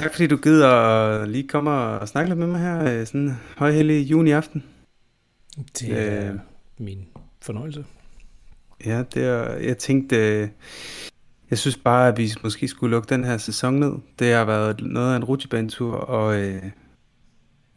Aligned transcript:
Tak 0.00 0.12
fordi 0.14 0.26
du 0.26 0.36
gider 0.36 1.26
lige 1.26 1.48
komme 1.48 1.70
og 1.70 2.08
snakke 2.08 2.30
lidt 2.30 2.38
med 2.38 2.46
mig 2.46 2.60
her 2.60 3.00
øh, 3.00 3.06
sådan 3.06 3.20
en 3.20 3.36
højhellig 3.56 4.10
juni 4.10 4.30
aften. 4.30 4.64
Det 5.78 5.90
er 5.90 6.32
øh, 6.32 6.38
min 6.78 7.06
fornøjelse. 7.42 7.84
Ja, 8.86 9.02
det 9.14 9.24
er, 9.24 9.54
jeg 9.54 9.78
tænkte, 9.78 10.16
øh, 10.16 10.48
jeg 11.50 11.58
synes 11.58 11.76
bare, 11.76 12.08
at 12.08 12.18
vi 12.18 12.32
måske 12.42 12.68
skulle 12.68 12.90
lukke 12.90 13.08
den 13.08 13.24
her 13.24 13.38
sæson 13.38 13.74
ned. 13.74 13.92
Det 14.18 14.32
har 14.32 14.44
været 14.44 14.80
noget 14.82 15.12
af 15.12 15.16
en 15.16 15.24
rutsjebanetur, 15.24 15.94
og, 15.94 16.40
øh, 16.40 16.62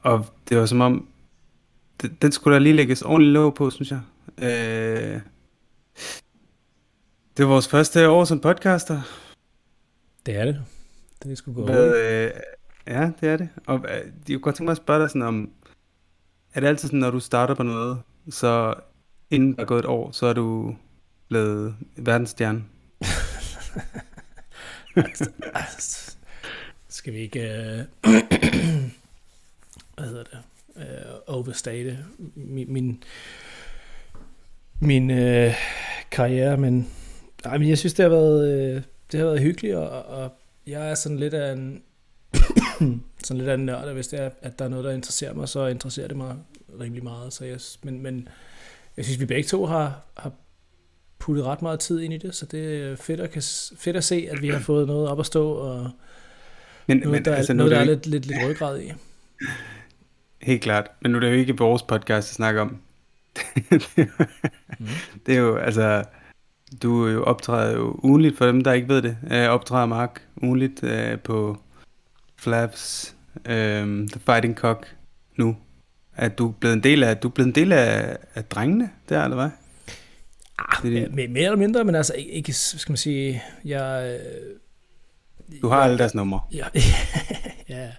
og 0.01 0.25
det 0.49 0.57
var 0.57 0.65
som 0.65 0.81
om, 0.81 1.07
det, 2.01 2.21
den 2.21 2.31
skulle 2.31 2.53
der 2.53 2.59
lige 2.59 2.75
lægges 2.75 3.01
ordentligt 3.01 3.33
låg 3.33 3.55
på, 3.55 3.69
synes 3.69 3.91
jeg. 3.91 4.01
Øh, 4.37 5.19
det 7.37 7.45
var 7.45 7.51
vores 7.51 7.67
første 7.67 8.09
år 8.09 8.23
som 8.25 8.39
podcaster. 8.39 9.01
Det 10.25 10.35
er 10.35 10.45
det. 10.45 10.61
Det 11.23 11.37
skulle 11.37 11.55
gå 11.55 11.65
Hvad, 11.65 11.95
øh, 11.95 12.31
Ja, 12.87 13.11
det 13.21 13.29
er 13.29 13.37
det. 13.37 13.49
Og 13.67 13.85
øh, 13.89 14.05
jeg 14.29 14.35
kunne 14.35 14.39
godt 14.39 14.55
tænke 14.55 14.67
mig 14.67 14.71
at 14.71 14.77
spørge 14.77 15.01
dig 15.01 15.09
sådan 15.09 15.21
om, 15.21 15.51
er 16.53 16.59
det 16.59 16.67
altid 16.67 16.87
sådan, 16.87 16.99
når 16.99 17.11
du 17.11 17.19
starter 17.19 17.55
på 17.55 17.63
noget, 17.63 17.99
så 18.29 18.73
inden 19.29 19.55
der 19.55 19.61
er 19.61 19.65
gået 19.65 19.79
et 19.79 19.85
år, 19.85 20.11
så 20.11 20.25
er 20.25 20.33
du 20.33 20.75
blevet 21.27 21.75
verdensstjerne? 21.95 22.63
Skal 26.89 27.13
vi 27.13 27.17
ikke... 27.17 27.39
Øh, 27.39 27.83
hvad 29.97 30.07
hedder 30.07 30.23
det? 30.23 30.39
Øh, 30.77 31.13
overstate 31.27 32.05
min, 32.35 32.73
min, 32.73 33.03
min 34.79 35.11
øh, 35.11 35.53
karriere, 36.11 36.57
men, 36.57 36.89
ej, 37.45 37.57
men 37.57 37.69
jeg 37.69 37.77
synes, 37.77 37.93
det 37.93 38.03
har 38.03 38.09
været, 38.09 38.53
øh, 38.53 38.81
det 39.11 39.19
har 39.19 39.27
været 39.27 39.41
hyggeligt, 39.41 39.75
og, 39.75 40.05
og 40.05 40.37
jeg 40.67 40.89
er 40.89 40.95
sådan 40.95 41.19
lidt 41.19 41.33
af 41.33 41.53
en, 41.53 41.83
sådan 43.23 43.37
lidt 43.37 43.49
af 43.49 43.53
en 43.53 43.65
nørd, 43.65 43.83
og 43.83 43.93
hvis 43.93 44.07
det 44.07 44.19
er, 44.19 44.29
at 44.41 44.59
der 44.59 44.65
er 44.65 44.69
noget, 44.69 44.85
der 44.85 44.91
interesserer 44.91 45.33
mig, 45.33 45.49
så 45.49 45.67
interesserer 45.67 46.07
det 46.07 46.17
mig 46.17 46.35
rimelig 46.79 47.03
meget. 47.03 47.33
Så 47.33 47.45
jeg, 47.45 47.59
men, 47.83 48.01
men 48.01 48.27
jeg 48.97 49.05
synes, 49.05 49.19
vi 49.19 49.25
begge 49.25 49.47
to 49.47 49.65
har, 49.65 50.01
har 50.17 50.31
puttet 51.19 51.45
ret 51.45 51.61
meget 51.61 51.79
tid 51.79 52.01
ind 52.01 52.13
i 52.13 52.17
det, 52.17 52.35
så 52.35 52.45
det 52.45 52.81
er 52.81 52.95
fedt 52.95 53.19
at, 53.19 53.31
kan, 53.31 53.41
fedt 53.77 53.95
at 53.95 54.03
se, 54.03 54.27
at 54.31 54.41
vi 54.41 54.49
har 54.49 54.59
fået 54.71 54.87
noget 54.87 55.07
op 55.09 55.19
at 55.19 55.25
stå, 55.25 55.51
og 55.51 55.91
men, 56.87 56.97
noget, 56.97 57.11
men, 57.11 57.25
der, 57.25 57.35
altså, 57.35 57.53
noget, 57.53 57.71
der 57.71 57.79
er 57.79 57.83
lidt, 57.83 58.05
lidt, 58.05 58.25
lidt 58.25 58.39
rødgrad 58.43 58.81
i. 58.81 58.91
Helt 60.41 60.61
klart, 60.61 60.87
men 61.01 61.11
nu 61.11 61.17
er 61.17 61.19
det 61.19 61.27
jo 61.27 61.33
ikke 61.33 61.57
vores 61.57 61.81
podcast 61.81 62.29
at 62.29 62.35
snakke 62.35 62.61
om. 62.61 62.67
mm. 64.79 64.87
Det 65.25 65.35
er 65.35 65.39
jo, 65.39 65.55
altså, 65.55 66.03
du 66.81 67.07
jo 67.07 67.23
optræder 67.23 67.77
jo 67.77 67.99
ugenligt, 68.03 68.37
for 68.37 68.45
dem, 68.45 68.63
der 68.63 68.73
ikke 68.73 68.87
ved 68.87 69.01
det, 69.01 69.17
øh, 69.31 69.49
optræder 69.49 69.85
Mark 69.85 70.21
ugenligt 70.43 70.83
øh, 70.83 71.19
på 71.19 71.57
Flaps, 72.37 73.15
øh, 73.45 74.07
The 74.07 74.19
Fighting 74.19 74.55
Cock 74.55 74.95
nu. 75.37 75.57
Er 76.15 76.29
du 76.29 76.51
blevet 76.51 76.73
en 76.73 76.83
del 76.83 77.03
af, 77.03 77.17
du 77.17 77.27
er 77.27 77.31
blevet 77.31 77.47
en 77.47 77.55
del 77.55 77.71
af, 77.71 78.17
af 78.35 78.45
drengene 78.45 78.89
der, 79.09 79.23
eller 79.23 79.35
hvad? 79.35 79.49
Ah, 80.59 80.83
det, 80.83 81.13
mere, 81.13 81.27
mere 81.27 81.43
eller 81.43 81.57
mindre, 81.57 81.83
men 81.83 81.95
altså 81.95 82.13
ikke, 82.17 82.53
skal 82.53 82.91
man 82.91 82.97
sige, 82.97 83.43
jeg... 83.65 84.19
Du 85.61 85.67
har 85.67 85.77
jeg, 85.77 85.85
alle 85.85 85.97
deres 85.97 86.15
numre. 86.15 86.41
Ja, 86.53 86.67
ja, 87.69 87.91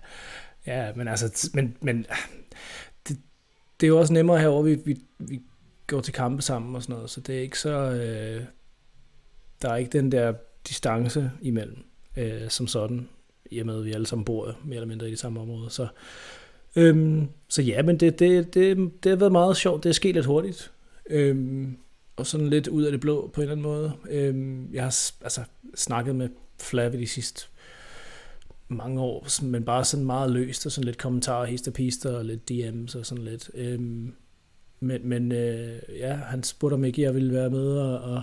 ja, 0.66 0.92
men 0.94 1.08
altså, 1.08 1.50
men, 1.54 1.76
men 1.80 2.06
det, 3.08 3.18
det 3.80 3.86
er 3.86 3.88
jo 3.88 3.98
også 3.98 4.12
nemmere 4.12 4.38
herover 4.38 4.62
vi, 4.62 4.74
vi, 4.84 5.00
vi 5.18 5.40
går 5.86 6.00
til 6.00 6.12
kampe 6.12 6.42
sammen 6.42 6.76
og 6.76 6.82
sådan 6.82 6.94
noget, 6.94 7.10
så 7.10 7.20
det 7.20 7.36
er 7.36 7.40
ikke 7.40 7.58
så, 7.58 7.70
øh, 7.70 8.44
der 9.62 9.70
er 9.70 9.76
ikke 9.76 9.98
den 9.98 10.12
der 10.12 10.32
distance 10.68 11.30
imellem, 11.42 11.84
øh, 12.16 12.48
som 12.48 12.66
sådan, 12.66 13.08
i 13.50 13.58
og 13.58 13.66
med, 13.66 13.78
at 13.78 13.84
vi 13.84 13.92
alle 13.92 14.06
sammen 14.06 14.24
bor 14.24 14.56
mere 14.64 14.76
eller 14.76 14.88
mindre 14.88 15.08
i 15.08 15.10
det 15.10 15.18
samme 15.18 15.40
område, 15.40 15.70
så, 15.70 15.86
øhm, 16.76 17.28
så 17.48 17.62
ja, 17.62 17.82
men 17.82 18.00
det, 18.00 18.18
det, 18.18 18.54
det, 18.54 18.90
det 19.02 19.10
har 19.10 19.16
været 19.16 19.32
meget 19.32 19.56
sjovt, 19.56 19.82
det 19.82 19.88
er 19.88 19.94
sket 19.94 20.14
lidt 20.14 20.26
hurtigt, 20.26 20.72
øhm, 21.10 21.76
og 22.16 22.26
sådan 22.26 22.48
lidt 22.48 22.68
ud 22.68 22.82
af 22.82 22.92
det 22.92 23.00
blå 23.00 23.30
på 23.34 23.40
en 23.40 23.42
eller 23.42 23.52
anden 23.52 23.62
måde. 23.62 23.92
Øhm, 24.10 24.74
jeg 24.74 24.82
har 24.82 25.10
altså, 25.22 25.40
snakket 25.74 26.16
med 26.16 26.28
Flavi 26.60 26.96
de 26.96 27.06
sidste 27.06 27.46
mange 28.68 29.00
år, 29.00 29.42
men 29.42 29.64
bare 29.64 29.84
sådan 29.84 30.06
meget 30.06 30.30
løst, 30.30 30.66
og 30.66 30.72
sådan 30.72 30.84
lidt 30.84 30.98
kommentarer, 30.98 31.44
hister 31.44 31.70
pister, 31.70 32.16
og 32.16 32.24
lidt 32.24 32.50
DM's 32.50 32.98
og 32.98 33.06
sådan 33.06 33.24
lidt. 33.24 33.50
Øhm, 33.54 34.14
men 34.80 35.08
men 35.08 35.32
øh, 35.32 35.78
ja, 35.98 36.14
han 36.14 36.42
spurgte 36.42 36.74
om 36.74 36.84
ikke 36.84 37.02
jeg 37.02 37.14
ville 37.14 37.34
være 37.34 37.50
med 37.50 37.78
og, 37.78 37.98
og, 37.98 38.22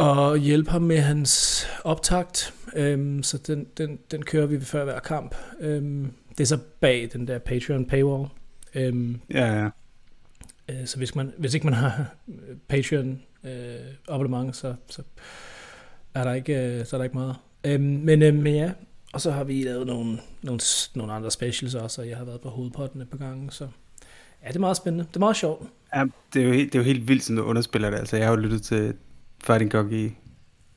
og 0.00 0.38
hjælpe 0.38 0.70
ham 0.70 0.82
med 0.82 0.98
hans 0.98 1.66
optakt. 1.84 2.54
Øhm, 2.76 3.22
så 3.22 3.38
den, 3.38 3.66
den, 3.76 3.98
den 4.10 4.22
kører 4.22 4.46
vi 4.46 4.60
før 4.60 4.84
hver 4.84 5.00
kamp. 5.00 5.34
Øhm, 5.60 6.12
det 6.30 6.40
er 6.40 6.46
så 6.46 6.58
bag 6.80 7.08
den 7.12 7.28
der 7.28 7.38
Patreon 7.38 7.84
paywall. 7.84 8.28
Øhm, 8.74 9.20
ja, 9.30 9.62
ja. 9.62 9.68
Øh, 10.68 10.86
så 10.86 10.96
hvis, 10.96 11.14
man, 11.14 11.32
hvis 11.38 11.54
ikke 11.54 11.66
man 11.66 11.74
har 11.74 12.14
Patreon 12.68 13.22
øh, 13.44 13.50
abonnement, 14.08 14.56
så, 14.56 14.74
så, 14.88 15.02
er 16.14 16.24
der 16.24 16.32
ikke, 16.32 16.78
øh, 16.78 16.86
så 16.86 16.96
er 16.96 16.98
der 16.98 17.04
ikke 17.04 17.16
meget. 17.16 17.36
Øhm, 17.64 17.82
men, 17.82 18.22
øh, 18.22 18.34
men 18.34 18.54
ja, 18.54 18.70
og 19.12 19.20
så 19.20 19.30
har 19.30 19.44
vi 19.44 19.62
lavet 19.62 19.86
nogle, 19.86 20.18
nogle, 20.42 20.60
nogle 20.94 21.12
andre 21.12 21.30
specials 21.30 21.74
også, 21.74 22.02
og 22.02 22.08
jeg 22.08 22.16
har 22.16 22.24
været 22.24 22.40
på 22.40 22.48
hovedpotten 22.48 23.00
et 23.00 23.10
par 23.10 23.18
gange, 23.18 23.50
så 23.50 23.68
ja, 24.42 24.48
det 24.48 24.56
er 24.56 24.60
meget 24.60 24.76
spændende. 24.76 25.04
Det 25.08 25.16
er 25.16 25.20
meget 25.20 25.36
sjovt. 25.36 25.68
Ja, 25.94 26.04
det 26.34 26.42
er 26.42 26.46
jo 26.46 26.52
helt, 26.52 26.72
det 26.72 26.78
er 26.78 26.82
jo 26.82 26.86
helt 26.86 27.08
vildt, 27.08 27.22
som 27.22 27.36
du 27.36 27.42
underspiller 27.42 27.90
det. 27.90 27.98
Altså, 27.98 28.16
jeg 28.16 28.26
har 28.26 28.32
jo 28.32 28.40
lyttet 28.40 28.62
til 28.62 28.94
Fighting 29.44 29.70
Cock 29.70 29.92
i 29.92 30.16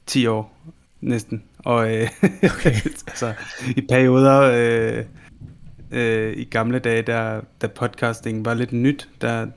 10 0.06 0.28
år, 0.28 0.58
næsten. 1.02 1.44
Og 1.60 1.96
øh, 1.96 2.10
okay. 2.54 2.76
altså, 3.08 3.34
i 3.76 3.82
perioder, 3.82 4.42
øh, 4.42 5.06
øh, 5.92 6.38
i 6.38 6.44
gamle 6.44 6.80
dage, 6.80 7.02
der, 7.02 7.42
da 7.62 7.68
podcasting 7.68 8.46
var 8.46 8.54
lidt 8.54 8.72
nyt, 8.72 9.10
der, 9.22 9.48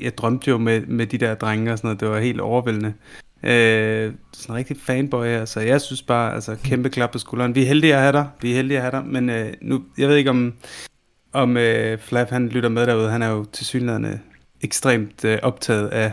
jeg 0.00 0.18
drømte 0.18 0.50
jo 0.50 0.58
med, 0.58 0.80
med 0.80 1.06
de 1.06 1.18
der 1.18 1.34
drenge 1.34 1.72
og 1.72 1.78
sådan 1.78 1.88
noget, 1.88 2.00
det 2.00 2.08
var 2.08 2.20
helt 2.20 2.40
overvældende. 2.40 2.94
Øh, 3.42 4.12
sådan 4.32 4.54
en 4.54 4.56
rigtig 4.56 4.76
fanboy 4.76 5.24
her, 5.24 5.44
så 5.44 5.60
jeg 5.60 5.80
synes 5.80 6.02
bare, 6.02 6.34
altså 6.34 6.56
kæmpe 6.64 6.90
klap 6.90 7.10
på 7.10 7.18
skulderen. 7.18 7.54
Vi 7.54 7.62
er 7.62 7.66
heldige 7.66 7.94
at 7.94 8.00
have 8.00 8.12
dig, 8.12 8.28
vi 8.40 8.50
er 8.50 8.54
heldige 8.54 8.78
at 8.78 8.82
have 8.82 8.90
dig, 8.90 9.04
men 9.06 9.30
øh, 9.30 9.52
nu, 9.60 9.82
jeg 9.98 10.08
ved 10.08 10.16
ikke 10.16 10.30
om, 10.30 10.54
om 11.32 11.56
øh, 11.56 11.98
Flav 11.98 12.26
han 12.30 12.48
lytter 12.48 12.68
med 12.68 12.86
derude, 12.86 13.10
han 13.10 13.22
er 13.22 13.28
jo 13.28 13.44
til 13.44 13.66
synligheden 13.66 14.20
ekstremt 14.60 15.24
øh, 15.24 15.38
optaget 15.42 15.88
af 15.88 16.12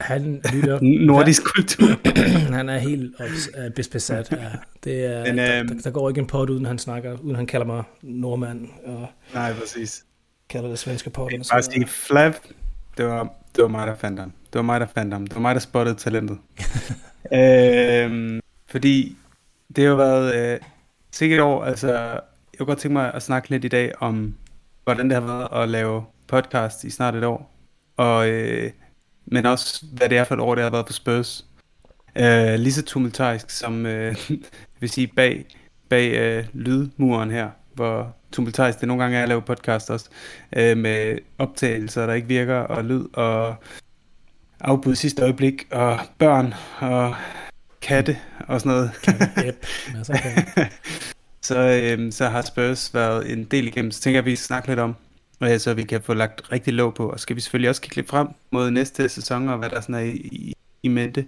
han 0.00 0.40
lytter 0.52 0.78
nordisk 1.06 1.42
kultur. 1.44 1.86
han 2.56 2.68
er 2.68 2.78
helt 2.78 3.14
uh, 3.20 3.84
besat. 3.92 4.32
Ja. 4.32 4.50
Det 4.84 5.04
er, 5.04 5.24
Men, 5.24 5.38
øh, 5.38 5.84
der, 5.84 5.90
går 5.90 6.08
ikke 6.08 6.20
en 6.20 6.26
pot, 6.26 6.50
uden 6.50 6.66
han 6.66 6.78
snakker, 6.78 7.16
uden 7.22 7.36
han 7.36 7.46
kalder 7.46 7.66
mig 7.66 7.82
nordmand. 8.02 8.68
Og 8.84 9.08
nej, 9.34 9.52
præcis. 9.52 10.04
Kalder 10.48 10.68
det 10.68 10.78
svenske 10.78 11.10
pot. 11.10 11.32
Jeg 11.32 11.40
bare 11.52 11.62
sige, 11.62 11.86
Flav, 11.86 12.32
det 12.96 13.06
var, 13.06 13.34
det 13.56 13.62
var 13.62 13.68
mig, 13.68 13.86
der 13.86 13.94
fandt 13.94 14.20
ham. 14.20 14.32
Det 14.52 14.54
var 14.54 14.62
mig, 14.62 14.80
der 14.80 14.86
fandt 14.94 15.12
ham. 15.12 15.26
Det 15.26 15.34
var 15.34 15.40
mig, 15.40 15.54
der 15.54 15.60
spottede 15.60 15.96
talentet. 15.96 16.38
øhm, 17.32 18.40
fordi 18.70 19.16
det 19.76 19.86
har 19.86 19.94
været 19.94 20.54
øh, 20.54 20.60
sikkert 21.12 21.40
år, 21.40 21.64
altså 21.64 21.88
jeg 21.92 22.58
kunne 22.58 22.66
godt 22.66 22.78
tænke 22.78 22.92
mig 22.92 23.14
at 23.14 23.22
snakke 23.22 23.50
lidt 23.50 23.64
i 23.64 23.68
dag 23.68 23.92
om, 24.02 24.34
hvordan 24.84 25.10
det 25.10 25.14
har 25.14 25.26
været 25.26 25.62
at 25.62 25.68
lave 25.68 26.04
podcast 26.26 26.84
i 26.84 26.90
snart 26.90 27.14
et 27.14 27.24
år. 27.24 27.52
Og 27.96 28.28
øh, 28.28 28.70
men 29.26 29.46
også 29.46 29.84
hvad 29.92 30.08
det 30.08 30.18
er 30.18 30.24
for 30.24 30.34
et 30.34 30.40
år, 30.40 30.54
det 30.54 30.64
har 30.64 30.70
været 30.70 30.86
på 30.86 30.92
Spurs. 30.92 31.44
Uh, 32.18 32.54
lige 32.54 32.72
så 32.72 32.82
tumultarisk 32.82 33.50
som, 33.50 33.86
uh, 33.86 34.30
vil 34.80 34.90
sige, 34.90 35.06
bag, 35.06 35.46
bag 35.88 36.38
uh, 36.38 36.44
lydmuren 36.52 37.30
her, 37.30 37.50
hvor 37.74 38.16
tumultarisk 38.32 38.80
det 38.80 38.88
nogle 38.88 39.02
gange 39.02 39.18
er 39.18 39.22
at 39.22 39.28
lave 39.28 39.42
podcast 39.42 39.90
også, 39.90 40.08
uh, 40.56 40.76
med 40.78 41.18
optagelser, 41.38 42.06
der 42.06 42.14
ikke 42.14 42.28
virker, 42.28 42.56
og 42.56 42.84
lyd, 42.84 43.04
og 43.12 43.54
afbud 44.60 44.94
sidste 44.94 45.22
øjeblik, 45.22 45.66
og 45.70 45.98
børn, 46.18 46.54
og 46.78 47.14
katte, 47.82 48.18
og 48.48 48.60
sådan 48.60 48.72
noget. 48.72 48.90
yep. 49.46 49.66
så, 51.42 51.58
øh, 51.82 52.12
så 52.12 52.28
har 52.28 52.42
Spurs 52.42 52.94
været 52.94 53.32
en 53.32 53.44
del 53.44 53.66
igennem, 53.66 53.90
så 53.90 54.00
tænker 54.00 54.16
jeg, 54.16 54.22
at 54.22 54.30
vi 54.30 54.36
snakker 54.36 54.68
lidt 54.70 54.80
om, 54.80 54.96
øh, 55.42 55.58
så 55.58 55.74
vi 55.74 55.82
kan 55.82 56.02
få 56.02 56.14
lagt 56.14 56.52
rigtig 56.52 56.74
låg 56.74 56.94
på. 56.94 57.10
Og 57.10 57.20
skal 57.20 57.36
vi 57.36 57.40
selvfølgelig 57.40 57.68
også 57.68 57.80
kigge 57.80 57.96
lidt 57.96 58.08
frem 58.08 58.28
mod 58.52 58.70
næste 58.70 59.08
sæson, 59.08 59.48
og 59.48 59.58
hvad 59.58 59.70
der 59.70 59.80
sådan 59.80 59.94
er 59.94 60.00
i, 60.00 60.10
i, 60.16 60.54
i 60.82 60.88
mente. 60.88 61.26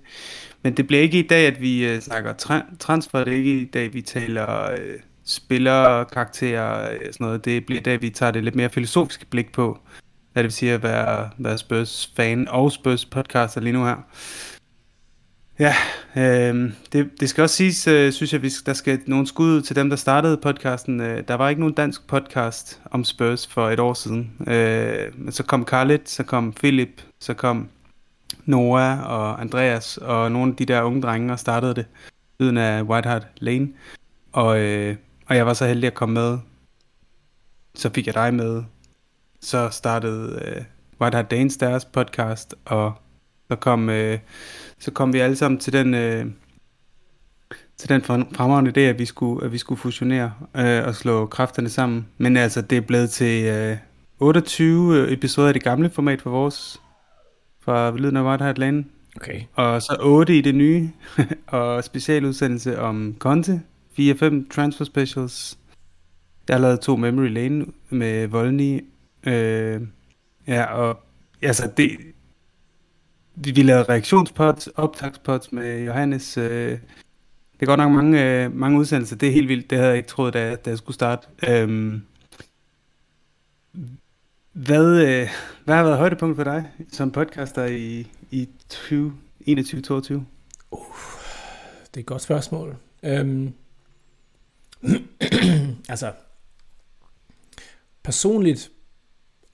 Men 0.63 0.77
det 0.77 0.87
bliver 0.87 1.03
ikke 1.03 1.19
i 1.19 1.27
dag, 1.27 1.47
at 1.47 1.61
vi 1.61 1.89
øh, 1.89 2.01
snakker 2.01 2.35
tra- 2.35 2.77
transfer. 2.79 3.25
Det 3.25 3.33
er 3.33 3.37
ikke 3.37 3.61
i 3.61 3.65
dag, 3.65 3.95
vi 3.95 4.03
taler 4.03 4.71
øh, 4.71 4.95
spillere, 5.25 6.05
karakterer, 6.05 6.63
og 6.65 6.91
sådan 7.01 7.15
noget. 7.21 7.45
Det 7.45 7.67
bliver 7.67 7.81
i 7.81 7.83
dag, 7.83 8.03
vi 8.03 8.11
tager 8.11 8.33
det 8.33 8.45
lidt 8.45 8.55
mere 8.55 8.71
filosofiske 8.71 9.27
blik 9.27 9.53
på, 9.53 9.79
hvad 10.33 10.43
det 10.43 10.49
vil 10.49 10.53
sige 10.53 10.73
at 10.73 10.83
være, 10.83 11.31
være 11.39 11.59
Spurs 11.59 12.13
fan 12.17 12.49
og 12.49 12.73
Spurs 12.73 13.05
podcaster 13.05 13.61
lige 13.61 13.73
nu 13.73 13.85
her. 13.85 13.97
Ja, 15.59 15.75
øh, 16.17 16.73
det, 16.93 17.21
det 17.21 17.29
skal 17.29 17.43
også 17.43 17.57
siges, 17.57 17.87
øh, 17.87 18.13
synes 18.13 18.33
jeg, 18.33 18.43
vi, 18.43 18.51
der 18.67 18.73
skal 18.73 19.01
nogle 19.07 19.27
skud 19.27 19.63
til 19.63 19.77
dem, 19.77 19.91
der 19.91 19.97
startede 19.97 20.37
podcasten. 20.37 21.01
Øh, 21.01 21.29
der 21.29 21.35
var 21.35 21.49
ikke 21.49 21.61
nogen 21.61 21.75
dansk 21.75 22.07
podcast 22.07 22.81
om 22.91 23.05
Spurs 23.05 23.47
for 23.47 23.71
et 23.71 23.81
år 23.81 23.95
siden. 23.95 24.33
Øh, 24.47 25.19
men 25.19 25.33
så 25.33 25.43
kom 25.43 25.65
Carlet, 25.65 26.09
så 26.09 26.23
kom 26.23 26.53
Philip, 26.53 27.03
så 27.21 27.35
kom 27.35 27.69
Noah 28.45 29.11
og 29.11 29.41
Andreas 29.41 29.97
og 29.97 30.33
nogle 30.33 30.53
af 30.53 30.57
de 30.57 30.65
der 30.65 30.83
unge 30.83 31.03
drenge 31.03 31.33
og 31.33 31.39
startede 31.39 31.75
det. 31.75 31.87
lyden 32.41 32.57
af 32.57 32.83
White 32.83 33.09
Hart 33.09 33.27
Lane. 33.39 33.69
Og, 34.33 34.59
øh, 34.59 34.97
og 35.27 35.37
jeg 35.37 35.47
var 35.47 35.55
så 35.55 35.67
heldig 35.67 35.87
at 35.87 35.95
komme 35.95 36.15
med. 36.15 36.39
Så 37.75 37.91
fik 37.95 38.07
jeg 38.07 38.15
dig 38.15 38.35
med. 38.35 38.63
Så 39.41 39.69
startede 39.71 40.43
øh, 40.45 40.65
White 41.01 41.17
Hart 41.17 41.31
Danes 41.31 41.57
deres 41.57 41.85
podcast, 41.85 42.55
og 42.65 42.95
så 43.49 43.57
kom, 43.57 43.89
øh, 43.91 44.19
så 44.79 44.91
kom 44.91 45.13
vi 45.13 45.19
alle 45.19 45.37
sammen 45.37 45.61
til 45.61 45.73
den, 45.73 45.95
øh, 45.95 46.27
til 47.77 47.89
den 47.89 48.03
fremragende 48.03 48.71
idé, 48.71 48.81
at 48.81 48.99
vi 48.99 49.05
skulle, 49.05 49.45
at 49.45 49.53
vi 49.53 49.59
skulle 49.59 49.79
fusionere 49.79 50.33
øh, 50.57 50.87
og 50.87 50.95
slå 50.95 51.27
kræfterne 51.27 51.69
sammen. 51.69 52.07
Men 52.19 52.37
altså, 52.37 52.63
det 52.63 52.79
er 52.79 52.83
blevet 52.83 53.11
til 53.11 53.45
øh, 53.45 53.77
28 54.21 55.13
episoder 55.13 55.49
af 55.49 55.55
det 55.55 55.63
gamle 55.63 55.91
format 55.91 56.23
for 56.23 56.31
vores, 56.31 56.81
fra 57.61 57.97
Lyden 57.97 58.17
af 58.17 58.23
White 58.23 58.45
Hart 58.45 58.59
Lane. 58.59 58.85
Okay. 59.17 59.41
Og 59.55 59.83
så 59.83 59.97
8 60.01 60.39
i 60.39 60.41
det 60.41 60.55
nye, 60.55 60.91
og 61.47 61.85
specialudsendelse 61.85 62.81
om 62.81 63.17
Conte, 63.19 63.63
4-5 63.99 64.49
transfer 64.51 64.85
specials. 64.85 65.59
Jeg 66.49 66.57
har 66.57 66.61
lavet 66.61 66.81
to 66.81 66.97
Memory 66.97 67.29
Lane 67.29 67.67
med 67.91 68.27
Volny. 68.27 68.85
Øh, 69.27 69.81
ja, 70.47 70.65
og 70.65 71.01
altså 71.43 71.71
det... 71.77 71.91
Vi, 73.41 73.51
vi 73.51 73.63
lavede 73.63 73.83
reaktionspods, 73.83 74.67
optagspods 74.67 75.53
med 75.53 75.85
Johannes. 75.85 76.39
Øh, 76.39 76.71
det 77.53 77.63
er 77.63 77.67
godt 77.67 77.79
nok 77.79 77.93
mange, 77.93 78.45
øh, 78.45 78.55
mange 78.55 78.79
udsendelser. 78.79 79.17
Det 79.17 79.29
er 79.29 79.33
helt 79.33 79.49
vildt. 79.49 79.71
Det 79.71 79.79
havde 79.79 79.89
jeg 79.89 79.97
ikke 79.97 80.09
troet, 80.09 80.35
da, 80.35 80.55
da 80.55 80.71
jeg 80.71 80.79
skulle 80.79 80.95
starte. 80.95 81.29
Øh, 81.49 82.01
hvad, 84.53 85.03
øh, 85.03 85.29
hvad 85.65 85.75
har 85.75 85.83
været 85.83 85.99
højdepunkt 85.99 86.37
for 86.37 86.45
dig 86.45 86.71
som 86.93 87.11
podcaster 87.11 87.65
i, 87.65 88.07
i 88.31 88.49
2021-2022? 88.73 90.15
Uh, 90.71 90.87
det 91.87 91.97
er 91.97 92.01
et 92.01 92.07
godt 92.07 92.23
spørgsmål. 92.23 92.77
Um, 93.03 93.55
altså, 95.89 96.13
personligt 98.03 98.71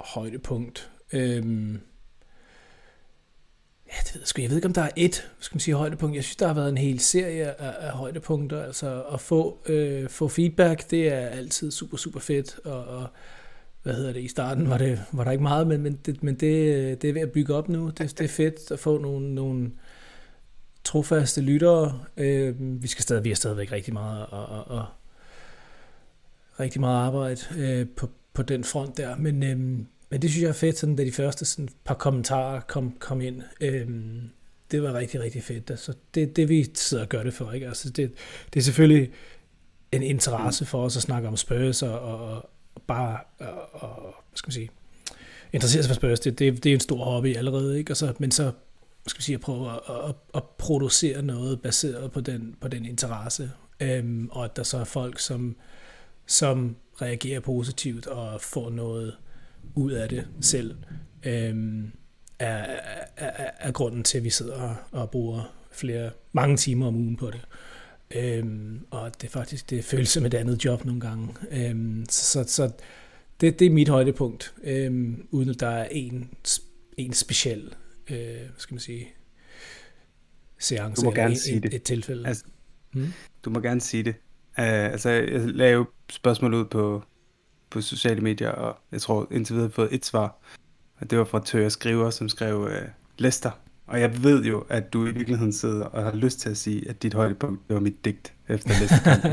højdepunkt. 0.00 0.90
Um, 1.12 1.80
Ja, 3.94 3.98
det 4.04 4.14
ved 4.14 4.20
jeg, 4.20 4.28
sgu. 4.28 4.42
jeg 4.42 4.50
ved 4.50 4.56
ikke, 4.56 4.66
om 4.66 4.72
der 4.72 4.82
er 4.82 4.90
et 4.96 5.30
skal 5.38 5.54
man 5.54 5.60
sige, 5.60 5.74
højdepunkt. 5.74 6.16
Jeg 6.16 6.24
synes, 6.24 6.36
der 6.36 6.46
har 6.46 6.54
været 6.54 6.68
en 6.68 6.78
hel 6.78 7.00
serie 7.00 7.60
af, 7.60 7.86
af 7.86 7.90
højdepunkter. 7.90 8.62
Altså 8.62 9.02
at 9.02 9.20
få, 9.20 9.58
øh, 9.66 10.08
få 10.08 10.28
feedback, 10.28 10.90
det 10.90 11.08
er 11.08 11.26
altid 11.26 11.70
super, 11.70 11.96
super 11.96 12.20
fedt. 12.20 12.58
Og, 12.64 12.84
og 12.84 13.06
hvad 13.82 13.94
hedder 13.94 14.12
det, 14.12 14.20
i 14.20 14.28
starten 14.28 14.70
var, 14.70 14.78
det, 14.78 15.02
var 15.12 15.24
der 15.24 15.30
ikke 15.30 15.42
meget, 15.42 15.66
men, 15.66 15.82
men, 15.82 15.98
det, 16.06 16.22
men 16.22 16.34
det, 16.34 17.02
det 17.02 17.10
er 17.10 17.12
ved 17.12 17.22
at 17.22 17.32
bygge 17.32 17.54
op 17.54 17.68
nu. 17.68 17.86
Det, 17.88 18.18
det 18.18 18.24
er 18.24 18.28
fedt 18.28 18.70
at 18.70 18.78
få 18.78 18.98
nogle, 18.98 19.34
nogle 19.34 19.70
trofaste 20.84 21.40
lyttere. 21.40 22.00
Øh, 22.16 22.82
vi 22.82 22.88
skal 22.88 23.02
stadig, 23.02 23.24
vi 23.24 23.28
har 23.28 23.36
stadigvæk 23.36 23.72
rigtig 23.72 23.92
meget 23.92 24.26
og, 24.26 24.46
og, 24.46 24.68
og 24.68 24.86
rigtig 26.60 26.80
meget 26.80 27.06
arbejde 27.06 27.40
øh, 27.58 27.86
på, 27.96 28.08
på 28.34 28.42
den 28.42 28.64
front 28.64 28.96
der, 28.96 29.16
men, 29.16 29.42
øh, 29.42 29.86
men 30.10 30.22
det 30.22 30.30
synes 30.30 30.42
jeg 30.42 30.48
er 30.48 30.52
fedt, 30.52 30.78
sådan, 30.78 30.96
da 30.96 31.04
de 31.04 31.12
første 31.12 31.44
sådan, 31.44 31.68
par 31.84 31.94
kommentarer 31.94 32.60
kom, 32.60 32.96
kom 32.98 33.20
ind. 33.20 33.42
Øhm, 33.60 34.30
det 34.70 34.82
var 34.82 34.94
rigtig, 34.94 35.20
rigtig 35.20 35.42
fedt. 35.42 35.70
Altså, 35.70 35.94
det 36.14 36.36
det, 36.36 36.48
vi 36.48 36.66
sidder 36.74 37.02
og 37.02 37.08
gør 37.08 37.22
det 37.22 37.34
for. 37.34 37.52
Ikke? 37.52 37.66
Altså, 37.66 37.90
det, 37.90 38.12
det 38.54 38.60
er 38.60 38.64
selvfølgelig 38.64 39.12
en 39.92 40.02
interesse 40.02 40.66
for 40.66 40.84
os 40.84 40.96
at 40.96 41.02
snakke 41.02 41.28
om 41.28 41.36
Spurs 41.36 41.82
og, 41.82 42.00
og, 42.00 42.50
bare 42.86 43.18
og, 43.38 43.82
og, 43.82 44.14
hvad 44.28 44.36
skal 44.36 44.48
man 44.48 44.52
sige, 44.52 44.70
interessere 45.52 45.82
sig 45.82 45.90
for 45.90 45.94
Spurs, 45.94 46.20
det, 46.20 46.38
det, 46.38 46.64
det 46.64 46.70
er 46.70 46.74
en 46.74 46.80
stor 46.80 47.04
hobby 47.04 47.36
allerede, 47.36 47.78
ikke? 47.78 47.92
Og 47.92 47.96
så, 47.96 48.14
men 48.18 48.30
så 48.30 48.52
skal 49.06 49.18
man 49.18 49.22
sige, 49.22 49.34
at 49.34 49.40
prøve 49.40 49.70
at, 49.70 49.80
at, 50.08 50.14
at 50.34 50.42
producere 50.58 51.22
noget 51.22 51.62
baseret 51.62 52.12
på 52.12 52.20
den, 52.20 52.56
på 52.60 52.68
den 52.68 52.84
interesse, 52.84 53.50
øhm, 53.80 54.28
og 54.32 54.44
at 54.44 54.56
der 54.56 54.62
så 54.62 54.78
er 54.78 54.84
folk, 54.84 55.18
som, 55.18 55.56
som 56.26 56.76
reagerer 57.02 57.40
positivt 57.40 58.06
og 58.06 58.40
får 58.40 58.70
noget 58.70 59.16
ud 59.74 59.92
af 59.92 60.08
det 60.08 60.26
selv, 60.40 60.76
øhm, 61.26 61.92
er, 62.38 62.80
er, 63.16 63.50
er 63.60 63.72
grunden 63.72 64.02
til, 64.02 64.18
at 64.18 64.24
vi 64.24 64.30
sidder 64.30 64.74
og, 64.90 65.10
bruger 65.10 65.54
flere, 65.72 66.10
mange 66.32 66.56
timer 66.56 66.86
om 66.86 66.96
ugen 66.96 67.16
på 67.16 67.30
det. 67.30 67.40
Øhm, 68.14 68.86
og 68.90 69.12
det 69.20 69.26
er 69.26 69.30
faktisk, 69.30 69.70
det 69.70 69.84
føles 69.84 70.08
som 70.08 70.26
et 70.26 70.34
andet 70.34 70.64
job 70.64 70.84
nogle 70.84 71.00
gange. 71.00 71.28
Øhm, 71.50 72.04
så 72.08 72.44
så 72.44 72.70
det, 73.40 73.58
det 73.58 73.66
er 73.66 73.70
mit 73.70 73.88
højdepunkt, 73.88 74.54
øhm, 74.64 75.26
uden 75.30 75.48
at 75.48 75.60
der 75.60 75.68
er 75.68 75.88
en, 75.90 76.30
en 76.96 77.12
speciel, 77.12 77.74
øh, 78.10 78.36
skal 78.56 78.74
man 78.74 78.80
sige, 78.80 79.08
seance 80.58 81.00
du 81.00 81.04
må 81.04 81.14
gerne 81.14 81.32
et, 81.32 81.40
sige 81.40 81.60
det. 81.60 81.74
et 81.74 81.82
tilfælde. 81.82 82.28
Altså, 82.28 82.44
hmm? 82.92 83.12
Du 83.44 83.50
må 83.50 83.60
gerne 83.60 83.80
sige 83.80 84.02
det. 84.02 84.14
Uh, 84.58 84.64
altså, 84.64 85.10
jeg 85.10 85.40
lagde 85.40 85.72
jo 85.72 85.86
spørgsmål 86.10 86.54
ud 86.54 86.64
på, 86.64 87.02
på 87.74 87.80
sociale 87.80 88.20
medier, 88.20 88.48
og 88.50 88.76
jeg 88.92 89.00
tror 89.00 89.28
indtil 89.30 89.54
videre 89.54 89.68
har 89.68 89.72
fået 89.72 89.88
et 89.92 90.04
svar. 90.04 90.38
Og 91.00 91.10
det 91.10 91.18
var 91.18 91.24
fra 91.24 91.42
Tøger 91.44 91.68
Skriver, 91.68 92.10
som 92.10 92.28
skrev, 92.28 92.60
uh, 92.60 92.70
Lester, 93.18 93.50
og 93.86 94.00
jeg 94.00 94.22
ved 94.22 94.44
jo, 94.44 94.64
at 94.68 94.92
du 94.92 95.06
i 95.06 95.10
virkeligheden 95.10 95.52
sidder 95.52 95.84
og 95.84 96.02
har 96.04 96.14
lyst 96.14 96.40
til 96.40 96.50
at 96.50 96.56
sige, 96.56 96.88
at 96.88 97.02
dit 97.02 97.14
højdepunkt 97.14 97.68
det 97.68 97.74
var 97.74 97.80
mit 97.80 98.04
digt 98.04 98.32
efter 98.48 98.70
Læstekampen. 98.80 99.30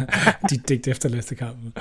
dit 0.50 0.68
digt 0.68 0.88
efter 0.88 1.08
Læstekampen. 1.08 1.72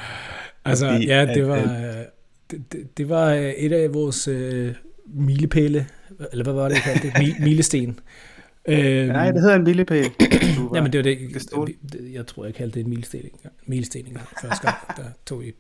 Altså, 0.65 0.89
Fordi, 0.89 1.07
ja, 1.07 1.25
det 1.25 1.47
var, 1.47 1.56
at, 1.56 2.07
det, 2.51 2.71
det, 2.71 2.97
det 2.97 3.09
var 3.09 3.33
øh, 3.33 3.41
et 3.41 3.73
af 3.73 3.94
vores 3.94 4.27
uh, 4.27 4.67
milepæle, 5.06 5.88
eller 6.31 6.44
hvad 6.44 6.53
var 6.53 6.69
det, 6.69 6.77
jeg 6.85 7.00
det? 7.01 7.39
Milesten. 7.39 8.00
Øhm, 8.67 9.07
Nej, 9.07 9.31
det 9.31 9.41
hedder 9.41 9.56
en 9.56 9.63
milepæl. 9.63 10.11
Jamen, 10.75 10.94
det 10.94 10.97
var 10.97 11.03
det. 11.03 11.75
det 11.91 12.13
jeg 12.13 12.27
tror, 12.27 12.45
jeg 12.45 12.53
kaldte 12.53 12.79
det 12.79 12.83
en 12.83 12.89
milesten. 12.89 13.19
Milesten 13.65 14.06
engang. 14.06 14.27
Første 14.41 14.67
gang, 14.67 14.97
der 14.97 15.03
tog 15.25 15.45
I. 15.45 15.51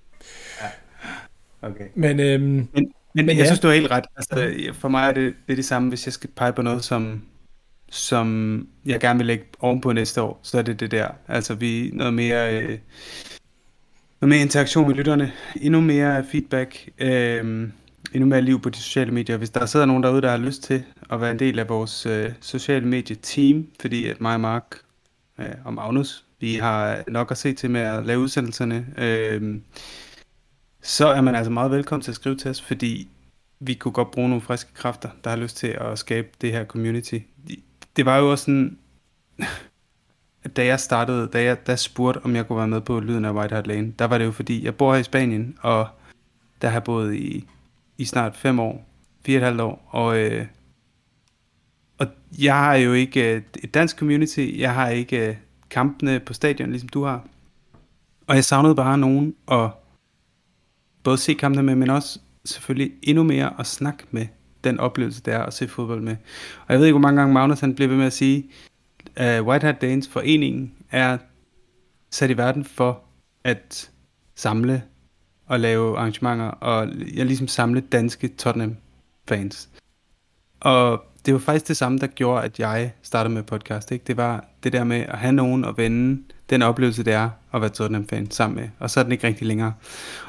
Okay. 1.61 1.85
Men, 1.95 2.19
øhm, 2.19 2.67
men 2.73 2.93
men, 3.13 3.25
men 3.25 3.37
jeg 3.37 3.43
ja. 3.43 3.45
synes, 3.45 3.59
du 3.59 3.67
har 3.67 3.75
helt 3.75 3.91
ret. 3.91 4.05
Altså, 4.15 4.73
for 4.73 4.89
mig 4.89 5.07
er 5.09 5.11
det, 5.11 5.33
det 5.47 5.51
er 5.53 5.55
det 5.55 5.65
samme, 5.65 5.89
hvis 5.89 6.05
jeg 6.05 6.13
skal 6.13 6.29
pege 6.35 6.53
på 6.53 6.61
noget, 6.61 6.83
som, 6.83 7.21
som 7.89 8.67
jeg 8.85 8.99
gerne 8.99 9.19
vil 9.19 9.27
lægge 9.27 9.45
ovenpå 9.59 9.93
næste 9.93 10.21
år, 10.21 10.39
så 10.43 10.57
er 10.57 10.61
det 10.61 10.79
det 10.79 10.91
der. 10.91 11.07
Altså 11.27 11.53
vi 11.53 11.91
noget 11.93 12.13
mere, 12.13 12.55
øh, 12.55 12.79
noget 14.21 14.29
mere 14.29 14.41
interaktion 14.41 14.87
med 14.87 14.95
lytterne, 14.95 15.31
endnu 15.61 15.81
mere 15.81 16.25
feedback, 16.31 16.89
øh, 16.97 17.69
endnu 18.13 18.25
mere 18.25 18.41
liv 18.41 18.61
på 18.61 18.69
de 18.69 18.77
sociale 18.77 19.11
medier. 19.11 19.37
Hvis 19.37 19.49
der 19.49 19.65
sidder 19.65 19.85
nogen 19.85 20.03
derude, 20.03 20.21
der 20.21 20.29
har 20.29 20.37
lyst 20.37 20.63
til 20.63 20.83
at 21.11 21.21
være 21.21 21.31
en 21.31 21.39
del 21.39 21.59
af 21.59 21.69
vores 21.69 22.05
øh, 22.05 22.31
sociale 22.41 22.87
medie-team, 22.87 23.67
fordi 23.79 24.05
at 24.05 24.21
mig 24.21 24.33
og 24.33 24.41
Mark 24.41 24.77
øh, 25.39 25.45
og 25.65 25.73
Magnus, 25.73 26.25
vi 26.39 26.55
har 26.55 27.03
nok 27.07 27.31
at 27.31 27.37
se 27.37 27.53
til 27.53 27.71
med 27.71 27.81
at 27.81 28.05
lave 28.05 28.19
udsendelserne, 28.19 28.85
øh, 28.97 29.55
så 30.81 31.07
er 31.07 31.21
man 31.21 31.35
altså 31.35 31.51
meget 31.51 31.71
velkommen 31.71 32.03
til 32.03 32.11
at 32.11 32.15
skrive 32.15 32.35
til 32.35 32.51
os, 32.51 32.61
fordi 32.61 33.09
vi 33.59 33.73
kunne 33.73 33.91
godt 33.91 34.11
bruge 34.11 34.29
nogle 34.29 34.41
friske 34.41 34.73
kræfter, 34.73 35.09
der 35.23 35.29
har 35.29 35.37
lyst 35.37 35.57
til 35.57 35.67
at 35.67 35.99
skabe 35.99 36.27
det 36.41 36.51
her 36.51 36.65
community. 36.65 37.19
Det 37.95 38.05
var 38.05 38.17
jo 38.17 38.31
også 38.31 38.43
sådan, 38.45 38.77
da 40.55 40.65
jeg 40.65 40.79
startede, 40.79 41.27
da 41.27 41.43
jeg, 41.43 41.67
da 41.67 41.75
spurgte, 41.75 42.25
om 42.25 42.35
jeg 42.35 42.47
kunne 42.47 42.57
være 42.57 42.67
med 42.67 42.81
på 42.81 42.99
Lyden 42.99 43.25
af 43.25 43.31
White 43.31 43.55
Hart 43.55 43.67
Lane, 43.67 43.93
der 43.99 44.05
var 44.05 44.17
det 44.17 44.25
jo 44.25 44.31
fordi, 44.31 44.65
jeg 44.65 44.75
bor 44.75 44.93
her 44.93 44.99
i 44.99 45.03
Spanien, 45.03 45.57
og 45.61 45.87
der 46.61 46.67
har 46.67 46.75
jeg 46.75 46.83
boet 46.83 47.15
i, 47.15 47.47
i 47.97 48.05
snart 48.05 48.37
fem 48.37 48.59
år, 48.59 48.89
fire 49.25 49.37
og 49.37 49.41
et 49.41 49.45
halvt 49.45 49.61
år, 49.61 49.89
og, 49.89 50.19
øh, 50.19 50.45
og 51.97 52.07
jeg 52.39 52.55
har 52.55 52.75
jo 52.75 52.93
ikke 52.93 53.35
øh, 53.35 53.41
et 53.63 53.73
dansk 53.73 53.99
community, 53.99 54.49
jeg 54.57 54.73
har 54.73 54.89
ikke 54.89 55.27
øh, 55.27 55.35
kampene 55.69 56.19
på 56.19 56.33
stadion, 56.33 56.69
ligesom 56.69 56.89
du 56.89 57.03
har, 57.03 57.23
og 58.27 58.35
jeg 58.35 58.43
savnede 58.43 58.75
bare 58.75 58.97
nogen 58.97 59.35
at 59.51 59.69
både 61.03 61.17
se 61.17 61.33
kampene 61.33 61.63
med, 61.63 61.75
men 61.75 61.89
også 61.89 62.19
selvfølgelig 62.45 62.91
endnu 63.03 63.23
mere 63.23 63.59
at 63.59 63.65
snakke 63.65 64.03
med 64.11 64.27
den 64.63 64.79
oplevelse, 64.79 65.21
det 65.21 65.33
er 65.33 65.39
at 65.39 65.53
se 65.53 65.67
fodbold 65.67 66.01
med. 66.01 66.15
Og 66.67 66.73
jeg 66.73 66.79
ved 66.79 66.85
ikke, 66.85 66.93
hvor 66.93 67.07
mange 67.07 67.19
gange 67.21 67.33
Magnus 67.33 67.59
han 67.59 67.75
bliver 67.75 67.87
ved 67.87 67.97
med 67.97 68.05
at 68.05 68.13
sige, 68.13 68.49
at 69.15 69.41
White 69.41 69.65
Hat 69.65 69.81
Danes 69.81 70.07
foreningen 70.07 70.73
er 70.91 71.17
sat 72.11 72.29
i 72.29 72.37
verden 72.37 72.65
for 72.65 73.01
at 73.43 73.91
samle 74.35 74.83
og 75.45 75.59
lave 75.59 75.97
arrangementer, 75.97 76.45
og 76.45 76.87
jeg 77.13 77.25
ligesom 77.25 77.47
samle 77.47 77.81
danske 77.81 78.27
Tottenham-fans. 78.27 79.69
Og 80.59 81.03
det 81.25 81.33
var 81.33 81.39
faktisk 81.39 81.67
det 81.67 81.77
samme, 81.77 81.97
der 81.97 82.07
gjorde, 82.07 82.43
at 82.43 82.59
jeg 82.59 82.93
startede 83.01 83.33
med 83.33 83.43
podcast. 83.43 83.91
Ikke? 83.91 84.03
Det 84.07 84.17
var 84.17 84.45
det 84.63 84.73
der 84.73 84.83
med 84.83 84.97
at 84.97 85.17
have 85.17 85.33
nogen 85.33 85.65
at 85.65 85.77
vende 85.77 86.23
den 86.49 86.61
oplevelse, 86.61 87.03
det 87.03 87.13
er 87.13 87.29
at 87.53 87.61
være 87.61 87.69
Tottenham-fan 87.69 88.31
sammen 88.31 88.59
med. 88.59 88.69
Og 88.79 88.89
så 88.89 88.99
er 88.99 89.03
den 89.03 89.11
ikke 89.11 89.27
rigtig 89.27 89.47
længere. 89.47 89.73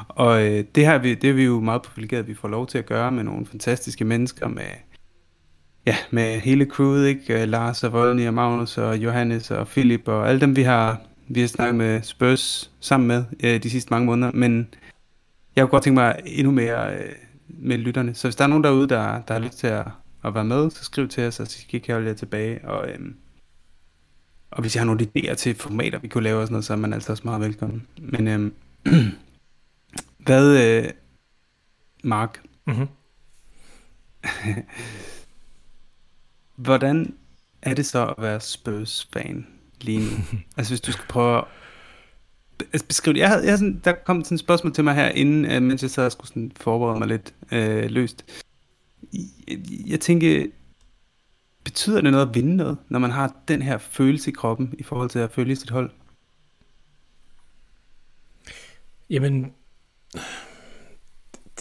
Og 0.09 0.47
øh, 0.47 0.65
det 0.75 0.87
her 0.87 0.99
vi, 0.99 1.15
det 1.15 1.31
er 1.31 1.35
vi 1.35 1.45
jo 1.45 1.61
meget 1.61 1.83
privilegeret, 1.83 2.21
at 2.21 2.29
vi 2.29 2.35
får 2.35 2.49
lov 2.49 2.67
til 2.67 2.79
at 2.79 2.87
gøre 2.87 3.13
med 3.13 3.25
nogle 3.25 3.47
fantastiske 3.47 4.05
mennesker, 4.05 4.49
med, 4.49 4.65
ja, 5.87 5.97
med 6.11 6.41
hele 6.41 6.65
crewet, 6.65 7.07
ikke? 7.07 7.43
Øh, 7.43 7.49
Lars 7.49 7.85
og 7.85 7.93
Volny 7.93 8.27
og 8.27 8.35
Magnus 8.35 8.79
og 8.79 8.97
Johannes 8.97 9.51
og 9.51 9.69
Philip 9.69 10.09
og 10.09 10.29
alle 10.29 10.41
dem, 10.41 10.57
vi 10.57 10.63
har, 10.63 11.01
vi 11.29 11.41
har 11.41 11.49
snakket 11.49 11.75
med 11.75 12.03
Spurs 12.03 12.71
sammen 12.81 13.07
med 13.07 13.25
øh, 13.45 13.63
de 13.63 13.71
sidste 13.71 13.91
mange 13.91 14.07
måneder. 14.07 14.33
Men 14.33 14.69
jeg 15.57 15.63
kunne 15.63 15.71
godt 15.71 15.83
tænke 15.83 16.01
mig 16.01 16.21
endnu 16.27 16.53
mere 16.53 16.95
øh, 16.95 17.13
med 17.49 17.79
lytterne. 17.79 18.15
Så 18.15 18.29
hvis 18.29 18.37
der 18.37 18.45
er 18.45 18.49
nogen 18.49 18.65
derude, 18.65 18.89
der, 18.89 19.23
der 19.29 19.35
har 19.35 19.41
lyst 19.41 19.59
til 19.59 19.67
at, 19.67 19.87
at 20.25 20.35
være 20.35 20.45
med, 20.45 20.71
så 20.71 20.85
skriv 20.85 21.09
til 21.09 21.27
os, 21.27 21.41
og 21.41 21.47
så 21.47 21.59
kan 21.71 21.81
I 21.89 21.93
holde 21.93 22.09
jer 22.09 22.15
tilbage. 22.15 22.69
Og, 22.69 22.89
øh, 22.89 22.99
og 24.51 24.61
hvis 24.61 24.75
jeg 24.75 24.81
har 24.81 24.87
nogle 24.87 25.09
idéer 25.17 25.35
til 25.35 25.55
formater, 25.55 25.99
vi 25.99 26.09
kunne 26.09 26.25
lave 26.25 26.41
og 26.41 26.47
sådan 26.47 26.53
noget, 26.53 26.65
så 26.65 26.73
er 26.73 26.77
man 26.77 26.93
altså 26.93 27.13
også 27.13 27.23
meget 27.25 27.41
velkommen. 27.41 27.87
Men 27.99 28.29
øhm, 28.29 28.55
hvad, 30.27 30.79
øh, 30.79 30.91
Mark, 32.05 32.41
Mm-hmm. 32.71 32.89
hvordan 36.67 37.15
er 37.63 37.75
det 37.75 37.87
så 37.87 38.07
at 38.07 38.15
være 38.19 38.41
Spurs-fan 38.41 39.47
lige 39.81 39.99
nu? 39.99 40.11
altså 40.57 40.73
hvis 40.73 40.81
du 40.81 40.93
skal 40.93 41.05
prøve 41.09 41.39
at 41.39 41.45
altså, 42.73 42.87
beskrive 42.87 43.15
det. 43.15 43.21
Jeg 43.21 43.29
havde, 43.29 43.43
jeg 43.43 43.51
havde 43.51 43.59
sådan, 43.59 43.81
der 43.85 43.93
kom 43.93 44.25
sådan 44.25 44.35
et 44.35 44.41
spørgsmål 44.41 44.75
til 44.75 44.85
mig 44.85 44.95
her, 44.95 45.09
inden, 45.09 45.57
uh, 45.57 45.63
mens 45.63 45.83
jeg 45.83 45.91
sad 45.91 46.07
og 46.07 46.13
skulle 46.13 46.29
sådan 46.29 46.53
forberede 46.57 46.99
mig 46.99 47.09
lidt 47.09 47.35
øh, 47.53 47.91
løst. 47.91 48.25
Jeg, 49.49 49.59
jeg 49.87 50.01
tænker, 50.01 50.47
betyder 51.65 52.01
det 52.01 52.13
noget 52.13 52.29
at 52.29 52.35
vinde 52.35 52.57
noget, 52.57 52.79
når 52.89 52.99
man 52.99 53.11
har 53.11 53.37
den 53.49 53.63
her 53.63 53.79
følelse 53.79 54.31
i 54.31 54.33
kroppen, 54.33 54.75
i 54.79 54.83
forhold 54.83 55.11
til 55.11 55.19
at 55.19 55.33
følge 55.33 55.57
sit 55.57 55.71
hold? 55.71 55.91
Jamen, 59.11 59.55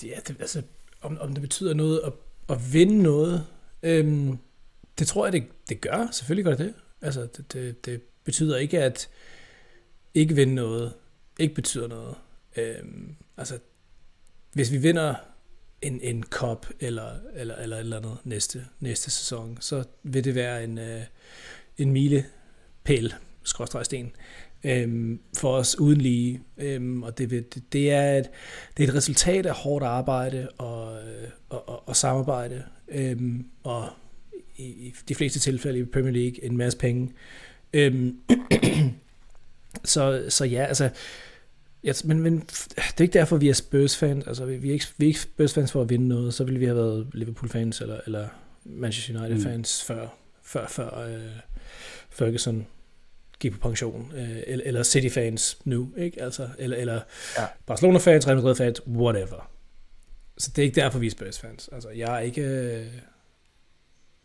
det, 0.02 0.04
ja, 0.04 0.20
det, 0.28 0.36
altså, 0.40 0.62
om, 1.02 1.18
om 1.22 1.34
det 1.34 1.42
betyder 1.42 1.74
noget 1.74 2.02
at, 2.06 2.14
at 2.50 2.74
vinde 2.74 3.04
noget, 3.04 3.48
øhm, 3.84 4.38
det 5.00 5.08
tror 5.08 5.26
jeg, 5.26 5.34
det, 5.34 5.44
det 5.70 5.82
gør. 5.82 6.08
Selvfølgelig 6.12 6.46
gør 6.46 6.56
det 6.56 6.66
det. 6.66 6.74
Altså, 7.02 7.22
det, 7.22 7.54
det, 7.54 7.86
det 7.86 8.02
betyder 8.24 8.58
ikke, 8.58 8.84
at 8.84 9.10
ikke 10.14 10.36
vinde 10.36 10.56
noget, 10.56 10.94
ikke 11.40 11.56
betyder 11.56 11.88
noget. 11.88 12.16
Øhm, 12.58 13.16
altså, 13.38 13.60
hvis 14.54 14.72
vi 14.72 14.78
vinder 14.78 15.16
en, 15.82 16.02
en 16.02 16.24
cup 16.24 16.68
eller, 16.80 17.10
eller, 17.36 17.56
eller 17.56 17.76
et 17.76 17.80
eller 17.80 17.98
andet 17.98 18.18
næste, 18.24 18.66
næste 18.80 19.12
sæson, 19.12 19.58
så 19.62 19.84
vil 20.04 20.24
det 20.24 20.36
være 20.36 20.64
en, 20.64 20.78
øh, 20.78 21.02
en 21.78 21.92
milepæl, 21.92 23.14
skråstregsten, 23.44 24.12
øhm, 24.64 25.20
for 25.38 25.52
os 25.52 25.80
uden 25.80 26.02
lige. 26.02 26.42
Øhm, 26.58 27.04
og 27.04 27.18
det, 27.18 27.32
vil, 27.32 27.46
det, 27.54 27.64
det, 27.74 27.92
er 27.92 28.18
et, 28.18 28.30
det 28.78 28.84
er 28.84 28.88
et 28.88 28.96
resultat 28.96 29.46
af 29.46 29.54
hårdt 29.54 29.86
arbejde 29.86 30.50
og, 30.58 31.08
øh, 31.08 31.30
og, 31.50 31.70
og, 31.70 31.88
og 31.88 31.96
samarbejde, 31.96 32.64
øhm, 32.88 33.46
og 33.64 33.90
i, 34.56 34.64
i 34.64 34.96
de 35.08 35.16
fleste 35.16 35.40
tilfælde 35.40 35.80
i 35.80 35.86
Premier 35.86 36.14
League 36.14 36.44
en 36.44 36.58
masse 36.58 36.78
penge. 36.78 37.14
Øhm, 37.74 38.20
så, 39.86 40.26
så 40.30 40.46
ja, 40.46 40.66
altså, 40.66 40.90
ja, 41.84 41.94
men, 42.06 42.20
men 42.20 42.40
det 42.40 42.98
er 42.98 43.02
ikke 43.02 43.14
derfor, 43.14 43.38
vi 43.38 43.50
er 43.50 43.54
Spurs-fans. 43.54 44.28
Altså, 44.28 44.46
vi, 44.46 44.58
vi, 44.58 44.70
er 44.70 44.74
ikke, 44.74 44.86
vi 44.98 45.06
er 45.06 45.08
ikke 45.08 45.20
Spurs-fans 45.20 45.72
for 45.72 45.82
at 45.82 45.90
vinde 45.90 46.08
noget. 46.08 46.34
Så 46.34 46.44
ville 46.44 46.60
vi 46.60 46.66
have 46.66 46.78
været 46.78 47.08
Liverpool-fans 47.14 47.82
eller, 47.82 48.00
eller 48.06 48.28
Manchester 48.64 49.20
United-fans 49.20 49.86
mm. 49.90 49.96
før, 49.96 50.08
før, 50.44 50.68
før 50.68 51.08
øh, 51.08 51.22
Ferguson 52.10 52.68
gik 53.40 53.52
på 53.52 53.60
pension. 53.60 54.12
Øh, 54.16 54.38
eller, 54.48 54.66
eller 54.66 54.84
City-fans 54.84 55.58
nu, 55.66 55.94
ikke? 55.98 56.22
Altså, 56.22 56.50
eller, 56.60 56.78
eller 56.78 57.02
ja. 57.38 57.46
Barcelona-fans, 57.66 58.28
Real 58.28 58.38
Madrid-fans, 58.38 58.88
whatever. 58.88 59.52
Så 60.38 60.52
det 60.56 60.62
er 60.62 60.64
ikke 60.64 60.82
derfor, 60.82 61.00
vi 61.00 61.08
er 61.08 61.12
Spurs-fans. 61.12 61.70
Altså, 61.72 61.90
jeg 61.90 62.16
er 62.16 62.20
ikke... 62.20 62.42
Øh, 62.42 62.86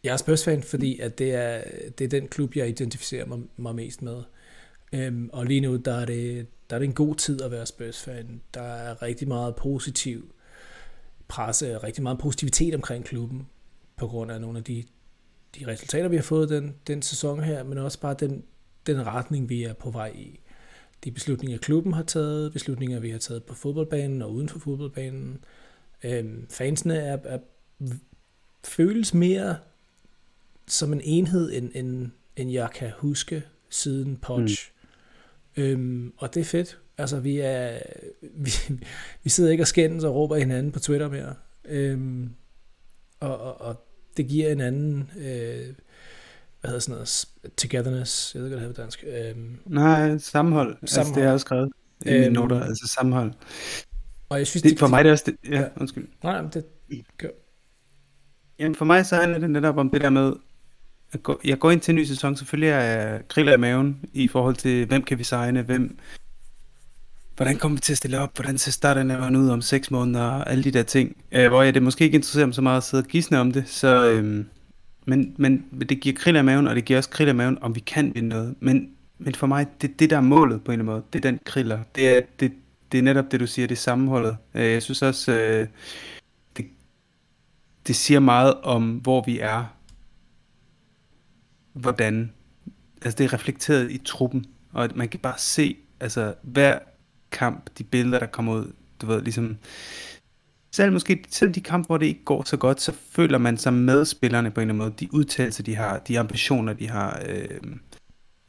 jeg 0.05 0.13
er 0.13 0.17
Spurs-fan, 0.17 0.63
fordi 0.63 1.01
at 1.01 1.19
det, 1.19 1.35
er, 1.35 1.63
det 1.99 2.05
er 2.05 2.09
den 2.09 2.29
klub, 2.29 2.57
jeg 2.57 2.69
identificerer 2.69 3.27
mig, 3.27 3.39
mig 3.57 3.75
mest 3.75 4.03
med. 4.03 4.23
Øhm, 4.95 5.31
og 5.33 5.47
lige 5.47 5.61
nu, 5.61 5.77
der 5.77 5.95
er, 5.95 6.05
det, 6.05 6.47
der 6.71 6.77
er 6.77 6.79
det 6.79 6.87
en 6.87 6.95
god 6.95 7.15
tid 7.15 7.43
at 7.43 7.51
være 7.51 7.67
Spurs-fan. 7.67 8.41
Der 8.55 8.63
er 8.63 9.03
rigtig 9.03 9.29
meget 9.29 9.57
positiv 9.57 10.35
presse, 11.29 11.79
rigtig 11.79 12.03
meget 12.03 12.19
positivitet 12.19 12.75
omkring 12.75 13.05
klubben, 13.05 13.47
på 13.97 14.07
grund 14.07 14.33
af 14.33 14.41
nogle 14.41 14.59
af 14.59 14.65
de, 14.65 14.85
de 15.59 15.67
resultater, 15.67 16.09
vi 16.09 16.17
har 16.17 16.23
fået 16.23 16.49
den, 16.49 16.75
den 16.87 17.03
sæson 17.03 17.43
her, 17.43 17.63
men 17.63 17.79
også 17.79 18.01
bare 18.01 18.15
den, 18.21 18.45
den 18.87 19.07
retning, 19.07 19.49
vi 19.49 19.63
er 19.63 19.73
på 19.73 19.91
vej 19.91 20.13
i. 20.15 20.41
De 21.05 21.11
beslutninger, 21.11 21.59
klubben 21.59 21.93
har 21.93 22.03
taget, 22.03 22.53
beslutninger, 22.53 23.01
vi 23.01 23.11
har 23.11 23.19
taget 23.19 23.45
på 23.45 23.55
fodboldbanen 23.55 24.23
og 24.23 24.33
uden 24.33 24.49
for 24.49 24.59
fodboldbanen. 24.59 25.45
Øhm, 26.05 26.47
fansene 26.51 26.97
er, 26.97 27.19
er, 27.25 27.39
føles 28.65 29.15
mere 29.15 29.57
som 30.67 30.93
en 30.93 31.01
enhed, 31.05 31.53
end, 31.53 31.71
end, 31.75 32.11
end 32.37 32.51
jeg 32.51 32.71
kan 32.75 32.91
huske 32.99 33.43
siden 33.71 34.17
Poch. 34.17 34.71
Mm. 34.71 34.74
Øhm, 35.57 36.13
og 36.17 36.35
det 36.35 36.41
er 36.41 36.45
fedt. 36.45 36.79
Altså, 36.99 37.21
vi 37.21 37.39
er 37.39 37.79
vi, 38.23 38.51
vi 39.23 39.31
sidder 39.31 39.51
ikke 39.51 39.63
og 39.63 39.67
skændes 39.67 40.05
og 40.05 40.15
råber 40.15 40.37
hinanden 40.37 40.73
på 40.73 40.81
Twitter 40.81 41.09
mere. 41.09 41.35
Øhm, 41.65 42.31
og, 43.21 43.39
og, 43.41 43.61
og 43.61 43.87
det 44.17 44.29
giver 44.29 44.53
en 44.53 44.61
anden, 44.61 45.11
øh, 45.17 45.75
hvad 46.61 46.69
hedder 46.69 46.79
sådan 46.79 46.93
noget, 46.93 47.27
togetherness, 47.57 48.35
jeg 48.35 48.43
ved 48.43 48.49
ikke, 48.49 48.59
hvad 48.59 48.69
det 48.69 48.77
hedder 48.77 48.83
på 48.83 48.83
dansk. 48.83 49.05
Øhm, 49.37 49.59
Nej, 49.67 50.19
sammenhold. 50.19 50.19
sammenhold. 50.19 50.79
Altså, 50.83 51.13
det 51.15 51.23
er 51.23 51.33
også 51.33 51.45
skrevet 51.45 51.73
i 52.07 52.09
øhm, 52.09 52.21
mine 52.21 52.33
noter, 52.33 52.61
altså 52.61 52.93
sammenhold. 52.95 53.33
Og 54.29 54.39
jeg 54.39 54.47
synes, 54.47 54.63
det, 54.63 54.79
for 54.79 54.87
mig 54.87 55.05
det 55.05 55.09
er 55.09 55.13
også 55.13 55.25
det, 55.27 55.51
ja, 55.51 55.61
ja. 55.61 55.69
undskyld. 55.77 56.09
Nej, 56.23 56.43
men 56.43 56.51
det 56.51 56.65
gør. 57.19 57.29
Jamen 58.59 58.75
for 58.75 58.85
mig 58.85 59.07
så 59.07 59.17
handler 59.17 59.39
det 59.39 59.51
netop 59.51 59.77
om 59.77 59.91
det 59.91 60.01
der 60.01 60.11
med, 60.11 60.33
jeg 61.45 61.59
går 61.59 61.71
ind 61.71 61.81
til 61.81 61.93
en 61.93 61.97
ny 61.97 62.05
sæson, 62.05 62.37
selvfølgelig 62.37 62.69
er 62.69 62.81
jeg 62.81 63.21
griller 63.29 63.55
i 63.55 63.57
maven 63.57 64.01
i 64.13 64.29
forhold 64.29 64.55
til, 64.55 64.87
hvem 64.87 65.03
kan 65.03 65.19
vi 65.19 65.25
signe, 65.25 65.63
hvem, 65.63 65.99
hvordan 67.37 67.57
kommer 67.57 67.77
vi 67.77 67.81
til 67.81 67.93
at 67.93 67.99
stille 67.99 68.19
op, 68.19 68.37
hvordan 68.37 68.59
ser 68.59 68.71
starten 68.73 69.37
ud 69.37 69.49
om 69.49 69.63
6 69.63 69.91
måneder, 69.91 70.25
og 70.25 70.51
alle 70.51 70.65
de 70.65 70.71
der 70.71 70.83
ting, 70.83 71.17
øh, 71.33 71.49
hvor 71.49 71.63
jeg 71.63 71.75
det 71.75 71.83
måske 71.83 72.05
ikke 72.05 72.15
interesserer 72.15 72.47
mig 72.47 72.55
så 72.55 72.63
meget 72.63 72.77
at 72.77 72.83
sidde 72.83 73.03
og 73.03 73.09
gisne 73.09 73.39
om 73.39 73.53
det, 73.53 73.69
så, 73.69 74.11
øh, 74.11 74.45
men, 75.07 75.35
men 75.37 75.65
det 75.89 76.01
giver 76.01 76.17
krill 76.17 76.37
af 76.37 76.45
maven, 76.45 76.69
og 76.69 76.75
det 76.75 76.85
giver 76.85 76.99
også 76.99 77.11
krill 77.11 77.29
af 77.29 77.35
maven, 77.35 77.59
om 77.61 77.75
vi 77.75 77.81
kan 77.81 78.15
vinde 78.15 78.29
noget, 78.29 78.55
men, 78.61 78.91
men 79.19 79.35
for 79.35 79.47
mig, 79.47 79.67
det 79.83 80.01
det, 80.01 80.11
der 80.11 80.17
er 80.17 80.21
målet 80.21 80.65
på 80.65 80.73
en 80.73 80.81
eller 80.81 80.93
anden 80.93 80.95
måde, 80.95 81.05
det 81.13 81.25
er 81.25 81.31
den 81.31 81.41
kriller, 81.45 81.79
det 81.95 82.17
er, 82.17 82.21
det, 82.41 82.53
det 82.93 82.99
er 82.99 83.03
netop 83.03 83.25
det, 83.31 83.41
du 83.41 83.47
siger, 83.47 83.67
det 83.67 83.75
er 83.75 83.81
sammenholdet. 83.81 84.37
Øh, 84.55 84.73
jeg 84.73 84.83
synes 84.83 85.03
også, 85.03 85.33
øh, 85.33 85.67
det, 86.57 86.67
det 87.87 87.97
siger 87.97 88.21
meget 88.21 88.55
om, 88.55 88.91
hvor 88.91 89.25
vi 89.27 89.39
er 89.39 89.75
hvordan, 91.75 92.33
altså 93.03 93.17
det 93.19 93.25
er 93.25 93.33
reflekteret 93.33 93.91
i 93.91 93.99
truppen, 94.05 94.47
og 94.73 94.85
at 94.85 94.97
man 94.97 95.09
kan 95.09 95.21
bare 95.21 95.39
se, 95.39 95.77
altså 96.01 96.35
hver 96.43 96.79
kamp, 97.31 97.71
de 97.79 97.85
billeder, 97.85 98.19
der 98.19 98.27
kommer 98.27 98.55
ud, 98.55 98.73
du 99.01 99.07
ved, 99.07 99.23
ligesom, 99.23 99.57
selv 100.71 100.93
måske 100.93 101.25
selv 101.31 101.55
de 101.55 101.61
kampe, 101.61 101.87
hvor 101.87 101.99
det 101.99 102.07
ikke 102.07 102.25
går 102.25 102.43
så 102.43 102.57
godt, 102.57 102.81
så 102.81 102.93
føler 103.11 103.39
man 103.39 103.57
sig 103.57 103.73
med 103.73 104.05
spillerne 104.05 104.51
på 104.51 104.61
en 104.61 104.71
eller 104.71 104.75
anden 104.75 104.89
måde. 104.89 104.95
De 105.01 105.15
udtalelser, 105.15 105.63
de 105.63 105.77
har, 105.77 105.99
de 105.99 106.19
ambitioner, 106.19 106.73
de 106.73 106.89
har, 106.89 107.23
øh, 107.27 107.59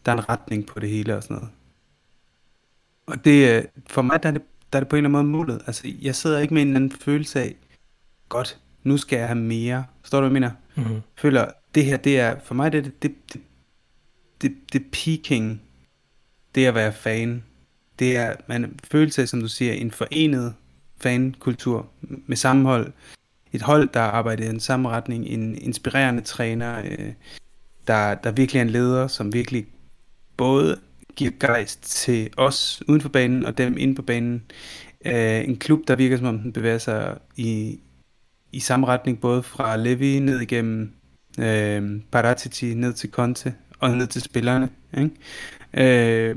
der 0.06 0.12
er 0.12 0.16
en 0.18 0.30
retning 0.30 0.66
på 0.66 0.80
det 0.80 0.90
hele 0.90 1.16
og 1.16 1.24
sådan 1.24 1.36
noget. 1.36 1.50
Og 3.06 3.26
det, 3.26 3.58
øh, 3.58 3.64
for 3.88 4.02
mig, 4.02 4.24
der 4.24 4.30
er 4.30 4.34
det, 4.34 4.42
der 4.74 4.80
er 4.80 4.82
det 4.82 4.90
på 4.90 4.96
en 4.96 5.06
eller 5.06 5.20
anden 5.20 5.32
måde 5.32 5.38
målet. 5.38 5.62
Altså, 5.68 5.88
jeg 6.02 6.16
sidder 6.16 6.40
ikke 6.40 6.54
med 6.54 6.62
en 6.62 6.68
eller 6.68 6.80
anden 6.80 6.92
følelse 6.92 7.40
af, 7.40 7.56
godt, 8.30 8.60
nu 8.84 8.98
skal 8.98 9.20
jeg 9.20 9.28
have 9.28 9.40
mere. 9.40 9.86
Forstår 10.02 10.22
du, 10.22 10.28
hvad 10.28 10.42
jeg 10.42 10.52
mener? 10.52 10.52
Mm-hmm. 10.76 11.02
Føler, 11.16 11.48
det 11.76 11.86
her, 11.86 11.98
det 11.98 12.20
er, 12.20 12.40
for 12.44 12.56
mig, 12.56 12.72
det 12.72 12.78
er 12.78 12.82
det, 12.82 13.04
det, 13.04 13.16
det, 13.34 13.42
det, 14.42 14.74
det 14.74 14.86
peaking, 14.92 15.62
det 16.56 16.66
at 16.66 16.76
være 16.76 16.94
fan. 16.94 17.44
Det 18.00 18.18
er, 18.18 18.36
man 18.48 18.80
føler 18.84 19.12
sig, 19.12 19.30
som 19.30 19.42
du 19.42 19.48
siger, 19.48 19.74
en 19.74 19.92
forenet 19.92 20.54
fankultur 20.98 21.88
med 22.02 22.38
sammenhold. 22.38 22.94
Et 23.54 23.62
hold, 23.62 23.90
der 23.94 24.02
arbejder 24.02 24.44
i 24.44 24.48
den 24.48 24.60
samme 24.60 24.90
retning. 24.90 25.28
En 25.28 25.58
inspirerende 25.58 26.22
træner, 26.22 26.80
øh, 26.86 27.14
der, 27.88 28.16
der 28.16 28.32
virkelig 28.32 28.60
er 28.60 28.64
en 28.64 28.70
leder, 28.70 29.08
som 29.08 29.34
virkelig 29.34 29.66
både 30.38 30.80
giver 31.16 31.32
gejst 31.40 31.84
til 31.84 32.30
os 32.38 32.84
uden 32.88 33.02
for 33.02 33.10
banen 33.10 33.46
og 33.46 33.58
dem 33.58 33.78
inde 33.78 33.96
på 33.96 34.02
banen. 34.02 34.44
Øh, 35.06 35.48
en 35.48 35.58
klub, 35.58 35.80
der 35.88 35.96
virker 35.96 36.18
som 36.18 36.26
om 36.26 36.40
den 36.40 36.54
bevæger 36.54 36.78
sig 36.78 37.18
i, 37.36 37.80
i 38.52 38.60
samme 38.60 38.88
retning, 38.88 39.22
både 39.22 39.44
fra 39.44 39.78
Levi 39.78 40.20
ned 40.20 40.40
igennem 40.40 40.95
øh, 41.40 42.02
Paratici 42.12 42.74
ned 42.74 42.94
til 42.94 43.12
Conte 43.12 43.54
og 43.80 43.98
ned 43.98 44.08
til 44.08 44.22
spillerne. 44.22 44.70
Ikke? 44.98 45.10
Øh, 45.74 46.36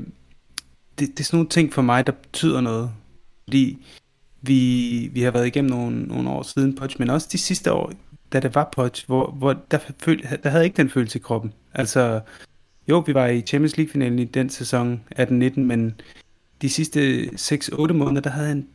det, 0.99 1.07
det 1.07 1.19
er 1.19 1.23
sådan 1.23 1.37
nogle 1.37 1.49
ting 1.49 1.73
for 1.73 1.81
mig, 1.81 2.07
der 2.07 2.11
betyder 2.11 2.61
noget. 2.61 2.91
Fordi 3.43 3.85
vi, 4.41 5.09
vi 5.13 5.21
har 5.21 5.31
været 5.31 5.47
igennem 5.47 5.71
nogle, 5.71 6.03
nogle 6.03 6.29
år 6.29 6.43
siden 6.43 6.75
Poch, 6.75 6.95
men 6.99 7.09
også 7.09 7.27
de 7.31 7.37
sidste 7.37 7.73
år, 7.73 7.93
da 8.33 8.39
det 8.39 8.55
var 8.55 8.69
Poch, 8.75 9.05
hvor, 9.05 9.31
hvor 9.31 9.55
der, 9.71 9.79
følte, 9.99 10.37
der 10.43 10.49
havde 10.49 10.63
ikke 10.63 10.77
den 10.77 10.89
følelse 10.89 11.19
i 11.19 11.21
kroppen. 11.21 11.53
Altså, 11.73 12.21
jo, 12.89 12.99
vi 12.99 13.13
var 13.13 13.27
i 13.27 13.41
Champions 13.41 13.77
League-finalen 13.77 14.19
i 14.19 14.25
den 14.25 14.49
sæson 14.49 15.01
18-19, 15.19 15.59
men 15.59 16.01
de 16.61 16.69
sidste 16.69 17.25
6-8 17.25 17.93
måneder, 17.93 18.21
der 18.21 18.29
havde 18.29 18.47
jeg 18.47 18.55
en 18.55 18.67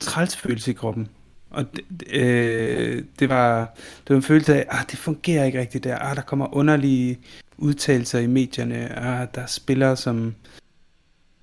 træls 0.00 0.36
følelse 0.36 0.70
i 0.70 0.74
kroppen. 0.74 1.08
Og 1.50 1.64
det, 1.76 1.84
øh, 2.12 3.04
det, 3.18 3.28
var, 3.28 3.74
det 3.76 4.10
var 4.10 4.16
en 4.16 4.22
følelse 4.22 4.54
af, 4.54 4.58
at 4.58 4.66
ah, 4.68 4.84
det 4.90 4.98
fungerer 4.98 5.44
ikke 5.44 5.60
rigtigt 5.60 5.84
der. 5.84 5.98
Ah, 5.98 6.16
der 6.16 6.22
kommer 6.22 6.54
underlige 6.54 7.18
udtalelser 7.58 8.18
i 8.18 8.26
medierne. 8.26 8.98
Ah, 8.98 9.28
der 9.34 9.40
er 9.40 9.46
spillere, 9.46 9.96
som, 9.96 10.34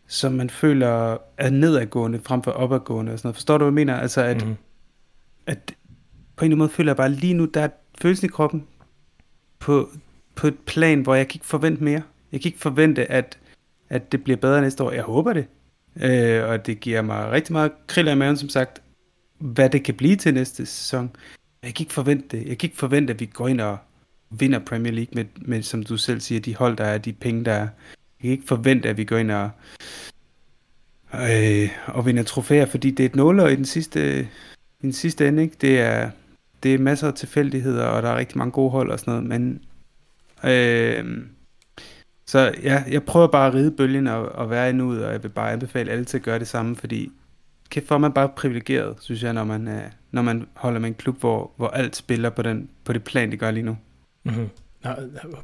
som 0.08 0.34
man 0.34 0.50
føler 0.50 1.18
er 1.38 1.50
nedadgående 1.50 2.20
frem 2.24 2.44
for 2.44 2.52
opadgående. 2.52 3.12
Og 3.12 3.20
sådan 3.20 3.28
noget. 3.28 3.36
Forstår 3.36 3.58
du, 3.58 3.64
hvad 3.64 3.72
jeg 3.72 3.74
mener? 3.74 4.00
Altså, 4.00 4.22
at, 4.22 4.48
mm. 4.48 4.56
at 5.46 5.76
på 6.36 6.46
en 6.46 6.52
eller 6.52 6.56
anden 6.56 6.58
måde 6.58 6.70
føler 6.70 6.92
jeg 6.92 6.98
bare, 6.98 7.12
lige 7.12 7.34
nu, 7.34 7.46
der 7.46 7.62
er 7.62 7.70
følelsen 8.02 8.26
i 8.26 8.30
kroppen 8.30 8.68
på, 9.60 9.90
på 10.36 10.48
et 10.48 10.58
plan, 10.66 11.02
hvor 11.02 11.16
jeg 11.16 11.28
kan 11.28 11.36
ikke 11.36 11.46
forvente 11.46 11.84
mere. 11.84 11.94
Jeg 11.94 12.04
Jeg 12.32 12.42
kan 12.42 12.50
ikke 12.50 12.60
forvente, 12.60 13.12
at, 13.12 13.38
at 13.90 14.12
det 14.12 14.24
bliver 14.24 14.38
bedre 14.38 14.62
næste 14.62 14.84
år. 14.84 14.92
Jeg 14.92 15.04
håber 15.04 15.34
det. 15.34 15.46
Øh, 16.02 16.50
og 16.50 16.66
det 16.66 16.80
giver 16.80 17.02
mig 17.02 17.32
rigtig 17.32 17.54
meget 17.54 17.72
kriller 17.88 18.12
i 18.12 18.16
maven, 18.16 18.38
som 18.38 18.50
sagt, 18.50 18.82
hvad 19.38 19.70
det 19.70 19.84
kan 19.84 19.96
blive 19.96 20.16
til 20.16 20.34
næste 20.34 20.66
sæson. 20.66 21.12
Jeg 21.64 21.74
kan 21.74 21.84
ikke 21.84 21.94
forvente 21.94 22.38
det. 22.38 22.48
Jeg 22.48 22.58
kan 22.58 22.68
ikke 22.68 22.78
forvente, 22.78 23.14
at 23.14 23.20
vi 23.20 23.26
går 23.26 23.48
ind 23.48 23.62
og 23.62 23.78
vinder 24.30 24.60
Premier 24.60 24.94
League 24.94 25.12
med, 25.14 25.26
med 25.36 25.62
som 25.62 25.84
du 25.84 25.98
selv 25.98 26.20
siger, 26.20 26.42
de 26.42 26.56
hold, 26.56 26.78
der 26.78 26.84
er, 26.84 26.98
de 26.98 27.14
penge, 27.14 27.46
der 27.46 27.52
er. 27.52 27.60
Jeg 27.60 28.22
kan 28.22 28.32
ikke 28.32 28.48
forvente, 28.48 28.90
at 28.90 28.98
vi 28.98 29.04
går 29.04 29.18
ind 29.18 29.32
og, 29.32 29.50
øh, 31.14 31.70
og 31.88 32.06
vinder 32.06 32.24
trofæer, 32.24 32.66
fordi 32.66 32.92
det 32.92 33.04
er 33.04 33.10
et 33.10 33.16
nuller 33.16 33.48
i 33.48 33.56
den 33.56 33.66
sidste, 33.66 34.22
i 34.80 34.82
den 34.82 34.94
sidste 34.94 35.28
ende. 35.28 35.44
Ikke? 35.44 35.56
Det, 35.62 35.80
er, 35.80 36.12
det 36.64 36.74
er 36.74 36.80
masser 36.80 37.08
af 37.08 37.14
tilfældigheder, 37.14 37.86
og 37.86 38.04
der 38.04 38.10
er 38.10 38.18
rigtig 38.18 38.38
mange 38.38 38.52
gode 38.52 38.72
hold 38.72 38.92
og 38.92 39.00
sådan 39.00 39.14
noget, 39.14 39.30
men 39.30 39.64
øh, 40.44 41.26
så 42.26 42.56
ja, 42.64 42.84
jeg 42.90 43.04
prøver 43.04 43.28
bare 43.28 43.48
at 43.48 43.54
ride 43.54 43.72
bølgen 43.72 44.08
og, 44.08 44.30
og 44.30 44.50
være 44.50 44.70
endnu 44.70 44.86
ud, 44.86 44.98
og 44.98 45.12
jeg 45.12 45.24
vil 45.24 45.30
bare 45.30 45.52
anbefale 45.52 45.92
alle 45.92 46.06
til 46.06 46.18
at 46.18 46.24
gøre 46.24 46.40
det 46.40 46.48
samme, 46.48 46.76
fordi 46.76 47.12
kæft 47.70 47.88
for 47.88 47.98
man 47.98 48.14
bare 48.14 48.30
privilegeret, 48.30 48.96
synes 49.00 49.24
jeg, 49.24 49.34
når 49.34 49.44
man, 49.44 49.68
øh, 49.68 49.84
når 50.12 50.22
man 50.22 50.48
holder 50.54 50.80
med 50.80 50.90
en 50.90 50.96
klub, 50.96 51.20
hvor, 51.20 51.52
hvor 51.56 51.68
alt 51.68 51.96
spiller 51.96 52.30
på, 52.30 52.42
den, 52.42 52.70
på 52.84 52.94
det 52.94 53.04
plan, 53.04 53.32
det 53.32 53.40
gør 53.40 53.52
lige 53.52 53.64
nu. 53.64 53.78
Mm-hmm. 54.24 54.50
Nå, 54.84 54.92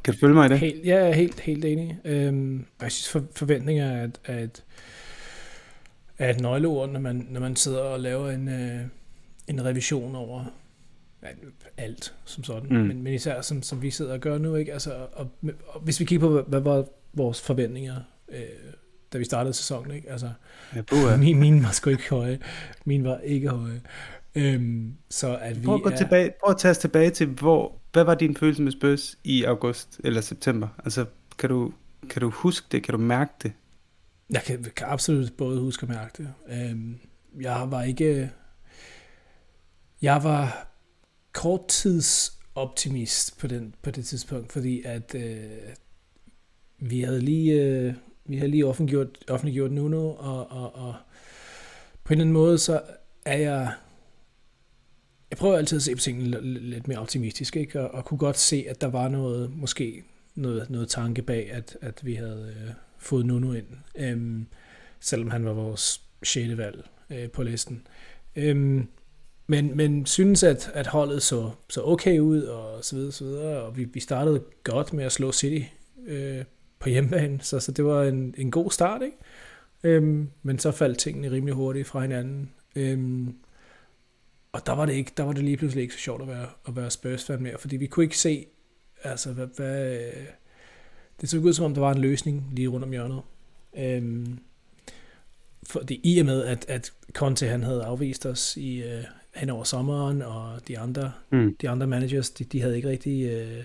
kan 0.04 0.14
du 0.14 0.20
følge 0.20 0.34
mig 0.34 0.46
i 0.46 0.48
det? 0.48 0.58
Helt, 0.58 0.86
ja, 0.86 0.96
jeg 0.96 1.08
er 1.08 1.14
helt, 1.14 1.40
helt 1.40 1.64
enig. 1.64 1.98
Øhm, 2.04 2.66
jeg 2.82 2.92
synes, 2.92 3.08
for, 3.08 3.22
forventninger 3.36 3.86
er 3.86 4.04
et, 4.04 4.20
er 4.24 4.38
et, 4.38 4.64
er 6.18 6.30
et 6.30 6.40
nøgleord, 6.40 6.88
når 6.88 7.00
man, 7.00 7.26
når 7.30 7.40
man 7.40 7.56
sidder 7.56 7.80
og 7.80 8.00
laver 8.00 8.30
en, 8.30 8.48
øh, 8.48 8.80
en 9.48 9.64
revision 9.64 10.14
over 10.14 10.44
alt 11.76 12.14
som 12.24 12.44
sådan, 12.44 12.68
mm. 12.68 12.76
men, 12.76 13.02
men 13.02 13.14
især 13.14 13.40
som, 13.40 13.62
som 13.62 13.82
vi 13.82 13.90
sidder 13.90 14.12
og 14.12 14.20
gør 14.20 14.38
nu, 14.38 14.54
ikke? 14.54 14.72
Altså, 14.72 15.06
og, 15.12 15.30
og 15.66 15.80
hvis 15.80 16.00
vi 16.00 16.04
kigger 16.04 16.26
på, 16.28 16.42
hvad 16.42 16.60
var 16.60 16.84
vores 17.12 17.40
forventninger, 17.40 17.96
øh, 18.28 18.42
da 19.12 19.18
vi 19.18 19.24
startede 19.24 19.54
sæsonen, 19.54 19.96
ikke? 19.96 20.10
Altså, 20.10 20.30
ja, 20.74 20.82
min, 21.16 21.38
min 21.38 21.62
var 21.62 21.70
sgu 21.70 21.90
ikke 21.90 22.10
høje, 22.10 22.38
min 22.84 23.04
var 23.04 23.18
ikke 23.18 23.48
høje. 23.48 23.80
Øhm, 24.34 24.94
så 25.10 25.36
at 25.36 25.60
vi 25.60 25.64
prøv 25.64 25.74
at, 25.74 25.82
gå 25.82 25.88
er... 25.88 25.96
tilbage, 25.96 26.30
prøv 26.44 26.50
at 26.50 26.58
tage 26.58 26.70
os 26.70 26.78
tilbage 26.78 27.10
til, 27.10 27.26
hvor, 27.26 27.78
hvad 27.92 28.04
var 28.04 28.14
din 28.14 28.36
følelse 28.36 28.62
med 28.62 28.72
Spurs 28.72 29.18
i 29.24 29.44
august 29.44 30.00
eller 30.04 30.20
september? 30.20 30.68
Altså, 30.84 31.06
kan 31.38 31.48
du, 31.48 31.72
kan 32.10 32.22
du 32.22 32.30
huske 32.30 32.66
det? 32.72 32.82
Kan 32.82 32.92
du 32.92 32.98
mærke 32.98 33.32
det? 33.42 33.52
Jeg 34.30 34.42
kan, 34.42 34.64
kan 34.76 34.86
absolut 34.86 35.32
både 35.32 35.60
huske 35.60 35.84
og 35.84 35.88
mærke 35.88 36.12
det. 36.18 36.32
Øhm, 36.48 36.98
jeg 37.40 37.66
var 37.70 37.82
ikke... 37.82 38.30
Jeg 40.02 40.24
var 40.24 40.68
korttidsoptimist 41.32 43.38
på, 43.38 43.46
den, 43.46 43.74
på 43.82 43.90
det 43.90 44.04
tidspunkt, 44.04 44.52
fordi 44.52 44.82
at 44.84 45.14
øh, 45.14 45.50
vi 46.78 47.00
havde 47.00 47.20
lige, 47.20 47.62
øh, 47.62 47.94
vi 48.24 48.36
har 48.36 48.46
lige 48.46 48.66
offentliggjort, 48.66 49.08
offentliggjort 49.28 49.72
Nuno, 49.72 50.10
og, 50.10 50.50
og, 50.50 50.74
og 50.74 50.94
på 52.04 52.12
en 52.12 52.18
eller 52.18 52.24
anden 52.24 52.32
måde, 52.32 52.58
så 52.58 52.80
er 53.24 53.38
jeg 53.38 53.72
jeg 55.30 55.38
prøver 55.38 55.56
altid 55.56 55.76
at 55.76 55.82
se 55.82 55.94
på 55.94 56.00
tingene 56.00 56.40
lidt 56.60 56.88
mere 56.88 56.98
optimistisk, 56.98 57.56
ikke? 57.56 57.80
Og, 57.80 57.94
og 57.94 58.04
kunne 58.04 58.18
godt 58.18 58.38
se, 58.38 58.64
at 58.68 58.80
der 58.80 58.86
var 58.86 59.08
noget, 59.08 59.56
måske 59.56 60.02
noget, 60.34 60.70
noget 60.70 60.88
tanke 60.88 61.22
bag, 61.22 61.50
at, 61.52 61.76
at 61.80 62.06
vi 62.06 62.14
havde 62.14 62.54
øh, 62.56 62.70
fået 62.98 63.26
Nuno 63.26 63.52
ind, 63.52 63.66
øhm, 63.94 64.46
selvom 65.00 65.30
han 65.30 65.44
var 65.44 65.52
vores 65.52 66.02
6. 66.22 66.56
valg 66.56 66.88
øh, 67.10 67.30
på 67.30 67.42
listen. 67.42 67.86
Øhm, 68.36 68.88
men, 69.46 69.76
men 69.76 70.06
synes, 70.06 70.42
at, 70.42 70.70
at 70.74 70.86
holdet 70.86 71.22
så, 71.22 71.50
så 71.68 71.82
okay 71.84 72.18
ud, 72.18 72.42
og 72.42 72.84
så 72.84 72.96
videre, 72.96 73.12
så 73.12 73.24
videre, 73.24 73.62
og 73.62 73.76
vi, 73.76 73.84
vi 73.84 74.00
startede 74.00 74.42
godt 74.64 74.92
med 74.92 75.04
at 75.04 75.12
slå 75.12 75.32
City 75.32 75.66
øh, 76.06 76.44
på 76.82 76.88
hjemmebane, 76.88 77.38
så, 77.42 77.60
så 77.60 77.72
det 77.72 77.84
var 77.84 78.02
en, 78.02 78.34
en 78.38 78.50
god 78.50 78.70
start, 78.70 79.02
ikke? 79.02 79.16
Øhm, 79.82 80.28
men 80.42 80.58
så 80.58 80.70
faldt 80.70 80.98
tingene 80.98 81.30
rimelig 81.30 81.54
hurtigt 81.54 81.88
fra 81.88 82.00
hinanden. 82.00 82.50
Øhm, 82.76 83.34
og 84.52 84.66
der 84.66 84.72
var 84.72 84.86
det 84.86 84.92
ikke, 84.92 85.12
der 85.16 85.22
var 85.22 85.32
det 85.32 85.44
lige 85.44 85.56
pludselig 85.56 85.82
ikke 85.82 85.94
så 85.94 86.00
sjovt 86.00 86.22
at 86.22 86.28
være, 86.28 86.48
at 86.68 86.76
være 86.76 86.90
Spurs-fan 86.90 87.42
mere, 87.42 87.58
fordi 87.58 87.76
vi 87.76 87.86
kunne 87.86 88.04
ikke 88.04 88.18
se, 88.18 88.46
altså 89.02 89.32
hvad, 89.32 89.46
hvad 89.56 90.00
det 91.20 91.28
så 91.28 91.38
ud 91.38 91.52
som 91.52 91.64
om, 91.64 91.74
der 91.74 91.80
var 91.80 91.92
en 91.92 92.00
løsning 92.00 92.48
lige 92.52 92.68
rundt 92.68 92.84
om 92.84 92.90
hjørnet. 92.90 93.20
Øhm, 93.78 94.38
fordi 95.62 96.00
i 96.04 96.18
og 96.18 96.26
med, 96.26 96.44
at, 96.44 96.64
at 96.68 96.92
Conte 97.12 97.46
han 97.46 97.62
havde 97.62 97.84
afvist 97.84 98.26
os 98.26 98.56
i, 98.56 98.82
øh, 98.82 99.04
hen 99.34 99.50
over 99.50 99.64
sommeren, 99.64 100.22
og 100.22 100.68
de 100.68 100.78
andre, 100.78 101.12
mm. 101.30 101.56
de 101.60 101.68
andre 101.68 101.86
managers, 101.86 102.30
de, 102.30 102.44
de 102.44 102.60
havde 102.60 102.76
ikke 102.76 102.88
rigtig... 102.88 103.30
Øh, 103.30 103.64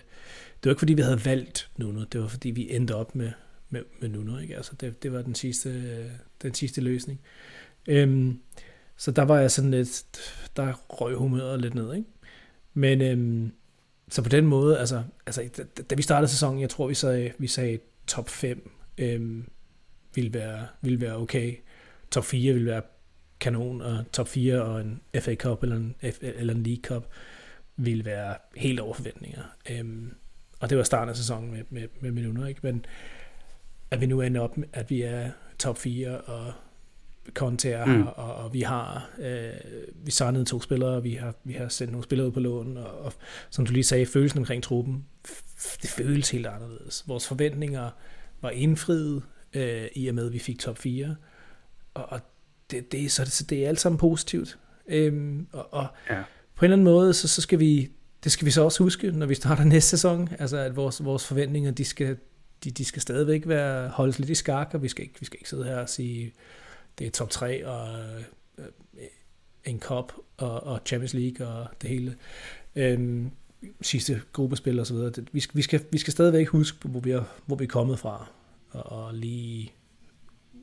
det 0.63 0.69
var 0.69 0.71
ikke 0.71 0.79
fordi, 0.79 0.93
vi 0.93 1.01
havde 1.01 1.25
valgt 1.25 1.69
Nuno, 1.77 2.03
det 2.03 2.21
var 2.21 2.27
fordi, 2.27 2.49
vi 2.49 2.75
endte 2.75 2.95
op 2.95 3.15
med, 3.15 3.31
med, 3.69 3.81
med 4.01 4.09
Nuno. 4.09 4.37
Ikke? 4.37 4.55
Altså, 4.55 4.75
det, 4.75 5.03
det 5.03 5.13
var 5.13 5.21
den 5.21 5.35
sidste, 5.35 5.69
øh, 5.69 6.05
den 6.41 6.53
sidste 6.53 6.81
løsning. 6.81 7.19
Øhm, 7.87 8.39
så 8.97 9.11
der 9.11 9.21
var 9.21 9.39
jeg 9.39 9.51
sådan 9.51 9.71
lidt, 9.71 10.05
der 10.55 10.73
røg 10.73 11.15
humøret 11.15 11.61
lidt 11.61 11.75
ned, 11.75 11.93
ikke? 11.93 12.07
Men 12.73 13.01
øhm, 13.01 13.51
så 14.09 14.21
på 14.21 14.29
den 14.29 14.45
måde, 14.45 14.79
altså, 14.79 15.03
altså 15.25 15.49
da, 15.57 15.81
da 15.83 15.95
vi 15.95 16.01
startede 16.01 16.31
sæsonen, 16.31 16.61
jeg 16.61 16.69
tror 16.69 16.87
vi 16.87 16.93
sagde, 16.93 17.31
vi 17.37 17.47
sagde 17.47 17.79
top 18.07 18.29
5 18.29 18.71
øhm, 18.97 19.49
ville, 20.15 20.33
være, 20.33 20.67
ville 20.81 21.01
være 21.01 21.15
okay. 21.15 21.55
Top 22.11 22.25
4 22.25 22.53
ville 22.53 22.71
være 22.71 22.81
kanon, 23.39 23.81
og 23.81 24.05
top 24.13 24.27
4 24.27 24.61
og 24.61 24.81
en 24.81 25.01
FA 25.19 25.35
Cup 25.35 25.63
eller 25.63 25.75
en, 25.75 25.95
F, 26.11 26.17
eller 26.21 26.53
en 26.53 26.63
League 26.63 26.81
Cup 26.83 27.07
ville 27.75 28.05
være 28.05 28.35
helt 28.55 28.79
over 28.79 28.93
forventninger. 28.93 29.43
Øhm, 29.69 30.13
og 30.59 30.69
det 30.69 30.77
var 30.77 30.83
starten 30.83 31.09
af 31.09 31.15
sæsonen 31.15 31.51
med, 31.51 31.63
med, 31.69 31.87
med 31.99 32.11
minutter, 32.11 32.47
ikke? 32.47 32.59
Men 32.63 32.85
at 33.91 34.01
vi 34.01 34.05
nu 34.05 34.21
ender 34.21 34.41
op 34.41 34.57
med, 34.57 34.67
at 34.73 34.89
vi 34.89 35.01
er 35.01 35.31
top 35.59 35.77
4 35.77 36.21
og 36.21 36.53
Conte 37.33 37.71
er 37.71 37.85
mm. 37.85 38.07
og, 38.07 38.35
og 38.35 38.53
vi 38.53 38.61
har 38.61 39.09
øh, 39.19 39.51
vi 39.93 40.11
signede 40.11 40.45
to 40.45 40.61
spillere, 40.61 40.89
og 40.89 41.03
vi 41.03 41.13
har, 41.13 41.35
vi 41.43 41.53
har 41.53 41.67
sendt 41.67 41.91
nogle 41.91 42.03
spillere 42.03 42.27
ud 42.27 42.31
på 42.31 42.39
lån, 42.39 42.77
og, 42.77 42.99
og 42.99 43.13
som 43.49 43.65
du 43.65 43.73
lige 43.73 43.83
sagde, 43.83 44.05
følelsen 44.05 44.39
omkring 44.39 44.63
truppen, 44.63 45.05
det 45.81 45.89
føles 45.89 46.29
helt 46.29 46.47
anderledes. 46.47 47.03
Vores 47.07 47.27
forventninger 47.27 47.89
var 48.41 48.49
indfriet, 48.49 49.23
øh, 49.53 49.87
i 49.95 50.07
og 50.07 50.15
med, 50.15 50.25
at 50.25 50.33
vi 50.33 50.39
fik 50.39 50.59
top 50.59 50.77
4, 50.77 51.15
og, 51.93 52.05
og 52.09 52.19
det, 52.71 52.91
det, 52.91 53.11
så, 53.11 53.23
det, 53.23 53.31
så 53.31 53.43
det 53.43 53.65
er 53.65 53.67
alt 53.67 53.79
sammen 53.79 53.99
positivt. 53.99 54.57
Øhm, 54.87 55.47
og, 55.51 55.73
og 55.73 55.87
ja. 56.09 56.23
på 56.55 56.65
en 56.65 56.71
eller 56.71 56.75
anden 56.75 56.85
måde, 56.85 57.13
så, 57.13 57.27
så 57.27 57.41
skal 57.41 57.59
vi, 57.59 57.91
det 58.27 58.31
skal 58.31 58.45
vi 58.45 58.51
så 58.51 58.63
også 58.63 58.83
huske, 58.83 59.11
når 59.11 59.25
vi 59.25 59.35
starter 59.35 59.63
næste 59.73 59.89
sæson, 59.89 60.29
altså 60.39 60.57
at 60.57 60.75
vores, 60.75 61.03
vores 61.03 61.25
forventninger, 61.25 61.71
de 61.71 61.85
skal, 61.85 62.17
de, 62.63 62.71
de 62.71 62.85
skal 62.85 63.01
stadigvæk 63.01 63.47
være 63.47 63.89
holdt 63.89 64.19
lidt 64.19 64.29
i 64.29 64.35
skak, 64.35 64.69
og 64.73 64.83
vi 64.83 64.87
skal 64.87 65.03
ikke, 65.03 65.19
vi 65.19 65.25
skal 65.25 65.37
ikke 65.39 65.49
sidde 65.49 65.63
her 65.63 65.77
og 65.77 65.89
sige, 65.89 66.33
det 66.99 67.07
er 67.07 67.11
top 67.11 67.29
3 67.29 67.67
og 67.67 67.99
øh, 68.57 68.65
en 69.65 69.79
cup 69.79 70.13
og, 70.37 70.63
og 70.63 70.81
Champions 70.85 71.13
League 71.13 71.47
og 71.47 71.67
det 71.81 71.89
hele. 71.89 72.15
Øhm, 72.75 73.31
sidste 73.81 74.21
gruppespil 74.33 74.79
og 74.79 74.87
så 74.87 74.93
videre. 74.93 75.13
Vi 75.31 75.39
skal, 75.39 75.57
vi, 75.57 75.61
skal, 75.61 75.85
vi 75.91 75.97
skal 75.97 76.13
stadigvæk 76.13 76.47
huske, 76.47 76.87
hvor 76.87 76.99
vi 76.99 77.11
er, 77.11 77.23
hvor 77.45 77.55
vi 77.55 77.63
er 77.63 77.67
kommet 77.69 77.99
fra, 77.99 78.27
og, 78.69 78.85
og 78.85 79.13
lige 79.13 79.71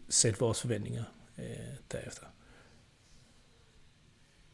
sætte 0.08 0.40
vores 0.40 0.60
forventninger 0.60 1.04
øh, 1.38 1.44
derefter. 1.92 2.26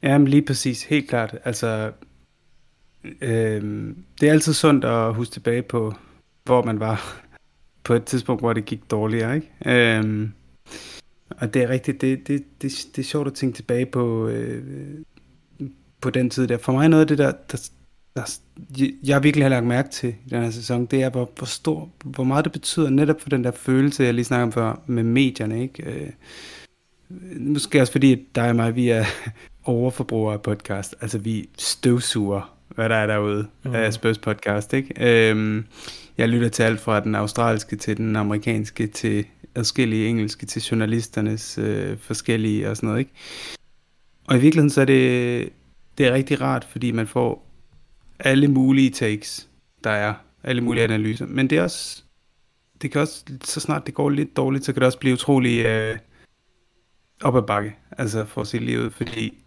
Jamen 0.03 0.29
lige 0.29 0.43
præcis, 0.43 0.85
helt 0.85 1.09
klart. 1.09 1.39
Altså, 1.45 1.93
øh, 3.05 3.95
det 4.21 4.29
er 4.29 4.33
altid 4.33 4.53
sundt 4.53 4.85
at 4.85 5.15
huske 5.15 5.33
tilbage 5.33 5.63
på, 5.63 5.95
hvor 6.45 6.65
man 6.65 6.81
var 6.81 7.23
på 7.85 7.95
et 7.95 8.05
tidspunkt, 8.05 8.43
hvor 8.43 8.53
det 8.53 8.65
gik 8.65 8.91
dårligere, 8.91 9.35
ikke? 9.35 9.49
Øh, 9.67 10.29
og 11.31 11.55
det 11.55 11.63
er 11.63 11.69
rigtigt, 11.69 12.01
det, 12.01 12.29
det, 12.29 12.45
det, 12.63 12.73
det 12.97 12.99
er 12.99 13.07
sjovt 13.07 13.27
at 13.27 13.35
tænke 13.35 13.57
tilbage 13.57 13.87
på, 13.87 14.29
øh, 14.29 14.65
på 16.01 16.11
den 16.11 16.31
tid 16.31 16.49
der. 16.49 16.59
For 16.59 16.73
mig 16.73 16.89
noget 16.89 17.01
af 17.01 17.09
det, 17.09 17.19
der, 17.19 17.33
der, 17.53 17.71
der 18.17 18.39
jeg 19.05 19.23
virkelig 19.23 19.45
har 19.45 19.51
lagt 19.51 19.67
mærke 19.67 19.91
til 19.91 20.09
i 20.27 20.29
den 20.31 20.43
her 20.43 20.51
sæson, 20.51 20.87
det 20.87 21.03
er, 21.03 21.11
hvor, 21.11 21.31
hvor, 21.37 21.47
stor, 21.47 21.91
hvor 22.05 22.25
meget 22.25 22.45
det 22.45 22.53
betyder 22.53 22.91
netop 22.91 23.21
for 23.21 23.29
den 23.29 23.45
der 23.45 23.51
følelse, 23.51 24.05
jeg 24.05 24.15
lige 24.15 24.25
snakkede 24.25 24.45
om 24.45 24.53
før, 24.53 24.81
med 24.87 25.03
medierne, 25.03 25.63
ikke? 25.63 25.83
Øh, 25.83 26.11
måske 27.41 27.81
også 27.81 27.93
fordi, 27.93 28.13
at 28.13 28.19
dig 28.35 28.49
og 28.49 28.57
mig, 28.57 28.77
vi 28.77 28.89
er 28.89 29.05
overforbrugere 29.65 30.35
af 30.35 30.43
podcast. 30.43 30.95
Altså, 31.01 31.19
vi 31.19 31.49
støvsuger, 31.59 32.60
hvad 32.75 32.89
der 32.89 32.95
er 32.95 33.07
derude 33.07 33.47
mm. 33.65 33.75
af 33.75 33.93
Spurs 33.93 34.19
podcast, 34.19 34.73
ikke? 34.73 35.31
Øhm, 35.31 35.65
jeg 36.19 36.29
lytter 36.29 36.49
til 36.49 36.63
alt 36.63 36.81
fra 36.81 37.01
den 37.01 37.15
australske 37.15 37.77
til 37.77 37.97
den 37.97 38.17
amerikanske 38.17 38.87
til 38.87 39.25
adskillige 39.55 40.09
engelske 40.09 40.47
til 40.47 40.63
journalisternes 40.63 41.59
øh, 41.59 41.99
forskellige 41.99 42.71
og 42.71 42.77
sådan 42.77 42.87
noget, 42.87 43.01
ikke? 43.01 43.13
Og 44.29 44.37
i 44.37 44.41
virkeligheden 44.41 44.71
så 44.71 44.81
er 44.81 44.85
det, 44.85 45.49
det 45.99 46.07
er 46.07 46.13
rigtig 46.13 46.41
rart, 46.41 46.65
fordi 46.65 46.93
man 46.93 47.07
får 47.07 47.47
alle 48.19 48.49
mulige 48.49 48.91
takes, 48.91 49.49
der 49.85 49.91
er, 49.91 50.15
alle 50.45 50.63
mulige 50.63 50.85
analyser. 50.85 51.27
Men 51.27 51.51
det 51.51 51.59
er 51.59 51.63
også, 51.63 52.03
det 52.83 52.93
kan 52.93 53.01
også, 53.01 53.25
så 53.45 53.61
snart 53.61 53.87
det 53.87 53.95
går 53.95 54.11
lidt 54.11 54.37
dårligt, 54.37 54.65
så 54.65 54.73
kan 54.73 54.81
det 54.81 54.87
også 54.87 54.99
blive 54.99 55.15
utrolig 55.15 55.65
øh, 55.67 55.99
op 57.23 57.37
ad 57.37 57.43
bakke, 57.43 57.77
altså 57.99 58.25
for 58.25 58.41
at 58.41 58.47
se 58.47 58.59
livet, 58.59 58.95
fordi 58.95 59.39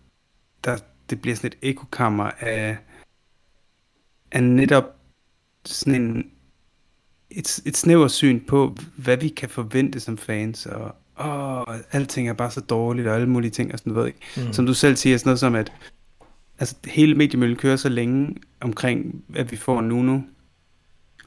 der, 0.63 0.77
det 1.09 1.21
bliver 1.21 1.35
sådan 1.35 1.47
et 1.47 1.69
ekokammer 1.69 2.31
af, 2.39 2.77
af 4.33 4.43
netop 4.43 4.95
sådan 5.65 6.01
en 6.01 6.29
et, 7.35 7.59
et 7.65 7.77
snævert 7.77 8.11
syn 8.11 8.39
på, 8.39 8.75
hvad 8.95 9.17
vi 9.17 9.27
kan 9.27 9.49
forvente 9.49 9.99
som 9.99 10.17
fans, 10.17 10.65
og 10.65 10.95
åh, 11.19 11.75
alting 11.91 12.29
er 12.29 12.33
bare 12.33 12.51
så 12.51 12.61
dårligt, 12.61 13.07
og 13.07 13.15
alle 13.15 13.29
mulige 13.29 13.51
ting, 13.51 13.73
og 13.73 13.79
sådan 13.79 13.93
noget, 13.93 14.07
ikke? 14.07 14.19
Mm. 14.37 14.53
Som 14.53 14.65
du 14.65 14.73
selv 14.73 14.95
siger, 14.95 15.17
sådan 15.17 15.29
noget 15.29 15.39
som, 15.39 15.55
at 15.55 15.71
altså, 16.59 16.75
hele 16.85 17.15
mediemøllen 17.15 17.57
kører 17.57 17.75
så 17.75 17.89
længe 17.89 18.35
omkring, 18.61 19.23
at 19.35 19.51
vi 19.51 19.57
får 19.57 19.81
Nuno, 19.81 20.19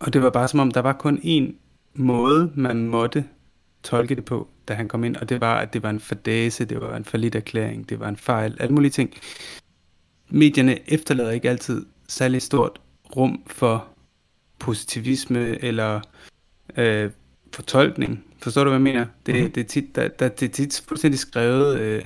og 0.00 0.12
det 0.12 0.22
var 0.22 0.30
bare 0.30 0.48
som 0.48 0.60
om, 0.60 0.70
der 0.70 0.80
var 0.80 0.92
kun 0.92 1.18
én 1.18 1.54
måde, 1.94 2.52
man 2.54 2.88
måtte 2.88 3.24
tolke 3.82 4.14
det 4.14 4.24
på, 4.24 4.48
da 4.68 4.74
han 4.74 4.88
kom 4.88 5.04
ind, 5.04 5.16
og 5.16 5.28
det 5.28 5.40
var, 5.40 5.58
at 5.58 5.72
det 5.72 5.82
var 5.82 5.90
en 5.90 6.00
fadase, 6.00 6.64
det 6.64 6.80
var 6.80 6.96
en 6.96 7.04
forlidt 7.04 7.34
erklæring, 7.34 7.88
det 7.88 8.00
var 8.00 8.08
en 8.08 8.16
fejl, 8.16 8.56
alle 8.60 8.74
mulige 8.74 8.90
ting. 8.90 9.14
Medierne 10.30 10.90
efterlader 10.90 11.30
ikke 11.30 11.50
altid 11.50 11.86
særlig 12.08 12.42
stort 12.42 12.80
rum 13.16 13.42
for 13.46 13.86
positivisme 14.58 15.64
eller 15.64 16.00
øh, 16.76 17.10
fortolkning. 17.54 18.24
Forstår 18.42 18.64
du, 18.64 18.70
hvad 18.70 18.78
jeg 18.78 18.82
mener? 18.82 19.06
Det, 19.26 19.34
mm-hmm. 19.34 19.52
det, 19.52 19.60
er, 19.60 19.64
tit, 19.64 19.96
der, 19.96 20.08
der, 20.08 20.28
det 20.28 20.48
er 20.48 20.52
tit 20.52 20.84
fuldstændig 20.88 21.18
skrevet 21.18 21.80
øh, 21.80 22.04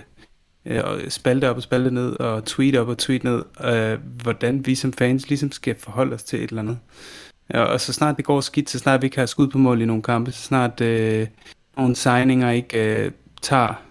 øh, 0.65 1.11
spalte 1.11 1.51
op 1.51 1.57
og 1.57 1.63
spalte 1.63 1.91
ned, 1.91 2.21
og 2.21 2.45
tweet 2.45 2.77
op 2.77 2.89
og 2.89 2.99
tweet 2.99 3.25
ned, 3.25 3.43
øh, 3.65 3.99
hvordan 4.23 4.67
vi 4.67 4.75
som 4.75 4.93
fans 4.93 5.29
ligesom 5.29 5.53
skal 5.53 5.75
forholde 5.79 6.15
os 6.15 6.23
til 6.23 6.45
et 6.45 6.51
eller 6.51 6.63
andet. 6.63 6.79
Ja, 7.55 7.63
og 7.63 7.81
så 7.81 7.93
snart 7.93 8.17
det 8.17 8.25
går 8.25 8.41
skidt, 8.41 8.71
så 8.71 8.79
snart 8.79 9.03
vi 9.03 9.09
kan 9.09 9.21
have 9.21 9.27
skud 9.27 9.49
på 9.49 9.59
mål 9.59 9.83
i 9.83 9.85
nogle 9.85 10.03
kampe, 10.03 10.33
så 10.33 10.43
snart 10.43 10.81
øh, 10.81 11.27
nogle 11.77 11.97
signinger 11.97 12.51
ikke 12.51 13.05
øh, 13.05 13.11
tager 13.43 13.83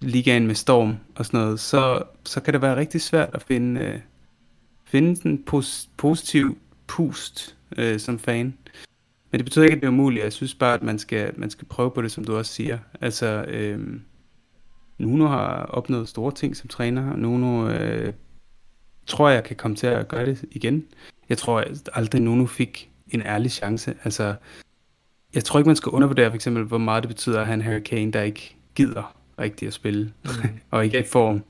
ligaen 0.00 0.46
med 0.46 0.54
storm 0.54 0.96
og 1.14 1.26
sådan 1.26 1.40
noget, 1.40 1.60
så, 1.60 2.02
så 2.24 2.40
kan 2.40 2.54
det 2.54 2.62
være 2.62 2.76
rigtig 2.76 3.00
svært 3.00 3.30
at 3.32 3.42
finde, 3.42 3.80
øh, 3.80 3.98
finde 4.92 5.28
en 5.28 5.44
pos- 5.50 5.88
positiv 5.96 6.58
pust 6.86 7.56
øh, 7.76 8.00
som 8.00 8.18
fan. 8.18 8.58
Men 9.30 9.38
det 9.38 9.44
betyder 9.44 9.64
ikke, 9.64 9.76
at 9.76 9.80
det 9.80 9.86
er 9.86 9.92
umuligt. 9.92 10.24
Jeg 10.24 10.32
synes 10.32 10.54
bare, 10.54 10.74
at 10.74 10.82
man 10.82 10.98
skal, 10.98 11.32
man 11.36 11.50
skal 11.50 11.66
prøve 11.68 11.90
på 11.90 12.02
det, 12.02 12.12
som 12.12 12.24
du 12.24 12.36
også 12.36 12.52
siger. 12.52 12.78
Altså, 13.00 13.44
øh, 13.48 14.00
Nuno 14.98 15.26
har 15.26 15.62
opnået 15.62 16.08
store 16.08 16.32
ting 16.32 16.56
som 16.56 16.68
træner, 16.68 17.12
og 17.12 17.18
Nuno 17.18 17.68
øh, 17.68 18.12
tror 19.06 19.28
jeg 19.28 19.44
kan 19.44 19.56
komme 19.56 19.76
til 19.76 19.86
at 19.86 20.08
gøre 20.08 20.26
det 20.26 20.44
igen. 20.50 20.84
Jeg 21.28 21.38
tror 21.38 21.60
at 21.60 21.90
aldrig 21.92 22.22
Nuno 22.22 22.46
fik 22.46 22.90
en 23.10 23.22
ærlig 23.22 23.50
chance. 23.50 23.94
Altså, 24.04 24.34
jeg 25.34 25.44
tror 25.44 25.58
ikke, 25.58 25.68
man 25.68 25.76
skal 25.76 25.90
undervurdere 25.90 26.30
for 26.30 26.34
eksempel, 26.34 26.64
hvor 26.64 26.78
meget 26.78 27.02
det 27.02 27.08
betyder 27.08 27.40
at 27.40 27.46
have 27.46 27.54
en 27.54 27.62
Harry 27.62 27.80
Kane, 27.80 28.12
der 28.12 28.22
ikke 28.22 28.56
gider 28.74 29.16
rigtigt 29.38 29.68
at 29.68 29.74
spille, 29.74 30.12
mm. 30.24 30.30
og 30.70 30.84
ikke 30.84 30.98
er 30.98 31.02
i 31.02 31.06
form, 31.06 31.44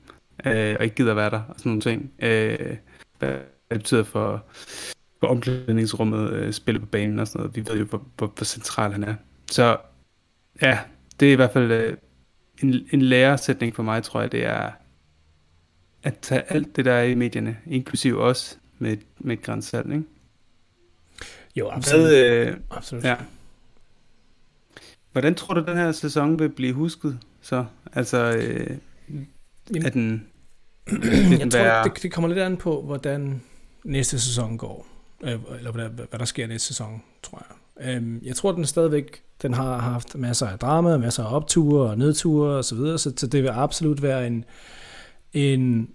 øh, 0.45 0.75
og 0.79 0.83
ikke 0.83 0.95
gider 0.95 1.13
være 1.13 1.29
der, 1.29 1.41
og 1.49 1.55
sådan 1.57 1.69
nogle 1.69 1.81
ting. 1.81 2.11
Øh, 2.19 2.75
hvad 3.25 3.39
det 3.71 3.79
betyder 3.79 4.03
for, 4.03 4.43
for 5.19 5.27
omklædningsrummet, 5.27 6.29
øh, 6.31 6.53
spille 6.53 6.79
på 6.79 6.85
banen 6.85 7.19
og 7.19 7.27
sådan 7.27 7.39
noget. 7.39 7.55
Vi 7.55 7.65
ved 7.65 7.79
jo, 7.79 7.85
hvor, 7.85 8.05
hvor, 8.17 8.27
hvor 8.27 8.45
central 8.45 8.91
han 8.91 9.03
er. 9.03 9.15
Så 9.51 9.77
ja, 10.61 10.79
det 11.19 11.27
er 11.27 11.33
i 11.33 11.35
hvert 11.35 11.51
fald 11.51 11.71
øh, 11.71 11.97
en, 12.63 12.87
en 12.91 13.01
læresætning 13.01 13.75
for 13.75 13.83
mig, 13.83 14.03
tror 14.03 14.21
jeg, 14.21 14.31
det 14.31 14.45
er 14.45 14.71
at 16.03 16.17
tage 16.21 16.53
alt 16.53 16.75
det, 16.75 16.85
der 16.85 16.93
er 16.93 17.03
i 17.03 17.15
medierne, 17.15 17.57
inklusiv 17.67 18.19
os, 18.19 18.59
med, 18.79 18.97
med 19.19 19.37
et 19.37 19.43
grænsalt, 19.43 19.91
ikke? 19.91 20.03
Jo, 21.55 21.69
absolut. 21.69 22.07
Hvad, 22.07 22.47
øh, 22.47 22.57
absolut. 22.71 23.03
Ja. 23.03 23.15
Hvordan 25.11 25.35
tror 25.35 25.53
du, 25.53 25.65
den 25.65 25.77
her 25.77 25.91
sæson 25.91 26.39
vil 26.39 26.49
blive 26.49 26.73
husket 26.73 27.19
så? 27.41 27.65
Altså, 27.93 28.17
øh, 28.17 28.77
er 29.85 29.89
den... 29.89 30.27
jeg 30.91 31.51
tror, 31.51 31.59
være... 31.59 31.83
det, 31.83 32.03
det 32.03 32.11
kommer 32.11 32.27
lidt 32.27 32.39
an 32.39 32.57
på, 32.57 32.81
hvordan 32.81 33.41
næste 33.83 34.19
sæson 34.19 34.57
går. 34.57 34.87
Øh, 35.23 35.39
eller 35.57 35.71
hvad, 35.71 35.89
hvad 35.89 36.19
der 36.19 36.25
sker 36.25 36.47
næste 36.47 36.67
sæson, 36.67 37.03
tror 37.23 37.45
jeg. 37.49 37.57
Øhm, 37.95 38.21
jeg 38.23 38.35
tror, 38.35 38.51
den 38.51 38.65
stadigvæk 38.65 39.23
den 39.41 39.53
har 39.53 39.77
haft 39.77 40.15
masser 40.15 40.47
af 40.47 40.59
drama, 40.59 40.97
masser 40.97 41.23
af 41.23 41.35
opture 41.35 41.89
og 41.89 41.97
nedture 41.97 42.57
og 42.57 42.65
så 42.65 42.75
videre, 42.75 42.97
så, 42.97 43.13
så 43.17 43.27
det 43.27 43.43
vil 43.43 43.49
absolut 43.49 44.01
være 44.01 44.27
en, 44.27 44.45
en 45.33 45.89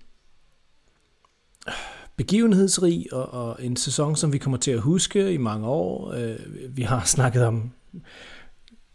begivenhedsrig 2.16 3.06
og, 3.12 3.34
og 3.34 3.64
en 3.64 3.76
sæson, 3.76 4.16
som 4.16 4.32
vi 4.32 4.38
kommer 4.38 4.58
til 4.58 4.70
at 4.70 4.80
huske 4.80 5.32
i 5.32 5.36
mange 5.36 5.66
år. 5.66 6.12
Øh, 6.12 6.36
vi 6.76 6.82
har 6.82 7.04
snakket 7.04 7.44
om 7.44 7.70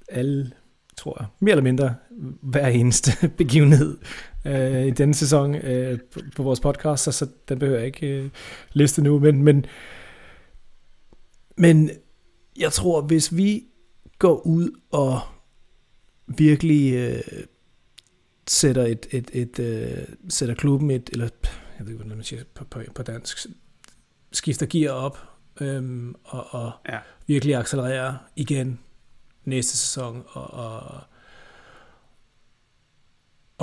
alle, 0.09 0.51
tror 0.97 1.17
jeg, 1.19 1.27
mere 1.39 1.51
eller 1.51 1.63
mindre 1.63 1.95
hver 2.41 2.67
eneste 2.67 3.11
begivenhed 3.37 3.97
øh, 4.45 4.85
i 4.85 4.91
denne 4.91 5.13
sæson 5.13 5.55
øh, 5.55 5.99
på, 6.11 6.19
på 6.35 6.43
vores 6.43 6.59
podcast, 6.59 7.03
så, 7.03 7.11
så 7.11 7.27
den 7.49 7.59
behøver 7.59 7.77
jeg 7.77 7.87
ikke 7.87 8.07
øh, 8.07 8.29
liste 8.73 9.03
nu, 9.03 9.19
men, 9.19 9.43
men, 9.43 9.65
men 11.57 11.89
jeg 12.59 12.71
tror, 12.71 13.01
hvis 13.01 13.35
vi 13.35 13.63
går 14.19 14.41
ud 14.47 14.71
og 14.91 15.21
virkelig 16.27 16.93
øh, 16.93 17.43
sætter 18.47 18.85
et, 18.85 19.07
et, 19.11 19.29
et, 19.33 19.59
øh, 19.59 20.07
sætter 20.29 20.55
klubben 20.55 20.91
et, 20.91 21.09
eller 21.13 21.29
jeg 21.77 21.85
ved 21.85 21.87
ikke, 21.87 22.03
hvordan 22.03 22.17
man 22.17 22.23
siger 22.23 22.43
på, 22.53 22.63
på, 22.63 22.81
på 22.95 23.03
dansk, 23.03 23.37
skifter 24.31 24.65
gear 24.65 24.93
op, 24.93 25.17
øhm, 25.61 26.15
og, 26.23 26.53
og 26.53 26.71
ja. 26.89 26.99
virkelig 27.27 27.55
accelererer 27.55 28.15
igen 28.35 28.79
næste 29.45 29.77
sæson, 29.77 30.23
og, 30.27 30.53
og, 30.53 31.01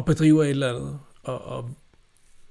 og 0.00 0.06
bedriver 0.06 0.42
et 0.42 0.50
eller 0.50 0.74
andet, 0.74 0.98
og, 1.22 1.44
og 1.44 1.70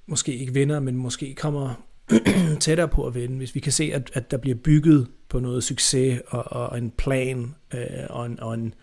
måske 0.08 0.38
ikke 0.38 0.54
vinder, 0.54 0.80
men 0.80 0.96
måske 0.96 1.36
kommer 1.36 1.74
tættere 2.60 2.88
på 2.88 3.08
at 3.08 3.16
vinde, 3.16 3.38
hvis 3.38 3.56
vi 3.56 3.60
kan 3.60 3.72
se, 3.72 3.92
at, 3.94 4.12
at 4.14 4.32
der 4.32 4.38
bliver 4.38 4.58
bygget 4.64 5.08
på 5.30 5.40
noget 5.40 5.64
succes, 5.64 6.22
og, 6.28 6.44
og 6.52 6.78
en 6.78 6.92
plan, 6.92 7.56
øh, 7.74 7.82
og, 8.10 8.26
en, 8.26 8.40
og 8.40 8.54
en, 8.54 8.74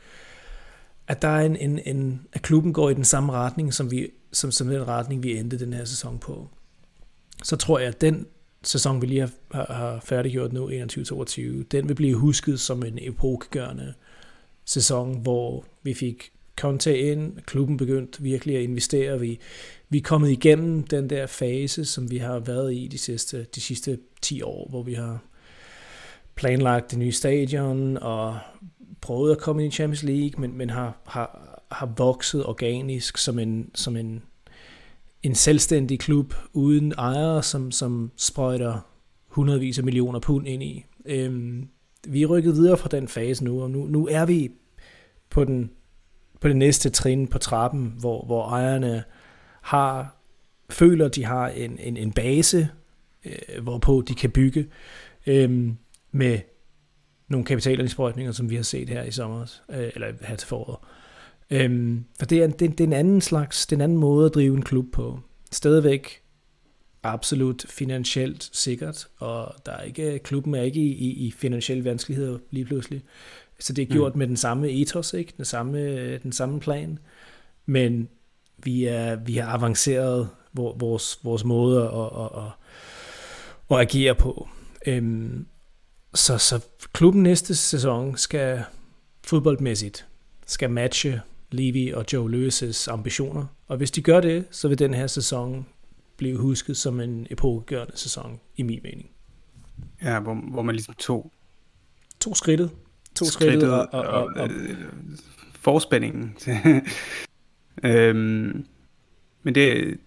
at 1.09 1.22
der 1.22 1.29
er 1.29 1.46
en, 1.46 1.57
en, 1.57 1.81
en, 1.85 2.20
at 2.33 2.42
klubben 2.42 2.72
går 2.72 2.90
i 2.90 2.94
den 2.94 3.05
samme 3.05 3.33
retning, 3.33 3.74
som, 3.74 3.90
vi, 3.90 4.11
som, 4.33 4.50
som 4.50 4.68
den 4.68 4.88
retning, 4.88 5.22
vi 5.22 5.37
endte 5.37 5.59
den 5.59 5.72
her 5.72 5.85
sæson 5.85 6.18
på 6.18 6.48
så 7.44 7.57
tror 7.57 7.79
jeg, 7.79 7.88
at 7.88 8.00
den 8.00 8.26
sæson, 8.62 9.02
vi 9.02 9.07
lige 9.07 9.29
har, 9.52 9.72
har 9.72 10.00
færdiggjort 10.05 10.52
nu, 10.52 10.70
21-22, 10.70 11.40
den 11.70 11.88
vil 11.88 11.94
blive 11.94 12.16
husket 12.16 12.61
som 12.61 12.83
en 12.83 12.98
epokegørende 13.00 13.94
sæson, 14.64 15.20
hvor 15.22 15.64
vi 15.83 15.94
fik 15.94 16.33
Conte 16.56 16.98
ind, 16.98 17.36
klubben 17.46 17.76
begyndte 17.76 18.22
virkelig 18.22 18.56
at 18.56 18.62
investere, 18.62 19.20
vi, 19.20 19.38
vi 19.88 19.98
er 19.98 20.02
kommet 20.02 20.30
igennem 20.30 20.82
den 20.82 21.10
der 21.10 21.26
fase, 21.26 21.84
som 21.84 22.10
vi 22.10 22.16
har 22.16 22.38
været 22.38 22.74
i 22.74 22.88
de 22.92 22.98
sidste, 22.98 23.46
de 23.54 23.60
sidste 23.60 23.98
10 24.22 24.42
år, 24.42 24.68
hvor 24.68 24.82
vi 24.82 24.94
har 24.94 25.24
planlagt 26.34 26.90
det 26.90 26.98
nye 26.98 27.12
stadion 27.12 27.96
og 27.96 28.38
prøvet 29.00 29.32
at 29.32 29.38
komme 29.38 29.64
ind 29.64 29.72
i 29.72 29.76
Champions 29.76 30.02
League, 30.02 30.40
men, 30.40 30.58
men 30.58 30.70
har, 30.70 31.00
har, 31.06 31.62
har 31.70 31.94
vokset 31.96 32.46
organisk 32.46 33.18
som 33.18 33.38
en, 33.38 33.70
som 33.74 33.96
en 33.96 34.22
en 35.26 35.34
selvstændig 35.34 35.98
klub 35.98 36.34
uden 36.52 36.92
ejere, 36.98 37.42
som, 37.42 37.70
som 37.70 38.10
sprøjter 38.16 38.80
hundredvis 39.28 39.78
af 39.78 39.84
millioner 39.84 40.20
pund 40.20 40.48
ind 40.48 40.62
i. 40.62 40.84
Øhm, 41.06 41.68
vi 42.08 42.22
er 42.22 42.26
rykket 42.26 42.54
videre 42.54 42.76
fra 42.76 42.88
den 42.88 43.08
fase 43.08 43.44
nu, 43.44 43.62
og 43.62 43.70
nu, 43.70 43.86
nu 43.86 44.08
er 44.10 44.26
vi 44.26 44.50
på 45.30 45.44
den 45.44 45.70
på 46.40 46.49
det 46.49 46.57
næste 46.57 46.90
trin 46.90 47.27
på 47.27 47.38
trappen, 47.38 47.94
hvor, 47.99 48.25
hvor 48.25 48.49
ejerne 48.49 49.05
har 49.62 50.16
føler, 50.70 51.09
de 51.09 51.25
har 51.25 51.49
en, 51.49 51.79
en, 51.79 51.96
en 51.96 52.12
base, 52.12 52.68
øh, 53.25 53.62
hvorpå 53.62 54.03
de 54.09 54.14
kan 54.14 54.31
bygge 54.31 54.66
øh, 55.27 55.72
med 56.12 56.38
nogle 57.29 57.44
kapitalindsprøjtninger, 57.44 58.33
som 58.33 58.51
vi 58.51 58.57
har 58.57 58.62
set 58.62 58.88
her 58.88 59.03
i 59.03 59.11
sommer, 59.11 59.61
øh, 59.70 59.90
eller 59.94 60.07
her 60.20 60.37
til 60.37 60.49
foråret. 60.49 60.79
Øh, 61.51 61.99
for 62.18 62.27
det 62.27 62.42
er, 62.42 62.46
det, 62.46 62.61
det 62.61 62.81
er 62.81 62.85
en 62.88 62.92
anden 62.92 63.20
slags, 63.20 63.66
den 63.66 63.81
anden 63.81 63.99
måde 63.99 64.27
at 64.27 64.35
drive 64.35 64.57
en 64.57 64.62
klub 64.62 64.87
på. 64.92 65.20
Stadigvæk 65.53 66.22
absolut 67.02 67.64
finansielt 67.68 68.50
sikkert, 68.52 69.09
og 69.18 69.54
der 69.66 69.72
er 69.72 69.82
ikke, 69.82 70.18
klubben 70.18 70.54
er 70.54 70.62
ikke 70.62 70.80
i, 70.80 70.92
i, 70.92 71.26
i 71.26 71.30
finansielle 71.30 71.85
vanskeligheder 71.85 72.38
lige 72.50 72.64
pludselig. 72.64 73.02
Så 73.59 73.72
det 73.72 73.82
er 73.82 73.87
gjort 73.87 74.14
mm. 74.14 74.18
med 74.18 74.26
den 74.26 74.37
samme 74.37 74.70
ethos, 74.70 75.14
ikke? 75.14 75.32
Den, 75.37 75.44
samme, 75.44 76.18
den 76.18 76.32
samme 76.32 76.61
plan, 76.61 76.98
men 77.66 78.09
vi 78.59 78.85
er, 78.85 79.16
vi 79.16 79.37
har 79.37 79.52
avanceret 79.52 80.28
vores, 80.54 81.18
vores 81.22 81.44
måde 81.44 81.82
at, 81.82 82.22
at, 82.22 82.44
at, 82.44 82.50
at 83.70 83.80
agere 83.80 84.14
på. 84.14 84.48
Øhm, 84.87 85.46
så, 86.14 86.38
så 86.38 86.64
klubben 86.92 87.22
næste 87.22 87.54
sæson 87.54 88.16
skal 88.16 88.64
fodboldmæssigt 89.24 90.06
skal 90.46 90.70
matche 90.70 91.20
Levy 91.50 91.94
og 91.94 92.04
Joe 92.12 92.30
Lewis' 92.30 92.90
ambitioner. 92.90 93.46
Og 93.68 93.76
hvis 93.76 93.90
de 93.90 94.02
gør 94.02 94.20
det, 94.20 94.44
så 94.50 94.68
vil 94.68 94.78
den 94.78 94.94
her 94.94 95.06
sæson 95.06 95.66
blive 96.16 96.38
husket 96.38 96.76
som 96.76 97.00
en 97.00 97.26
epokegørende 97.31 97.96
sæson, 97.96 98.40
i 98.57 98.62
min 98.62 98.81
mening. 98.83 99.11
Ja, 100.02 100.20
hvor, 100.20 100.35
hvor 100.35 100.62
man 100.62 100.74
ligesom 100.74 100.94
tog... 100.94 101.33
To 102.20 102.35
skridtet. 102.35 102.70
To 103.14 103.24
skridtet, 103.24 103.61
skridtet 103.61 103.72
og, 103.72 103.88
og, 103.92 104.00
og, 104.00 104.24
og, 104.24 104.33
og 104.37 104.50
øh, 104.50 104.76
forspændingen. 105.52 106.37
øhm, 107.85 108.66
men 109.42 109.55
det, 109.55 109.98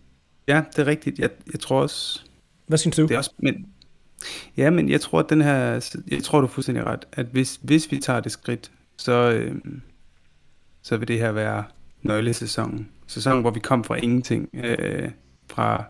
ja, 0.47 0.63
det 0.75 0.79
er 0.79 0.87
rigtigt. 0.87 1.19
Jeg, 1.19 1.29
jeg 1.51 1.59
tror 1.59 1.81
også... 1.81 2.21
Hvad 2.67 2.77
synes 2.77 2.95
du? 2.95 3.01
Det 3.01 3.11
er 3.11 3.17
også, 3.17 3.33
men 3.37 3.65
Ja, 4.57 4.69
men 4.69 4.89
jeg 4.89 5.01
tror, 5.01 5.19
at 5.19 5.29
den 5.29 5.41
her, 5.41 5.91
jeg 6.11 6.23
tror, 6.23 6.39
du 6.39 6.47
er 6.47 6.51
fuldstændig 6.51 6.85
ret, 6.85 7.05
at 7.11 7.25
hvis, 7.25 7.59
hvis 7.61 7.91
vi 7.91 7.97
tager 7.97 8.19
det 8.19 8.31
skridt, 8.31 8.71
så, 8.97 9.31
øh, 9.31 9.55
så 10.81 10.97
vil 10.97 11.07
det 11.07 11.19
her 11.19 11.31
være 11.31 11.63
nøglesæsonen. 12.01 12.89
Sæsonen, 13.07 13.41
hvor 13.41 13.51
vi 13.51 13.59
kom 13.59 13.83
fra 13.83 13.95
ingenting, 13.95 14.49
øh, 14.53 15.11
fra 15.49 15.83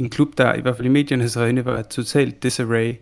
en 0.00 0.10
klub, 0.10 0.38
der 0.38 0.54
i 0.54 0.60
hvert 0.60 0.76
fald 0.76 0.86
i 0.86 0.90
mediernes 0.90 1.36
øjne 1.36 1.64
var 1.64 1.82
totalt 1.82 2.42
disarray. 2.42 2.94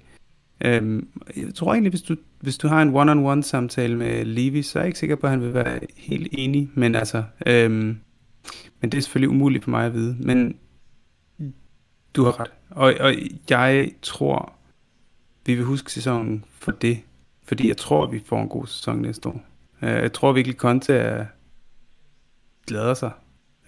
Øhm, 0.60 1.08
jeg 1.36 1.54
tror 1.54 1.72
egentlig, 1.72 1.90
hvis 1.90 2.02
du, 2.02 2.16
hvis 2.40 2.58
du 2.58 2.68
har 2.68 2.82
en 2.82 2.96
one-on-one 2.96 3.42
samtale 3.42 3.96
med 3.96 4.24
Levi, 4.24 4.62
så 4.62 4.78
er 4.78 4.82
jeg 4.82 4.88
ikke 4.88 4.98
sikker 4.98 5.16
på, 5.16 5.26
at 5.26 5.30
han 5.30 5.42
vil 5.42 5.54
være 5.54 5.80
helt 5.96 6.28
enig. 6.32 6.70
Men 6.74 6.94
altså, 6.94 7.24
øhm, 7.46 7.98
men 8.80 8.92
det 8.92 8.98
er 8.98 9.02
selvfølgelig 9.02 9.30
umuligt 9.30 9.64
for 9.64 9.70
mig 9.70 9.86
at 9.86 9.94
vide. 9.94 10.16
Men 10.20 10.56
du 12.14 12.24
har 12.24 12.40
ret. 12.40 12.50
Og, 12.70 12.94
og 13.00 13.14
jeg 13.50 13.90
tror, 14.02 14.52
vi 15.46 15.54
vil 15.54 15.64
huske 15.64 15.92
sæsonen 15.92 16.44
for 16.50 16.72
det. 16.72 16.98
Fordi 17.44 17.68
jeg 17.68 17.76
tror, 17.76 18.06
vi 18.06 18.22
får 18.26 18.42
en 18.42 18.48
god 18.48 18.66
sæson 18.66 19.02
næste 19.02 19.28
år. 19.28 19.44
Øh, 19.82 19.88
jeg 19.88 20.12
tror 20.12 20.32
virkelig, 20.32 20.56
Conte 20.56 20.94
er, 20.94 21.26
glæder 22.66 22.94
sig 22.94 23.10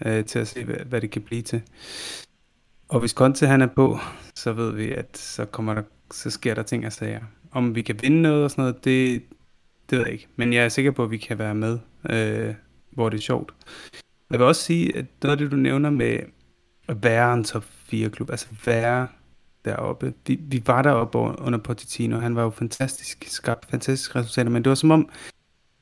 øh, 0.05 0.25
til 0.25 0.39
at 0.39 0.47
se, 0.47 0.63
hvad, 0.63 0.75
hvad 0.75 1.01
det 1.01 1.11
kan 1.11 1.21
blive 1.21 1.41
til. 1.41 1.61
Og 2.89 2.99
hvis 2.99 3.11
Conte 3.11 3.47
han 3.47 3.61
er 3.61 3.67
på, 3.67 3.97
så 4.35 4.53
ved 4.53 4.73
vi, 4.73 4.91
at 4.91 5.17
så, 5.17 5.45
kommer 5.45 5.73
der, 5.73 5.81
så 6.11 6.29
sker 6.29 6.53
der 6.53 6.63
ting 6.63 6.85
og 6.85 6.93
sager. 6.93 7.21
Om 7.51 7.75
vi 7.75 7.81
kan 7.81 7.99
vinde 8.01 8.21
noget 8.21 8.43
og 8.43 8.51
sådan 8.51 8.61
noget, 8.61 8.85
det, 8.85 9.23
det 9.89 9.97
ved 9.97 10.05
jeg 10.05 10.13
ikke. 10.13 10.27
Men 10.35 10.53
jeg 10.53 10.65
er 10.65 10.69
sikker 10.69 10.91
på, 10.91 11.03
at 11.03 11.11
vi 11.11 11.17
kan 11.17 11.39
være 11.39 11.55
med, 11.55 11.79
øh, 12.09 12.53
hvor 12.91 13.09
det 13.09 13.17
er 13.17 13.21
sjovt. 13.21 13.53
Jeg 14.31 14.39
vil 14.39 14.47
også 14.47 14.61
sige, 14.61 14.97
at 14.97 15.05
noget 15.23 15.31
af 15.31 15.37
det, 15.37 15.51
du 15.51 15.55
nævner 15.55 15.89
med 15.89 16.19
at 16.87 17.03
være 17.03 17.33
en 17.33 17.43
top 17.43 17.65
4 17.69 18.09
klub, 18.09 18.29
altså 18.29 18.47
være 18.65 19.07
deroppe. 19.65 20.13
Vi, 20.27 20.39
vi 20.41 20.63
var 20.65 20.81
deroppe 20.81 21.17
under 21.17 21.59
Pochettino, 21.59 22.19
han 22.19 22.35
var 22.35 22.43
jo 22.43 22.49
fantastisk, 22.49 23.25
skabte 23.27 23.67
fantastiske 23.67 24.19
resultater, 24.19 24.49
men 24.49 24.63
det 24.63 24.69
var 24.69 24.75
som 24.75 24.91
om, 24.91 25.09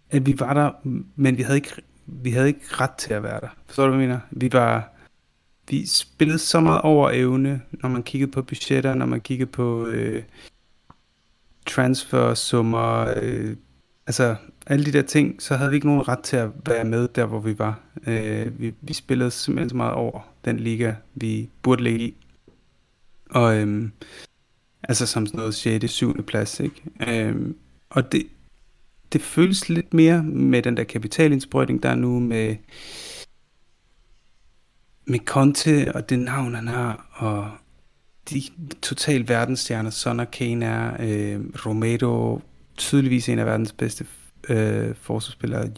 at 0.09 0.25
vi 0.25 0.39
var 0.39 0.53
der, 0.53 0.71
men 1.15 1.37
vi 1.37 1.43
havde 1.43 1.57
ikke, 1.57 1.71
vi 2.05 2.31
havde 2.31 2.47
ikke 2.47 2.61
ret 2.71 2.91
til 2.91 3.13
at 3.13 3.23
være 3.23 3.39
der. 3.39 3.47
Forstår 3.65 3.83
du, 3.83 3.89
hvad 3.89 3.99
jeg 3.99 4.09
mener? 4.09 4.19
Vi 4.31 4.49
var, 4.53 4.96
vi 5.69 5.85
spillede 5.85 6.39
så 6.39 6.59
meget 6.59 6.81
over 6.81 7.11
evne, 7.13 7.61
når 7.71 7.89
man 7.89 8.03
kiggede 8.03 8.31
på 8.31 8.41
budgetter, 8.41 8.93
når 8.93 9.05
man 9.05 9.21
kiggede 9.21 9.51
på 9.51 9.87
øh, 9.87 10.23
transfersummer, 11.65 13.13
øh, 13.21 13.55
altså 14.07 14.35
alle 14.67 14.85
de 14.85 14.91
der 14.91 15.01
ting, 15.01 15.41
så 15.41 15.55
havde 15.55 15.69
vi 15.69 15.75
ikke 15.75 15.87
nogen 15.87 16.07
ret 16.07 16.19
til 16.19 16.37
at 16.37 16.49
være 16.65 16.83
med 16.83 17.07
der, 17.07 17.25
hvor 17.25 17.39
vi 17.39 17.59
var. 17.59 17.79
Øh, 18.07 18.59
vi, 18.59 18.73
vi 18.81 18.93
spillede 18.93 19.31
simpelthen 19.31 19.69
så 19.69 19.75
meget 19.75 19.93
over 19.93 20.33
den 20.45 20.59
liga, 20.59 20.93
vi 21.15 21.49
burde 21.61 21.83
ligge 21.83 21.99
i. 21.99 22.15
Og 23.29 23.57
øhm, 23.57 23.91
altså 24.83 25.05
som 25.05 25.25
sådan 25.25 25.37
noget 25.37 25.55
6. 25.55 25.91
7. 25.91 26.23
plads, 26.23 26.59
ikke? 26.59 26.81
Øhm, 27.07 27.55
og 27.89 28.11
det, 28.11 28.27
det 29.13 29.21
føles 29.21 29.69
lidt 29.69 29.93
mere 29.93 30.23
med 30.23 30.61
den 30.61 30.77
der 30.77 30.83
kapitalindsprøjtning, 30.83 31.83
der 31.83 31.89
er 31.89 31.95
nu 31.95 32.19
med 32.19 32.55
med 35.07 35.19
Conte 35.19 35.91
og 35.95 36.09
det 36.09 36.19
navn, 36.19 36.55
han 36.55 36.67
har, 36.67 37.07
og 37.13 37.51
de 38.29 38.41
totalt 38.81 39.29
verdensstjerner, 39.29 39.89
Son 39.89 40.19
og 40.19 40.31
Kane 40.31 40.65
er, 40.65 40.93
øh, 40.99 41.39
Romero, 41.65 42.41
tydeligvis 42.77 43.29
en 43.29 43.39
af 43.39 43.45
verdens 43.45 43.73
bedste 43.73 44.05
øh, 44.49 44.95
forsvarsspillere, 45.01 45.69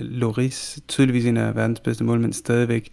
Loris, 0.00 0.80
tydeligvis 0.88 1.26
en 1.26 1.36
af 1.36 1.54
verdens 1.54 1.80
bedste 1.80 2.04
målmænd 2.04 2.32
stadigvæk. 2.32 2.84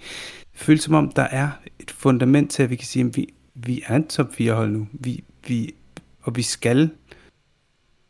Det 0.51 0.59
føles 0.59 0.83
som 0.83 0.93
om, 0.93 1.11
der 1.11 1.23
er 1.23 1.49
et 1.79 1.91
fundament 1.91 2.51
til, 2.51 2.63
at 2.63 2.69
vi 2.69 2.75
kan 2.75 2.87
sige, 2.87 3.05
at 3.05 3.17
vi, 3.17 3.33
vi 3.55 3.83
er 3.87 3.95
en 3.95 4.07
top 4.07 4.35
4 4.35 4.53
hold 4.53 4.71
nu, 4.71 4.87
vi, 4.93 5.23
vi, 5.47 5.73
og 6.21 6.35
vi 6.35 6.41
skal 6.41 6.89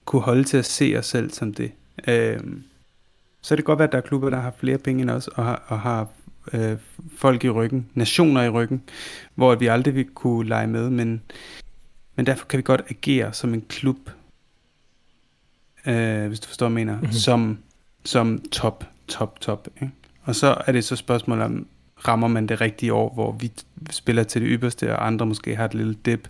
kunne 0.05 0.21
holde 0.21 0.43
til 0.43 0.57
at 0.57 0.65
se 0.65 0.95
os 0.97 1.05
selv 1.05 1.31
som 1.31 1.53
det. 1.53 1.71
Øh, 2.07 2.39
så 3.41 3.55
det 3.55 3.57
det 3.57 3.65
godt 3.65 3.79
være, 3.79 3.87
at 3.87 3.91
der 3.91 3.97
er 3.97 4.01
klubber, 4.01 4.29
der 4.29 4.39
har 4.39 4.53
flere 4.59 4.77
penge 4.77 5.01
end 5.01 5.09
os, 5.09 5.27
og 5.27 5.45
har, 5.45 5.63
og 5.67 5.79
har 5.79 6.07
øh, 6.53 6.77
folk 7.17 7.43
i 7.43 7.49
ryggen, 7.49 7.89
nationer 7.93 8.43
i 8.43 8.49
ryggen, 8.49 8.83
hvor 9.35 9.55
vi 9.55 9.67
aldrig 9.67 9.95
vil 9.95 10.05
kunne 10.05 10.49
lege 10.49 10.67
med, 10.67 10.89
men, 10.89 11.21
men 12.15 12.25
derfor 12.25 12.45
kan 12.45 12.57
vi 12.57 12.63
godt 12.63 12.81
agere 12.89 13.33
som 13.33 13.53
en 13.53 13.61
klub, 13.61 14.09
øh, 15.85 16.27
hvis 16.27 16.39
du 16.39 16.47
forstår, 16.47 16.69
hvad 16.69 16.79
jeg 16.81 16.85
mener, 16.85 16.99
mm-hmm. 16.99 17.13
som, 17.13 17.57
som 18.03 18.41
top, 18.51 18.85
top, 19.07 19.39
top. 19.39 19.67
Ikke? 19.81 19.93
Og 20.23 20.35
så 20.35 20.63
er 20.67 20.71
det 20.71 20.83
så 20.83 20.95
spørgsmål 20.95 21.41
om, 21.41 21.67
rammer 22.07 22.27
man 22.27 22.47
det 22.47 22.61
rigtige 22.61 22.93
år, 22.93 23.13
hvor 23.13 23.31
vi 23.31 23.51
spiller 23.89 24.23
til 24.23 24.41
det 24.41 24.49
ypperste, 24.51 24.95
og 24.95 25.07
andre 25.07 25.25
måske 25.25 25.55
har 25.55 25.65
et 25.65 25.73
lille 25.73 25.93
dip, 25.93 26.29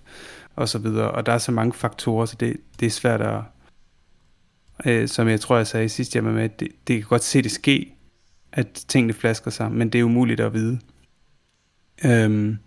og 0.55 0.69
så 0.69 0.77
videre. 0.77 1.11
Og 1.11 1.25
der 1.25 1.31
er 1.31 1.37
så 1.37 1.51
mange 1.51 1.73
faktorer, 1.73 2.25
så 2.25 2.35
det, 2.39 2.57
det 2.79 2.85
er 2.85 2.89
svært 2.89 3.21
at, 3.21 3.41
øh, 4.85 5.07
som 5.07 5.27
jeg 5.27 5.39
tror, 5.39 5.57
jeg 5.57 5.67
sagde 5.67 5.89
sidst, 5.89 6.15
jeg 6.15 6.25
var 6.25 6.31
med, 6.31 6.49
det, 6.49 6.67
det 6.87 6.95
kan 6.95 7.05
godt 7.09 7.23
se 7.23 7.41
det 7.41 7.51
ske, 7.51 7.93
at 8.53 8.67
tingene 8.87 9.13
flasker 9.13 9.51
sig, 9.51 9.71
men 9.71 9.89
det 9.89 9.99
er 9.99 10.03
umuligt 10.03 10.39
at 10.39 10.53
vide. 10.53 10.79
Øhm, 12.05 12.57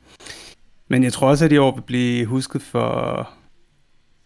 men 0.88 1.02
jeg 1.04 1.12
tror 1.12 1.28
også, 1.28 1.44
at 1.44 1.52
i 1.52 1.58
år 1.58 1.74
vil 1.74 1.82
blive 1.82 2.26
husket 2.26 2.62
for, 2.62 3.30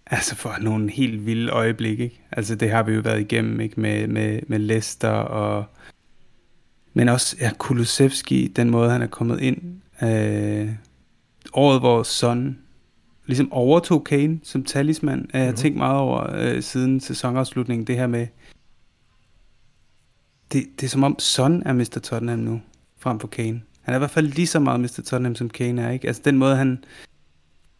altså 0.06 0.36
for 0.36 0.54
nogle 0.60 0.90
helt 0.90 1.26
vilde 1.26 1.52
øjeblikke. 1.52 2.04
Ikke? 2.04 2.20
Altså 2.32 2.54
det 2.54 2.70
har 2.70 2.82
vi 2.82 2.92
jo 2.92 3.00
været 3.00 3.20
igennem 3.20 3.60
ikke? 3.60 3.80
Med, 3.80 4.06
med, 4.06 4.40
med 4.46 4.58
Leicester 4.58 5.08
og 5.08 5.64
men 6.94 7.08
også 7.08 7.36
ja, 7.40 7.50
Kulusevski, 7.58 8.48
den 8.56 8.70
måde 8.70 8.90
han 8.90 9.02
er 9.02 9.06
kommet 9.06 9.40
ind. 9.40 9.58
Øh, 10.02 10.68
året, 11.52 11.80
hvor 11.80 12.02
Son 12.02 12.58
ligesom 13.26 13.52
overtog 13.52 14.04
Kane 14.04 14.40
som 14.42 14.64
talisman, 14.64 15.18
mm-hmm. 15.18 15.40
jeg 15.40 15.48
mhm. 15.48 15.56
tænkt 15.56 15.78
meget 15.78 15.98
over 15.98 16.26
øh, 16.34 16.62
siden 16.62 17.00
sæsonafslutningen, 17.00 17.86
det 17.86 17.96
her 17.96 18.06
med, 18.06 18.26
det, 20.52 20.66
det 20.80 20.86
er 20.86 20.88
som 20.88 21.02
om 21.02 21.18
Son 21.18 21.62
er 21.66 21.72
Mr. 21.72 22.00
Tottenham 22.02 22.38
nu, 22.38 22.60
frem 22.98 23.20
for 23.20 23.28
Kane. 23.28 23.62
Han 23.80 23.94
er 23.94 23.98
i 23.98 23.98
hvert 23.98 24.10
fald 24.10 24.26
lige 24.26 24.46
så 24.46 24.58
meget 24.58 24.80
Mr. 24.80 25.02
Tottenham, 25.06 25.34
som 25.34 25.50
Kane 25.50 25.82
er, 25.82 25.90
ikke? 25.90 26.06
Altså 26.06 26.22
den 26.24 26.38
måde, 26.38 26.56
han, 26.56 26.84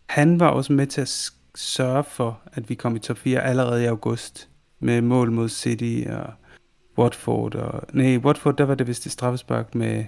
han 0.07 0.41
var 0.41 0.49
også 0.49 0.73
med 0.73 0.87
til 0.87 1.01
at 1.01 1.31
sørge 1.55 2.05
for, 2.05 2.41
at 2.53 2.69
vi 2.69 2.75
kom 2.75 2.97
i 2.97 2.99
top 2.99 3.19
4 3.19 3.43
allerede 3.43 3.83
i 3.83 3.87
august, 3.87 4.49
med 4.81 5.01
mål 5.01 5.33
mod 5.33 5.49
City 5.49 6.09
og 6.11 6.33
Watford. 6.99 7.55
Og, 7.55 7.83
nej, 7.93 8.17
Watford, 8.17 8.57
der 8.57 8.65
var 8.65 8.75
det 8.75 8.87
vist 8.87 9.05
det 9.05 9.13
straffespark 9.13 9.75
med... 9.75 10.05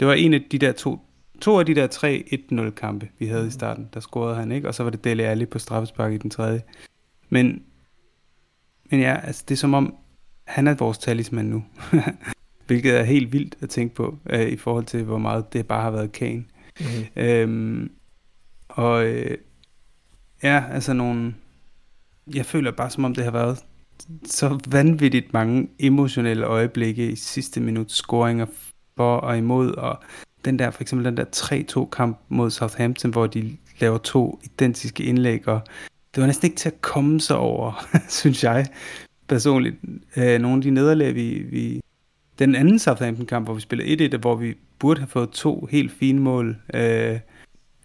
Det 0.00 0.08
var 0.08 0.14
en 0.14 0.34
af 0.34 0.44
de 0.52 0.58
der 0.58 0.72
to, 0.72 0.98
to 1.40 1.58
af 1.58 1.66
de 1.66 1.74
der 1.74 1.86
tre 1.86 2.40
1-0 2.52 2.70
kampe, 2.70 3.08
vi 3.18 3.26
havde 3.26 3.46
i 3.46 3.50
starten. 3.50 3.88
Der 3.94 4.00
scorede 4.00 4.36
han, 4.36 4.52
ikke? 4.52 4.68
Og 4.68 4.74
så 4.74 4.82
var 4.82 4.90
det 4.90 5.04
Dele 5.04 5.22
Alli 5.22 5.46
på 5.46 5.58
straffespark 5.58 6.12
i 6.12 6.18
den 6.18 6.30
tredje. 6.30 6.62
Men, 7.28 7.62
men 8.90 9.00
ja, 9.00 9.20
altså 9.22 9.44
det 9.48 9.54
er 9.54 9.58
som 9.58 9.74
om, 9.74 9.96
han 10.50 10.66
er 10.66 10.74
vores 10.74 10.98
talisman 10.98 11.44
nu. 11.44 11.64
Hvilket 12.66 12.98
er 12.98 13.02
helt 13.02 13.32
vildt 13.32 13.56
at 13.60 13.68
tænke 13.70 13.94
på, 13.94 14.18
øh, 14.30 14.48
i 14.48 14.56
forhold 14.56 14.84
til, 14.84 15.04
hvor 15.04 15.18
meget 15.18 15.52
det 15.52 15.66
bare 15.66 15.82
har 15.82 15.90
været 15.90 16.12
Kane. 16.12 16.44
Mm-hmm. 16.80 17.22
Øhm, 17.22 17.90
og 18.68 19.06
øh, 19.06 19.38
ja, 20.42 20.64
altså 20.70 20.92
nogle... 20.92 21.34
Jeg 22.34 22.46
føler 22.46 22.70
bare, 22.70 22.90
som 22.90 23.04
om 23.04 23.14
det 23.14 23.24
har 23.24 23.30
været 23.30 23.58
så 24.24 24.58
vanvittigt 24.68 25.32
mange 25.32 25.68
emotionelle 25.78 26.46
øjeblikke 26.46 27.10
i 27.10 27.16
sidste 27.16 27.60
minut 27.60 27.92
scoringer 27.92 28.46
for 28.96 29.16
og 29.16 29.38
imod, 29.38 29.74
og 29.74 29.98
den 30.44 30.58
der, 30.58 30.70
for 30.70 30.82
eksempel 30.82 31.04
den 31.04 31.16
der 31.16 31.84
3-2 31.86 31.90
kamp 31.90 32.18
mod 32.28 32.50
Southampton, 32.50 33.10
hvor 33.10 33.26
de 33.26 33.56
laver 33.78 33.98
to 33.98 34.40
identiske 34.44 35.02
indlæg, 35.02 35.48
og 35.48 35.60
det 36.14 36.20
var 36.20 36.26
næsten 36.26 36.46
ikke 36.46 36.56
til 36.56 36.68
at 36.68 36.80
komme 36.80 37.20
sig 37.20 37.36
over, 37.36 37.86
synes 38.08 38.44
jeg 38.44 38.66
personligt. 39.30 39.76
Øh, 40.16 40.40
nogle 40.40 40.56
af 40.56 40.62
de 40.62 40.70
nederlag, 40.70 41.14
vi, 41.14 41.46
vi... 41.50 41.80
Den 42.38 42.54
anden 42.54 42.78
Southampton-kamp, 42.78 43.46
hvor 43.46 43.54
vi 43.54 43.60
spillede 43.60 44.14
1-1, 44.14 44.16
hvor 44.16 44.36
vi 44.36 44.54
burde 44.78 45.00
have 45.00 45.08
fået 45.08 45.30
to 45.30 45.68
helt 45.70 45.92
fine 45.92 46.20
mål, 46.20 46.56
øh, 46.74 47.18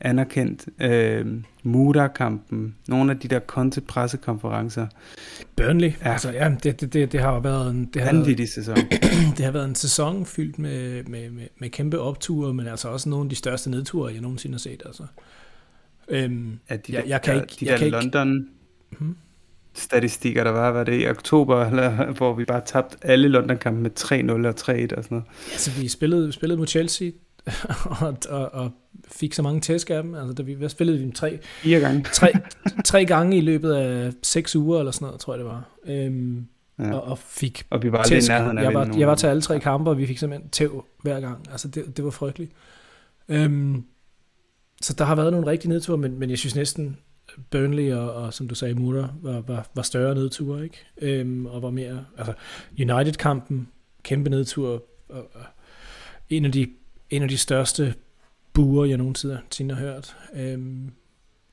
anerkendt. 0.01 0.65
Øh, 0.81 1.25
Muda-kampen, 1.63 2.75
nogle 2.87 3.11
af 3.11 3.19
de 3.19 3.27
der 3.27 3.39
Conte-pressekonferencer. 3.39 4.87
Burnley, 5.55 5.91
ja. 6.05 6.11
altså 6.11 6.31
ja, 6.31 6.55
det, 6.63 6.81
det, 6.81 6.93
det, 6.93 7.11
det 7.11 7.19
har 7.19 7.39
været 7.39 7.71
en... 7.71 7.85
Det 7.93 8.01
har 8.01 8.13
været, 8.13 8.49
sæson. 8.49 8.77
det 9.37 9.45
har 9.45 9.51
været 9.51 9.65
en 9.65 9.75
sæson 9.75 10.25
fyldt 10.25 10.59
med, 10.59 11.03
med, 11.03 11.29
med, 11.29 11.47
med 11.59 11.69
kæmpe 11.69 11.99
opture, 11.99 12.53
men 12.53 12.67
altså 12.67 12.89
også 12.89 13.09
nogle 13.09 13.25
af 13.25 13.29
de 13.29 13.35
største 13.35 13.69
nedture, 13.69 14.13
jeg 14.13 14.21
nogensinde 14.21 14.53
har 14.53 14.59
set. 14.59 14.83
Altså. 14.85 15.03
Øhm, 16.07 16.59
ja, 16.69 16.75
de 16.75 16.93
jeg, 16.93 17.03
jeg 17.07 17.21
kan 17.21 17.35
ikke... 17.35 17.55
De 17.59 17.65
jeg 17.65 17.71
der 17.71 17.77
kan 17.77 17.91
London... 17.91 18.35
Ikke, 18.35 19.03
hmm? 19.03 19.15
Statistikker, 19.75 20.43
der 20.43 20.51
var, 20.51 20.71
var 20.71 20.83
det 20.83 21.01
i 21.01 21.07
oktober, 21.07 21.65
eller, 21.69 22.11
hvor 22.11 22.33
vi 22.33 22.45
bare 22.45 22.61
tabte 22.65 22.97
alle 23.01 23.27
London-kampe 23.27 23.81
med 23.81 23.91
3-0 23.99 24.47
og 24.47 24.81
3-1 24.89 24.97
og 24.97 25.03
sådan 25.03 25.05
noget. 25.09 25.25
Ja, 25.51 25.57
så 25.57 25.71
vi 25.71 25.87
spillede, 25.87 26.31
spillede 26.31 26.57
mod 26.57 26.67
Chelsea, 26.67 27.11
og, 28.01 28.17
og, 28.29 28.53
og 28.53 28.71
fik 29.11 29.33
så 29.33 29.41
mange 29.41 29.61
tæsk 29.61 29.89
af 29.89 30.03
dem. 30.03 30.15
Altså, 30.15 30.33
da 30.33 30.43
vi, 30.43 30.53
hvad 30.53 30.69
spillede 30.69 30.97
vi 30.97 31.03
dem? 31.03 31.11
Tre, 31.11 31.39
Fire 31.43 31.79
gange. 31.79 32.05
tre, 32.13 32.31
tre 32.85 33.05
gange 33.05 33.37
i 33.37 33.41
løbet 33.41 33.73
af 33.73 34.11
seks 34.23 34.55
uger, 34.55 34.79
eller 34.79 34.91
sådan 34.91 35.05
noget, 35.05 35.19
tror 35.19 35.33
jeg 35.33 35.39
det 35.39 35.47
var. 35.47 35.69
Øhm, 35.85 36.47
ja. 36.79 36.93
og, 36.93 37.03
og 37.03 37.17
fik 37.17 37.65
og 37.69 37.83
vi 37.83 37.91
var 37.91 38.03
tæsk. 38.03 38.29
Nærheden 38.29 38.57
jeg, 38.57 38.73
var, 38.73 38.95
jeg 38.97 39.07
var 39.07 39.15
til 39.15 39.27
alle 39.27 39.41
tre 39.41 39.59
kampe, 39.59 39.89
og 39.89 39.97
vi 39.97 40.05
fik 40.07 40.17
simpelthen 40.17 40.49
tæv 40.49 40.85
hver 41.01 41.19
gang. 41.19 41.45
Altså, 41.51 41.67
det, 41.67 41.97
det 41.97 42.05
var 42.05 42.11
frygteligt. 42.11 42.51
Øhm, 43.29 43.83
så 44.81 44.93
der 44.93 45.05
har 45.05 45.15
været 45.15 45.31
nogle 45.31 45.47
rigtige 45.47 45.69
nedture, 45.69 45.97
men, 45.97 46.19
men 46.19 46.29
jeg 46.29 46.37
synes 46.37 46.55
næsten, 46.55 46.97
Burnley 47.49 47.93
og, 47.93 48.13
og 48.13 48.33
som 48.33 48.47
du 48.47 48.55
sagde, 48.55 48.73
Mura 48.73 49.09
var, 49.21 49.41
var, 49.41 49.67
var 49.73 49.81
større 49.81 50.15
nedture, 50.15 50.63
ikke? 50.63 50.77
Øhm, 51.01 51.45
og 51.45 51.61
var 51.61 51.69
mere, 51.69 52.05
altså 52.17 52.33
United-kampen, 52.79 53.67
kæmpe 54.03 54.29
nedtur, 54.29 54.83
og, 55.09 55.29
og 55.33 55.43
en 56.29 56.45
af 56.45 56.51
de, 56.51 56.67
en 57.09 57.23
af 57.23 57.29
de 57.29 57.37
største 57.37 57.93
buer, 58.53 58.85
jeg 58.85 58.97
nogensinde 58.97 59.73
har 59.73 59.81
hørt. 59.81 60.15
Øhm, 60.35 60.91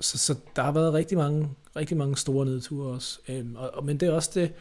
så, 0.01 0.19
så 0.19 0.35
der 0.57 0.63
har 0.63 0.73
været 0.73 0.93
rigtig 0.93 1.19
mange, 1.19 1.49
rigtig 1.77 1.97
mange 1.97 2.17
store 2.17 2.47
nedture 2.47 2.93
også. 2.93 3.21
Øhm, 3.29 3.57
og, 3.57 3.75
og, 3.75 3.85
men 3.85 3.97
det 3.97 4.09
er 4.09 4.13
også 4.13 4.31
det, 4.35 4.53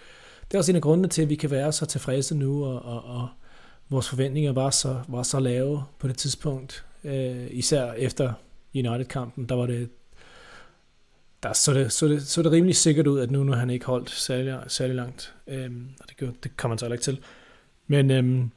det 0.47 0.53
er 0.53 0.57
også 0.57 0.71
en 0.71 0.75
af 0.75 0.81
grundene 0.81 1.07
til, 1.07 1.21
at 1.21 1.29
vi 1.29 1.35
kan 1.35 1.51
være 1.51 1.71
så 1.71 1.85
tilfredse 1.85 2.37
nu, 2.37 2.65
og, 2.65 2.81
og, 2.81 3.03
og 3.03 3.27
vores 3.89 4.09
forventninger 4.09 4.51
var 4.51 4.69
så, 4.69 4.99
var 5.07 5.23
så 5.23 5.39
lave 5.39 5.83
på 5.99 6.07
det 6.07 6.17
tidspunkt. 6.17 6.85
Øh, 7.03 7.47
især 7.49 7.91
efter 7.91 8.33
United-kampen, 8.75 9.45
der 9.49 9.55
var 9.55 9.65
det 9.65 9.89
der 11.43 11.53
så 11.53 11.73
det, 11.73 11.91
så, 11.91 12.07
det, 12.07 12.27
så 12.27 12.43
det 12.43 12.51
rimelig 12.51 12.75
sikkert 12.75 13.07
ud, 13.07 13.19
at 13.19 13.31
nu, 13.31 13.43
nu 13.43 13.51
han 13.51 13.69
ikke 13.69 13.85
holdt 13.85 14.09
særlig, 14.09 14.59
særlig 14.67 14.95
langt. 14.95 15.35
Øhm, 15.47 15.89
og 15.99 16.09
det, 16.09 16.17
gjorde, 16.17 16.33
det 16.43 16.57
kommer 16.57 16.73
han 16.73 16.79
så 16.79 16.85
heller 16.85 16.95
ikke 16.95 17.03
til. 17.03 17.19
Men, 17.87 18.11
øhm, 18.11 18.51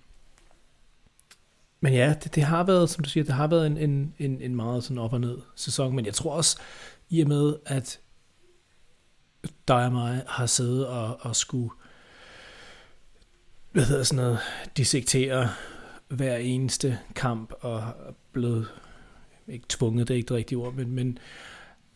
men 1.81 1.93
ja, 1.93 2.15
det, 2.25 2.35
det, 2.35 2.43
har 2.43 2.65
været, 2.65 2.91
som 2.91 3.05
du 3.05 3.11
siger, 3.11 3.25
det 3.25 3.35
har 3.35 3.47
været 3.47 3.67
en, 3.67 3.77
en, 3.77 4.15
en, 4.19 4.41
en 4.41 4.55
meget 4.55 4.85
sådan 4.85 4.99
op 4.99 5.13
og 5.13 5.21
ned 5.21 5.39
sæson. 5.55 5.97
Men 5.97 6.07
jeg 6.07 6.15
tror 6.15 6.33
også, 6.35 6.59
i 7.09 7.21
og 7.21 7.29
med, 7.29 7.55
at 7.67 8.01
dig 9.69 9.85
og 9.87 9.93
mig 9.93 10.23
har 10.29 10.47
siddet 10.47 10.87
og, 10.87 11.17
og 11.21 11.37
skulle 11.37 11.71
hvad 13.73 13.85
hedder 13.85 14.03
sådan 14.03 14.25
noget, 14.25 14.39
dissektere 14.77 15.51
hver 16.09 16.37
eneste 16.37 16.99
kamp 17.15 17.53
og 17.61 17.83
blevet, 18.33 18.69
ikke 19.49 19.67
tvunget, 19.69 20.09
det 20.09 20.15
er 20.15 20.19
ikke 20.19 20.29
det 20.29 20.37
rigtige 20.37 20.59
ord, 20.59 20.75
men, 20.75 20.93
men 20.93 21.19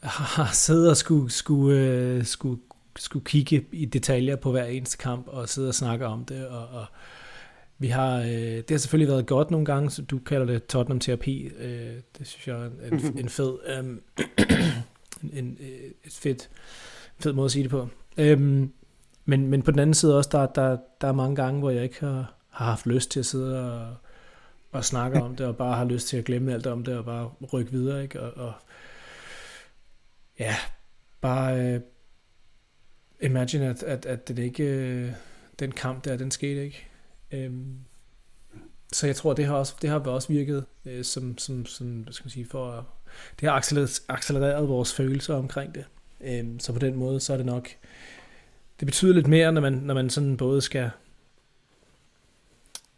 har 0.02 0.52
siddet 0.52 0.90
og 0.90 0.96
skulle, 0.96 1.30
skulle, 1.30 1.80
øh, 1.80 2.24
skulle, 2.24 2.60
skulle 2.96 3.24
kigge 3.24 3.66
i 3.72 3.84
detaljer 3.84 4.36
på 4.36 4.50
hver 4.50 4.64
eneste 4.64 4.98
kamp 4.98 5.28
og 5.28 5.48
sidde 5.48 5.68
og 5.68 5.74
snakke 5.74 6.06
om 6.06 6.24
det. 6.24 6.48
Og, 6.48 6.68
og 6.68 6.86
vi 7.78 7.88
har, 7.88 8.18
øh, 8.18 8.26
det 8.26 8.70
har 8.70 8.78
selvfølgelig 8.78 9.12
været 9.12 9.26
godt 9.26 9.50
nogle 9.50 9.66
gange, 9.66 9.90
så 9.90 10.02
du 10.02 10.18
kalder 10.18 10.46
det 10.46 10.66
Tottenham-terapi. 10.66 11.50
Øh, 11.58 11.94
det 12.18 12.26
synes 12.26 12.48
jeg 12.48 12.56
er 12.56 12.70
en, 12.92 13.00
en, 13.00 13.18
en 13.18 13.28
fed, 13.28 13.58
øh, 13.66 13.78
en, 13.78 14.00
en, 15.32 15.58
et 16.04 16.12
fedt, 16.12 16.50
fed 17.18 17.32
måde 17.32 17.44
at 17.44 17.50
sige 17.50 17.62
det 17.62 17.70
på. 17.70 17.88
Øh, 18.18 18.40
men, 19.24 19.46
men 19.46 19.62
på 19.62 19.70
den 19.70 19.78
anden 19.78 19.94
side 19.94 20.16
også, 20.16 20.30
der, 20.32 20.46
der, 20.46 20.76
der 21.00 21.08
er 21.08 21.12
mange 21.12 21.36
gange, 21.36 21.60
hvor 21.60 21.70
jeg 21.70 21.82
ikke 21.82 22.00
har, 22.00 22.34
har 22.50 22.64
haft 22.64 22.86
lyst 22.86 23.10
til 23.10 23.20
at 23.20 23.26
sidde 23.26 23.72
og, 23.72 23.94
og 24.72 24.84
snakke 24.84 25.22
om 25.22 25.36
det, 25.36 25.46
og 25.46 25.56
bare 25.56 25.76
har 25.76 25.84
lyst 25.84 26.08
til 26.08 26.16
at 26.16 26.24
glemme 26.24 26.52
alt 26.52 26.66
om 26.66 26.84
det, 26.84 26.96
og 26.96 27.04
bare 27.04 27.30
rykke 27.52 27.72
videre, 27.72 28.02
ikke? 28.02 28.20
Og, 28.20 28.46
og 28.46 28.52
ja, 30.38 30.56
bare 31.20 31.60
øh, 31.60 31.80
imagine, 33.22 33.66
at, 33.66 33.82
at, 33.82 34.06
at 34.06 34.28
det 34.28 34.38
ikke, 34.38 34.64
øh, 34.64 35.12
den 35.58 35.72
kamp 35.72 36.04
der, 36.04 36.16
den 36.16 36.30
skete 36.30 36.64
ikke. 36.64 36.86
Øhm, 37.30 37.76
så 38.92 39.06
jeg 39.06 39.16
tror, 39.16 39.32
det 39.32 39.46
har 39.46 39.54
også, 39.54 39.74
det 39.82 39.90
har 39.90 39.98
også 39.98 40.28
virket 40.28 40.64
øh, 40.84 41.04
som, 41.04 41.38
som, 41.38 41.66
som, 41.66 42.00
hvad 42.00 42.12
skal 42.12 42.24
man 42.24 42.30
sige, 42.30 42.46
for 42.46 42.88
det 43.40 43.48
har 43.48 43.56
accelereret, 43.56 44.02
accelereret 44.08 44.68
vores 44.68 44.94
følelser 44.94 45.34
omkring 45.34 45.74
det. 45.74 45.84
Øhm, 46.20 46.60
så 46.60 46.72
på 46.72 46.78
den 46.78 46.94
måde, 46.94 47.20
så 47.20 47.32
er 47.32 47.36
det 47.36 47.46
nok, 47.46 47.68
det 48.80 48.86
betyder 48.86 49.14
lidt 49.14 49.26
mere, 49.26 49.52
når 49.52 49.60
man, 49.60 49.72
når 49.72 49.94
man 49.94 50.10
sådan 50.10 50.36
både 50.36 50.60
skal 50.60 50.90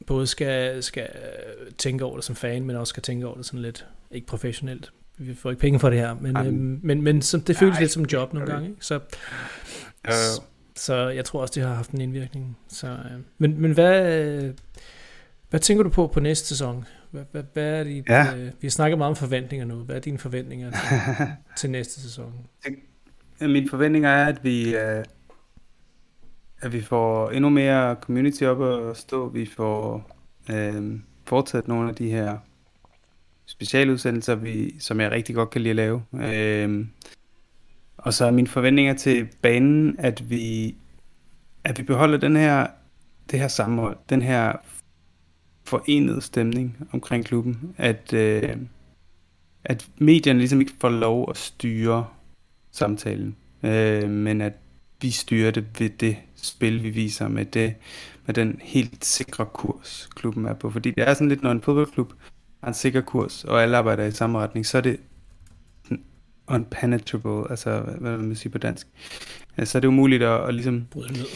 både 0.06 0.26
skal, 0.26 0.82
skal 0.82 1.08
tænke 1.78 2.04
over 2.04 2.16
det 2.16 2.24
som 2.24 2.36
fan, 2.36 2.64
men 2.64 2.76
også 2.76 2.90
skal 2.90 3.02
tænke 3.02 3.26
over 3.26 3.36
det 3.36 3.46
sådan 3.46 3.62
lidt, 3.62 3.86
ikke 4.10 4.26
professionelt, 4.26 4.92
vi 5.20 5.34
får 5.34 5.50
ikke 5.50 5.60
penge 5.60 5.78
for 5.78 5.90
det 5.90 5.98
her, 5.98 6.14
men, 6.20 6.36
um, 6.36 6.46
øhm, 6.46 6.80
men, 6.82 7.02
men 7.02 7.22
så, 7.22 7.38
det 7.38 7.56
føles 7.56 7.74
Ej, 7.74 7.80
lidt 7.80 7.90
som 7.90 8.04
job 8.04 8.32
nogle 8.32 8.52
gange. 8.52 8.68
Ikke? 8.68 8.84
Så, 8.84 8.96
uh. 8.96 9.00
så, 10.10 10.42
så 10.76 11.08
jeg 11.08 11.24
tror 11.24 11.40
også, 11.40 11.52
det 11.54 11.62
har 11.62 11.74
haft 11.74 11.90
en 11.90 12.00
indvirkning. 12.00 12.58
Så, 12.68 12.86
øh, 12.86 13.20
men, 13.38 13.60
men 13.60 13.72
hvad, 13.72 14.52
hvad 15.50 15.60
tænker 15.60 15.82
du 15.82 15.90
på 15.90 16.06
på 16.06 16.20
næste 16.20 16.48
sæson? 16.48 16.84
Hvad, 17.10 17.22
hvad, 17.32 17.42
hvad 17.52 17.80
er 17.80 17.84
dit, 17.84 18.08
ja. 18.08 18.36
øh, 18.36 18.44
vi 18.44 18.66
har 18.66 18.70
snakket 18.70 18.98
meget 18.98 19.10
om 19.10 19.16
forventninger 19.16 19.66
nu. 19.66 19.74
Hvad 19.74 19.96
er 19.96 20.00
dine 20.00 20.18
forventninger 20.18 20.70
til, 20.70 21.26
til 21.58 21.70
næste 21.70 22.00
sæson? 22.00 22.34
Mine 23.40 23.68
forventninger 23.68 24.10
er, 24.10 24.26
at 24.26 24.44
vi, 24.44 24.76
øh, 24.76 25.04
at 26.60 26.72
vi 26.72 26.80
får 26.80 27.30
endnu 27.30 27.48
mere 27.48 27.94
community 27.94 28.42
op 28.42 28.62
at 28.62 28.96
stå. 28.96 29.28
Vi 29.28 29.46
får 29.46 30.10
øh, 30.50 31.00
fortsat 31.26 31.68
nogle 31.68 31.88
af 31.88 31.94
de 31.94 32.10
her 32.10 32.38
specialudsendelser, 33.50 34.34
vi, 34.34 34.80
som 34.80 35.00
jeg 35.00 35.10
rigtig 35.10 35.34
godt 35.34 35.50
kan 35.50 35.60
lide 35.60 35.70
at 35.70 35.76
lave. 35.76 36.02
Øh, 36.14 36.86
og 37.98 38.14
så 38.14 38.24
er 38.24 38.30
mine 38.30 38.48
forventninger 38.48 38.94
til 38.94 39.28
banen, 39.42 39.96
at 39.98 40.30
vi, 40.30 40.74
at 41.64 41.78
vi 41.78 41.82
beholder 41.82 42.18
den 42.18 42.36
her, 42.36 42.66
det 43.30 43.38
her 43.38 43.48
sammenhold, 43.48 43.96
den 44.08 44.22
her 44.22 44.52
forenede 45.64 46.20
stemning 46.20 46.88
omkring 46.92 47.24
klubben, 47.24 47.74
at, 47.76 48.12
øh, 48.12 48.56
at 49.64 49.88
medierne 49.98 50.38
ligesom 50.38 50.60
ikke 50.60 50.72
får 50.80 50.88
lov 50.88 51.30
at 51.30 51.36
styre 51.36 52.06
samtalen, 52.72 53.36
øh, 53.62 54.10
men 54.10 54.40
at 54.40 54.52
vi 55.00 55.10
styrer 55.10 55.50
det 55.50 55.80
ved 55.80 55.90
det 55.90 56.16
spil, 56.36 56.82
vi 56.82 56.90
viser 56.90 57.28
med 57.28 57.44
det, 57.44 57.74
med 58.26 58.34
den 58.34 58.60
helt 58.62 59.04
sikre 59.04 59.46
kurs, 59.46 60.08
klubben 60.14 60.46
er 60.46 60.54
på. 60.54 60.70
Fordi 60.70 60.90
det 60.90 61.08
er 61.08 61.14
sådan 61.14 61.28
lidt, 61.28 61.42
når 61.42 61.50
en 61.50 61.62
fodboldklub 61.62 62.12
har 62.60 62.68
en 62.68 62.74
sikker 62.74 63.00
kurs, 63.00 63.44
og 63.44 63.62
alle 63.62 63.76
arbejder 63.76 64.04
i 64.04 64.10
samme 64.10 64.38
retning, 64.38 64.66
så 64.66 64.78
er 64.78 64.82
det 64.82 65.00
unpenetrable, 66.46 67.50
altså 67.50 67.80
hvad 67.80 68.18
man 68.18 68.36
sige 68.36 68.52
på 68.52 68.58
dansk. 68.58 68.86
Så 69.64 69.78
er 69.78 69.80
det 69.80 69.88
umuligt 69.88 70.22
at, 70.22 70.48
at 70.48 70.54
ligesom... 70.54 70.86
Bryde 70.90 71.12
ned. 71.12 71.26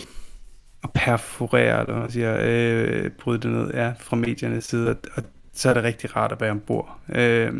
At 0.85 0.91
perforere, 0.95 1.81
eller 1.81 1.99
man 2.01 2.11
siger, 2.11 2.39
øh, 2.41 3.11
bryde 3.11 3.41
det 3.41 3.51
ned, 3.51 3.71
ja, 3.75 3.93
fra 3.99 4.17
mediernes 4.17 4.65
side, 4.65 4.91
og, 4.91 4.97
og 5.15 5.23
så 5.53 5.71
er 5.71 5.75
det 5.75 5.83
rigtig 5.83 6.17
rart 6.17 6.33
at 6.33 6.41
være 6.41 6.51
ombord. 6.51 7.01
Øh, 7.09 7.55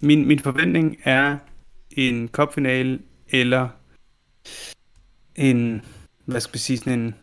min, 0.00 0.28
min 0.28 0.38
forventning 0.38 0.96
er 1.04 1.36
en 1.90 2.28
cupfinale, 2.28 2.98
eller 3.28 3.68
en, 5.34 5.82
hvad 6.24 6.40
skal 6.40 6.54
vi 6.54 6.58
sige, 6.58 6.76
sådan 6.76 7.00
en, 7.00 7.14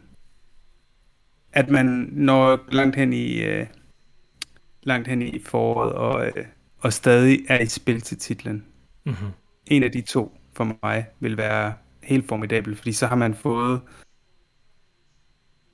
at 1.53 1.69
man 1.69 2.09
når 2.11 2.59
langt 2.71 2.95
hen 2.95 3.13
i, 3.13 3.41
øh, 3.41 3.67
langt 4.83 5.07
hen 5.07 5.21
i 5.21 5.39
foråret, 5.45 5.93
og, 5.93 6.25
øh, 6.25 6.45
og 6.79 6.93
stadig 6.93 7.39
er 7.47 7.59
i 7.59 7.65
spil 7.65 8.01
til 8.01 8.17
titlen. 8.17 8.65
Mm-hmm. 9.05 9.27
En 9.67 9.83
af 9.83 9.91
de 9.91 10.01
to 10.01 10.37
for 10.53 10.77
mig 10.83 11.05
vil 11.19 11.37
være 11.37 11.73
helt 12.03 12.27
formidabel, 12.27 12.75
fordi 12.75 12.91
så 12.91 13.07
har 13.07 13.15
man 13.15 13.33
fået 13.33 13.81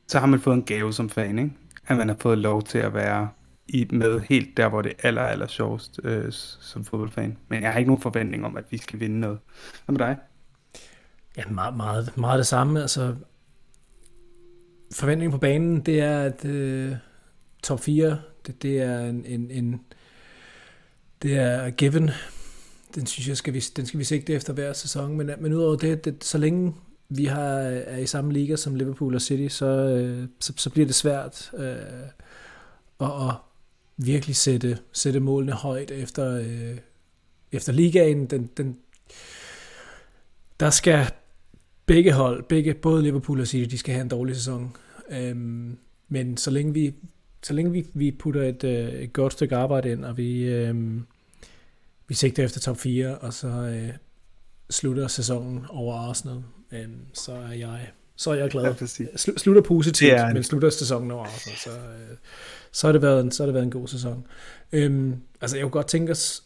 så 0.07 0.19
har 0.19 0.25
man 0.25 0.39
fået 0.39 0.55
en 0.55 0.63
gave 0.63 0.93
som 0.93 1.09
fan, 1.09 1.39
ikke? 1.39 1.51
At 1.87 1.97
man 1.97 2.07
har 2.07 2.15
fået 2.19 2.37
lov 2.37 2.63
til 2.63 2.77
at 2.77 2.93
være 2.93 3.29
i, 3.67 3.87
med 3.91 4.19
helt 4.19 4.57
der, 4.57 4.69
hvor 4.69 4.81
det 4.81 4.91
er 4.91 5.07
aller, 5.07 5.21
aller 5.21 5.47
sjovest 5.47 5.99
øh, 6.03 6.31
som 6.31 6.85
fodboldfan. 6.85 7.37
Men 7.47 7.63
jeg 7.63 7.71
har 7.71 7.79
ikke 7.79 7.89
nogen 7.89 8.01
forventning 8.01 8.45
om, 8.45 8.57
at 8.57 8.63
vi 8.69 8.77
skal 8.77 8.99
vinde 8.99 9.19
noget. 9.19 9.39
Hvad 9.85 9.93
med 9.93 10.07
dig? 10.07 10.17
Ja, 11.37 11.43
meget, 11.49 11.77
meget, 11.77 12.17
meget 12.17 12.37
det 12.37 12.47
samme. 12.47 12.81
Altså, 12.81 13.15
forventningen 14.93 15.31
på 15.31 15.37
banen, 15.37 15.79
det 15.79 15.99
er, 15.99 16.19
at 16.19 16.45
øh, 16.45 16.95
top 17.63 17.79
4, 17.79 18.17
det, 18.47 18.61
det 18.61 18.81
er 18.81 18.99
en, 18.99 19.25
en, 19.25 19.51
en 19.51 19.81
det 21.21 21.37
er 21.37 21.69
given. 21.69 22.09
Den 22.95 23.05
synes 23.05 23.27
jeg, 23.27 23.37
skal 23.37 23.53
vi, 23.53 23.59
den 23.59 23.85
skal 23.85 23.99
vi 23.99 24.03
sigte 24.03 24.33
efter 24.33 24.53
hver 24.53 24.73
sæson. 24.73 25.17
Men, 25.17 25.31
men 25.39 25.53
udover 25.53 25.75
det, 25.75 26.05
det, 26.05 26.23
så 26.23 26.37
længe 26.37 26.73
vi 27.09 27.25
har, 27.25 27.49
er 27.59 27.97
i 27.97 28.05
samme 28.05 28.33
liga 28.33 28.55
som 28.55 28.75
Liverpool 28.75 29.15
og 29.15 29.21
City, 29.21 29.55
så, 29.55 29.65
øh, 29.65 30.27
så, 30.39 30.53
så 30.57 30.69
bliver 30.69 30.85
det 30.85 30.95
svært 30.95 31.51
øh, 31.57 31.75
at, 32.99 33.27
at 33.27 33.35
virkelig 33.97 34.35
sætte, 34.35 34.77
sætte 34.91 35.19
målene 35.19 35.51
højt 35.51 35.91
efter, 35.91 36.37
øh, 36.37 36.77
efter 37.51 37.73
ligaen. 37.73 38.25
Den, 38.25 38.49
den, 38.57 38.77
der 40.59 40.69
skal 40.69 41.05
begge 41.85 42.11
hold, 42.11 42.43
begge, 42.43 42.73
både 42.73 43.03
Liverpool 43.03 43.41
og 43.41 43.47
City, 43.47 43.71
de 43.71 43.77
skal 43.77 43.93
have 43.93 44.01
en 44.01 44.09
dårlig 44.09 44.35
sæson. 44.35 44.75
Øhm, 45.09 45.77
men 46.09 46.37
så 46.37 46.51
længe 46.51 46.73
vi, 46.73 46.93
så 47.45 47.53
længe 47.53 47.71
vi, 47.71 47.85
vi 47.93 48.11
putter 48.11 48.43
et, 48.43 48.63
øh, 48.63 48.93
et 48.93 49.13
godt 49.13 49.33
stykke 49.33 49.55
arbejde 49.55 49.91
ind, 49.91 50.05
og 50.05 50.17
vi, 50.17 50.43
øhm, 50.43 51.05
vi 52.07 52.13
sigter 52.13 52.43
efter 52.43 52.59
top 52.59 52.77
4, 52.77 53.17
og 53.17 53.33
så 53.33 53.47
øh, 53.47 53.89
slutter 54.69 55.07
sæsonen 55.07 55.65
over 55.69 55.95
Arsenal, 55.95 56.43
øhm, 56.71 56.99
så 57.13 57.31
er 57.31 57.51
jeg 57.51 57.87
så 58.15 58.31
er 58.31 58.35
jeg 58.35 58.49
glad. 58.49 58.63
Ja, 58.99 59.17
slutter 59.37 59.61
positivt, 59.61 60.13
en... 60.13 60.33
men 60.33 60.43
slutter 60.43 60.69
sæsonen 60.69 61.11
over 61.11 61.25
Arsenal, 61.25 61.57
så, 61.57 61.69
øh, 61.69 62.17
så, 62.71 62.87
har 62.87 62.91
det 62.91 63.01
været 63.01 63.21
en, 63.21 63.31
så 63.31 63.43
har 63.43 63.45
det 63.45 63.53
været 63.53 63.65
en 63.65 63.71
god 63.71 63.87
sæson. 63.87 64.27
Øhm, 64.71 65.15
altså, 65.41 65.57
jeg 65.57 65.63
kunne 65.63 65.71
godt 65.71 65.87
tænke 65.87 66.11
os 66.11 66.43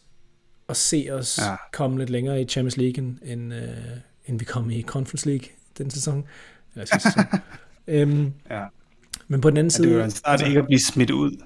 at 0.68 0.76
se 0.76 1.08
os 1.12 1.38
ja. 1.38 1.56
komme 1.72 1.98
lidt 1.98 2.10
længere 2.10 2.42
i 2.42 2.44
Champions 2.44 2.76
League, 2.76 3.16
end, 3.22 3.54
øh, 3.54 3.68
end 4.26 4.38
vi 4.38 4.44
kom 4.44 4.70
i 4.70 4.82
Conference 4.82 5.26
League 5.26 5.48
den 5.78 5.90
sæson. 5.90 6.26
Eller 6.74 6.86
sæson. 6.86 7.24
øhm, 7.86 8.32
ja. 8.50 8.64
Men 9.30 9.40
på 9.40 9.50
den 9.50 9.56
anden 9.56 9.70
side... 9.70 9.88
Ja, 9.88 9.94
det 9.94 10.00
er 10.00 10.04
jo 10.04 10.10
snart 10.10 10.32
altså, 10.32 10.46
ikke 10.46 10.60
at 10.60 10.66
blive 10.66 10.80
smidt 10.80 11.10
ud. 11.10 11.36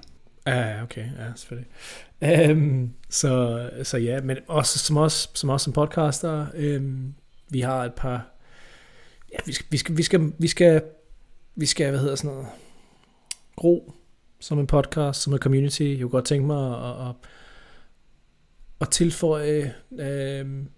Ja, 0.47 0.83
okay, 0.83 1.05
ja, 1.19 1.25
selvfølgelig. 1.35 2.51
Um, 2.51 2.93
så, 3.09 3.69
så 3.83 3.97
ja, 3.97 4.21
men 4.21 4.37
også 4.47 4.79
som 4.79 4.97
os, 4.97 5.29
som, 5.33 5.49
os 5.49 5.61
som 5.61 5.73
podcaster, 5.73 6.47
um, 6.77 7.13
vi 7.49 7.59
har 7.61 7.83
et 7.83 7.93
par, 7.93 8.27
ja, 9.31 9.37
vi 9.45 9.53
skal, 9.53 9.65
vi 9.69 9.77
skal, 9.77 9.97
vi 9.97 10.03
skal, 10.03 10.31
vi 10.39 10.47
skal, 10.47 10.81
vi 11.55 11.65
skal 11.65 11.89
hvad 11.89 11.99
hedder 11.99 12.15
sådan 12.15 12.31
noget, 12.31 12.47
gro 13.55 13.93
som 14.39 14.59
en 14.59 14.67
podcast, 14.67 15.21
som 15.21 15.33
en 15.33 15.39
community. 15.39 15.81
Jeg 15.81 15.99
kunne 15.99 16.09
godt 16.09 16.25
tænke 16.25 16.47
mig 16.47 16.89
at, 16.89 17.07
at, 17.07 17.15
at 18.81 18.89
tilføje 18.89 19.73
um, 20.41 20.69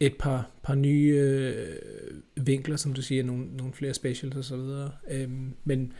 et 0.00 0.16
par, 0.18 0.50
par 0.62 0.74
nye 0.74 1.14
øh, 1.14 2.46
vinkler, 2.46 2.76
som 2.76 2.92
du 2.92 3.02
siger, 3.02 3.24
nogle, 3.24 3.56
nogle 3.56 3.72
flere 3.72 3.94
specials 3.94 4.36
og 4.36 4.44
så 4.44 4.56
videre. 4.56 4.90
Øhm, 5.10 5.54
men 5.64 5.92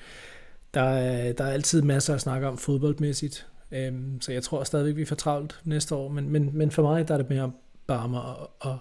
der 0.74 0.82
er, 0.82 1.32
der 1.32 1.44
er 1.44 1.50
altid 1.50 1.82
masser 1.82 2.14
at 2.14 2.20
snakke 2.20 2.48
om 2.48 2.58
fodboldmæssigt, 2.58 3.46
øhm, 3.72 4.20
så 4.20 4.32
jeg 4.32 4.42
tror 4.42 4.64
stadigvæk, 4.64 4.96
vi 4.96 5.04
får 5.04 5.16
travlt 5.16 5.60
næste 5.64 5.94
år, 5.94 6.08
men, 6.08 6.30
men, 6.30 6.50
men 6.52 6.70
for 6.70 6.82
mig 6.82 7.08
der 7.08 7.14
er 7.14 7.18
det 7.18 7.30
mere 7.30 7.52
bare 7.86 8.08
mig 8.08 8.20
at, 8.20 8.70
at, 8.70 8.78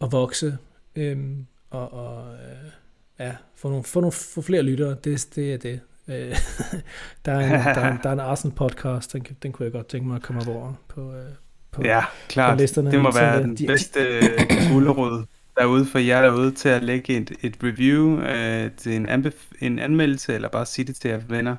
at 0.00 0.12
vokse, 0.12 0.58
øhm, 0.96 1.46
og, 1.70 1.92
og 1.92 2.34
øh, 2.34 2.70
ja, 3.18 3.36
få, 3.54 3.68
nogle, 3.68 3.84
få, 3.84 4.00
nogle, 4.00 4.12
få 4.12 4.42
flere 4.42 4.62
lyttere, 4.62 4.96
det, 5.04 5.28
det 5.34 5.54
er 5.54 5.58
det. 5.58 5.80
Øh, 6.08 6.36
der, 7.24 7.32
er 7.32 7.40
en, 7.40 7.76
der, 7.76 7.80
er 7.80 7.92
en, 7.92 7.98
der 8.02 8.08
er 8.08 8.12
en 8.12 8.20
Arsenal 8.20 8.54
podcast, 8.56 9.12
den, 9.12 9.26
den 9.42 9.52
kunne 9.52 9.64
jeg 9.64 9.72
godt 9.72 9.88
tænke 9.88 10.08
mig 10.08 10.16
at 10.16 10.22
komme 10.22 10.42
over 10.48 10.74
på, 10.88 11.14
øh, 11.14 11.32
på, 11.72 11.82
ja, 11.84 12.04
klart. 12.28 12.56
på 12.56 12.60
listerne. 12.60 12.90
Det 12.90 13.00
må 13.00 13.12
være 13.12 13.42
den 13.42 13.56
de, 13.56 13.66
bedste 13.66 14.00
gulerod 14.72 15.24
derude 15.58 15.86
for 15.86 15.98
jer 15.98 16.22
derude 16.22 16.50
til 16.50 16.68
at 16.68 16.82
lægge 16.82 17.16
et, 17.16 17.32
et 17.42 17.56
review 17.62 18.20
øh, 18.20 18.70
til 18.76 18.96
en, 18.96 19.08
anbef- 19.08 19.52
en 19.60 19.78
anmeldelse, 19.78 20.34
eller 20.34 20.48
bare 20.48 20.66
sige 20.66 20.84
det 20.86 20.96
til 20.96 21.08
jeres 21.08 21.24
venner. 21.28 21.56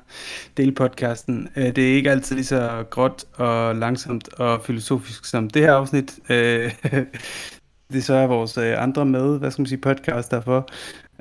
Del 0.56 0.72
podcasten. 0.72 1.48
Øh, 1.56 1.76
det 1.76 1.90
er 1.90 1.94
ikke 1.94 2.10
altid 2.10 2.36
lige 2.36 2.46
så 2.46 2.84
gråt 2.90 3.24
og 3.34 3.76
langsomt 3.76 4.34
og 4.34 4.64
filosofisk 4.64 5.24
som 5.24 5.50
det 5.50 5.62
her 5.62 5.74
afsnit. 5.74 6.18
Øh, 6.28 6.72
det 7.92 8.04
så 8.04 8.14
er 8.14 8.26
vores 8.26 8.58
øh, 8.58 8.82
andre 8.82 9.06
med, 9.06 9.38
hvad 9.38 9.50
skal 9.50 9.62
man 9.62 9.66
sige, 9.66 9.80
podcast 9.80 10.30
derfor. 10.30 10.68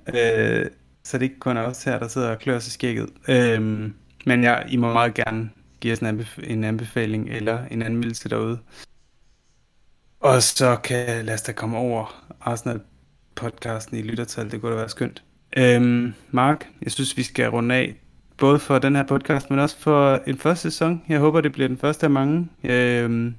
Øh, 0.08 0.66
så 1.04 1.18
det 1.18 1.26
er 1.26 1.30
ikke 1.30 1.40
kun 1.40 1.58
os 1.58 1.84
her, 1.84 2.00
der 2.00 2.08
sidder 2.08 2.30
og 2.30 2.40
klør 2.40 2.60
sig 2.60 2.72
skægget. 2.72 3.10
Øh, 3.28 3.62
men 4.26 4.44
ja, 4.44 4.56
I 4.70 4.78
må 4.78 4.94
meget 4.94 5.14
gerne 5.14 5.50
give 5.80 5.94
os 5.94 6.00
en, 6.00 6.20
anbef- 6.20 6.52
en 6.52 6.64
anbefaling 6.64 7.30
eller 7.30 7.60
en 7.72 7.82
anmeldelse 7.82 8.30
derude. 8.30 8.60
Og 10.20 10.44
så 10.44 10.76
kan 10.76 11.26
lad 11.26 11.34
os 11.34 11.42
da 11.42 11.52
komme 11.52 11.78
over 11.78 12.26
Arsenal-podcasten 12.42 13.98
i 13.98 14.02
lyttertal. 14.02 14.52
Det 14.52 14.62
kunne 14.62 14.72
da 14.72 14.78
være 14.78 14.90
skønt. 14.90 15.24
Øhm, 15.58 16.14
Mark, 16.32 16.68
jeg 16.82 16.92
synes, 16.92 17.18
vi 17.18 17.24
skal 17.24 17.50
runde 17.50 17.76
af. 17.76 17.96
Både 18.38 18.60
for 18.60 18.80
den 18.80 18.96
her 18.96 19.04
podcast, 19.04 19.50
men 19.50 19.60
også 19.60 19.80
for 19.80 20.22
en 20.28 20.38
første 20.38 20.72
sæson. 20.72 21.02
Jeg 21.10 21.20
håber, 21.20 21.42
det 21.42 21.52
bliver 21.52 21.68
den 21.68 21.78
første 21.78 22.06
af 22.06 22.10
mange. 22.10 22.50
Øhm, 22.64 23.36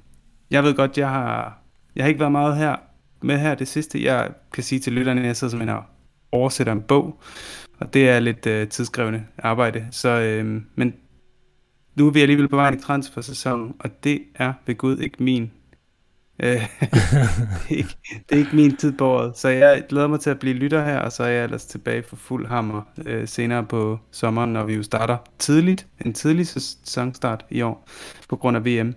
jeg 0.51 0.63
ved 0.63 0.73
godt, 0.73 0.97
jeg 0.97 1.09
har, 1.09 1.59
jeg 1.95 2.03
har 2.03 2.07
ikke 2.07 2.19
været 2.19 2.31
meget 2.31 2.57
her 2.57 2.75
med 3.21 3.39
her 3.39 3.55
det 3.55 3.67
sidste. 3.67 4.03
Jeg 4.03 4.29
kan 4.53 4.63
sige 4.63 4.79
til 4.79 4.93
lytterne, 4.93 5.21
at 5.21 5.27
jeg 5.27 5.35
sidder 5.35 5.51
simpelthen 5.51 5.77
og 5.77 5.83
oversætter 6.31 6.73
en 6.73 6.81
bog. 6.81 7.21
Og 7.79 7.93
det 7.93 8.09
er 8.09 8.19
lidt 8.19 8.45
øh, 8.47 8.67
tidskrævende 8.67 9.23
arbejde. 9.37 9.87
Så, 9.91 10.09
øhm, 10.09 10.65
men 10.75 10.93
nu 11.95 12.07
er 12.07 12.11
vi 12.11 12.21
alligevel 12.21 12.47
på 12.47 12.55
vej 12.55 12.73
i 12.73 12.79
transfer-sæsonen, 12.79 13.75
og 13.79 14.03
det 14.03 14.21
er 14.35 14.53
ved 14.65 14.75
Gud 14.75 14.97
ikke 14.97 15.23
min 15.23 15.51
Øh, 16.43 16.49
det, 17.69 17.71
er 17.71 17.77
ikke, 17.77 17.97
det 18.29 18.35
er 18.35 18.39
ikke 18.39 18.55
min 18.55 18.77
tid 18.77 18.91
på 18.91 19.07
året, 19.07 19.37
så 19.37 19.49
jeg 19.49 19.83
glæder 19.89 20.07
mig 20.07 20.19
til 20.19 20.29
at 20.29 20.39
blive 20.39 20.55
lytter 20.55 20.85
her, 20.85 20.99
og 20.99 21.11
så 21.11 21.23
er 21.23 21.27
jeg 21.27 21.43
ellers 21.43 21.65
tilbage 21.65 22.03
for 22.03 22.15
fuld 22.15 22.47
hammer 22.47 22.81
øh, 23.05 23.27
senere 23.27 23.63
på 23.63 23.99
sommeren, 24.11 24.53
når 24.53 24.63
vi 24.63 24.73
jo 24.73 24.83
starter 24.83 25.17
tidligt, 25.39 25.87
en 26.05 26.13
tidlig 26.13 26.47
sæsonstart 26.47 27.45
i 27.49 27.61
år, 27.61 27.87
på 28.29 28.35
grund 28.35 28.57
af 28.57 28.65
VM. 28.65 28.95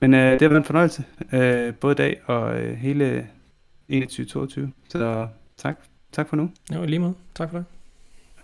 Men 0.00 0.14
øh, 0.14 0.32
det 0.32 0.42
har 0.42 0.48
været 0.48 0.60
en 0.60 0.64
fornøjelse, 0.64 1.04
øh, 1.32 1.74
både 1.74 1.92
i 1.92 1.96
dag 1.96 2.20
og 2.26 2.60
øh, 2.60 2.76
hele 2.76 3.26
21-22, 3.92 4.60
så 4.88 5.28
tak, 5.56 5.76
tak 6.12 6.28
for 6.28 6.36
nu. 6.36 6.50
Ja, 6.70 6.84
lige 6.84 6.98
måde. 6.98 7.14
Tak 7.34 7.50
for 7.50 7.58
det. 7.58 7.66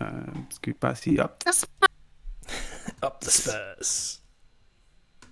Uh, 0.01 0.07
skal 0.49 0.73
vi 0.73 0.77
bare 0.81 0.95
sige 0.95 1.23
op. 1.23 1.43
Up 3.03 3.19
the 3.19 3.31
Spurs. 3.31 4.22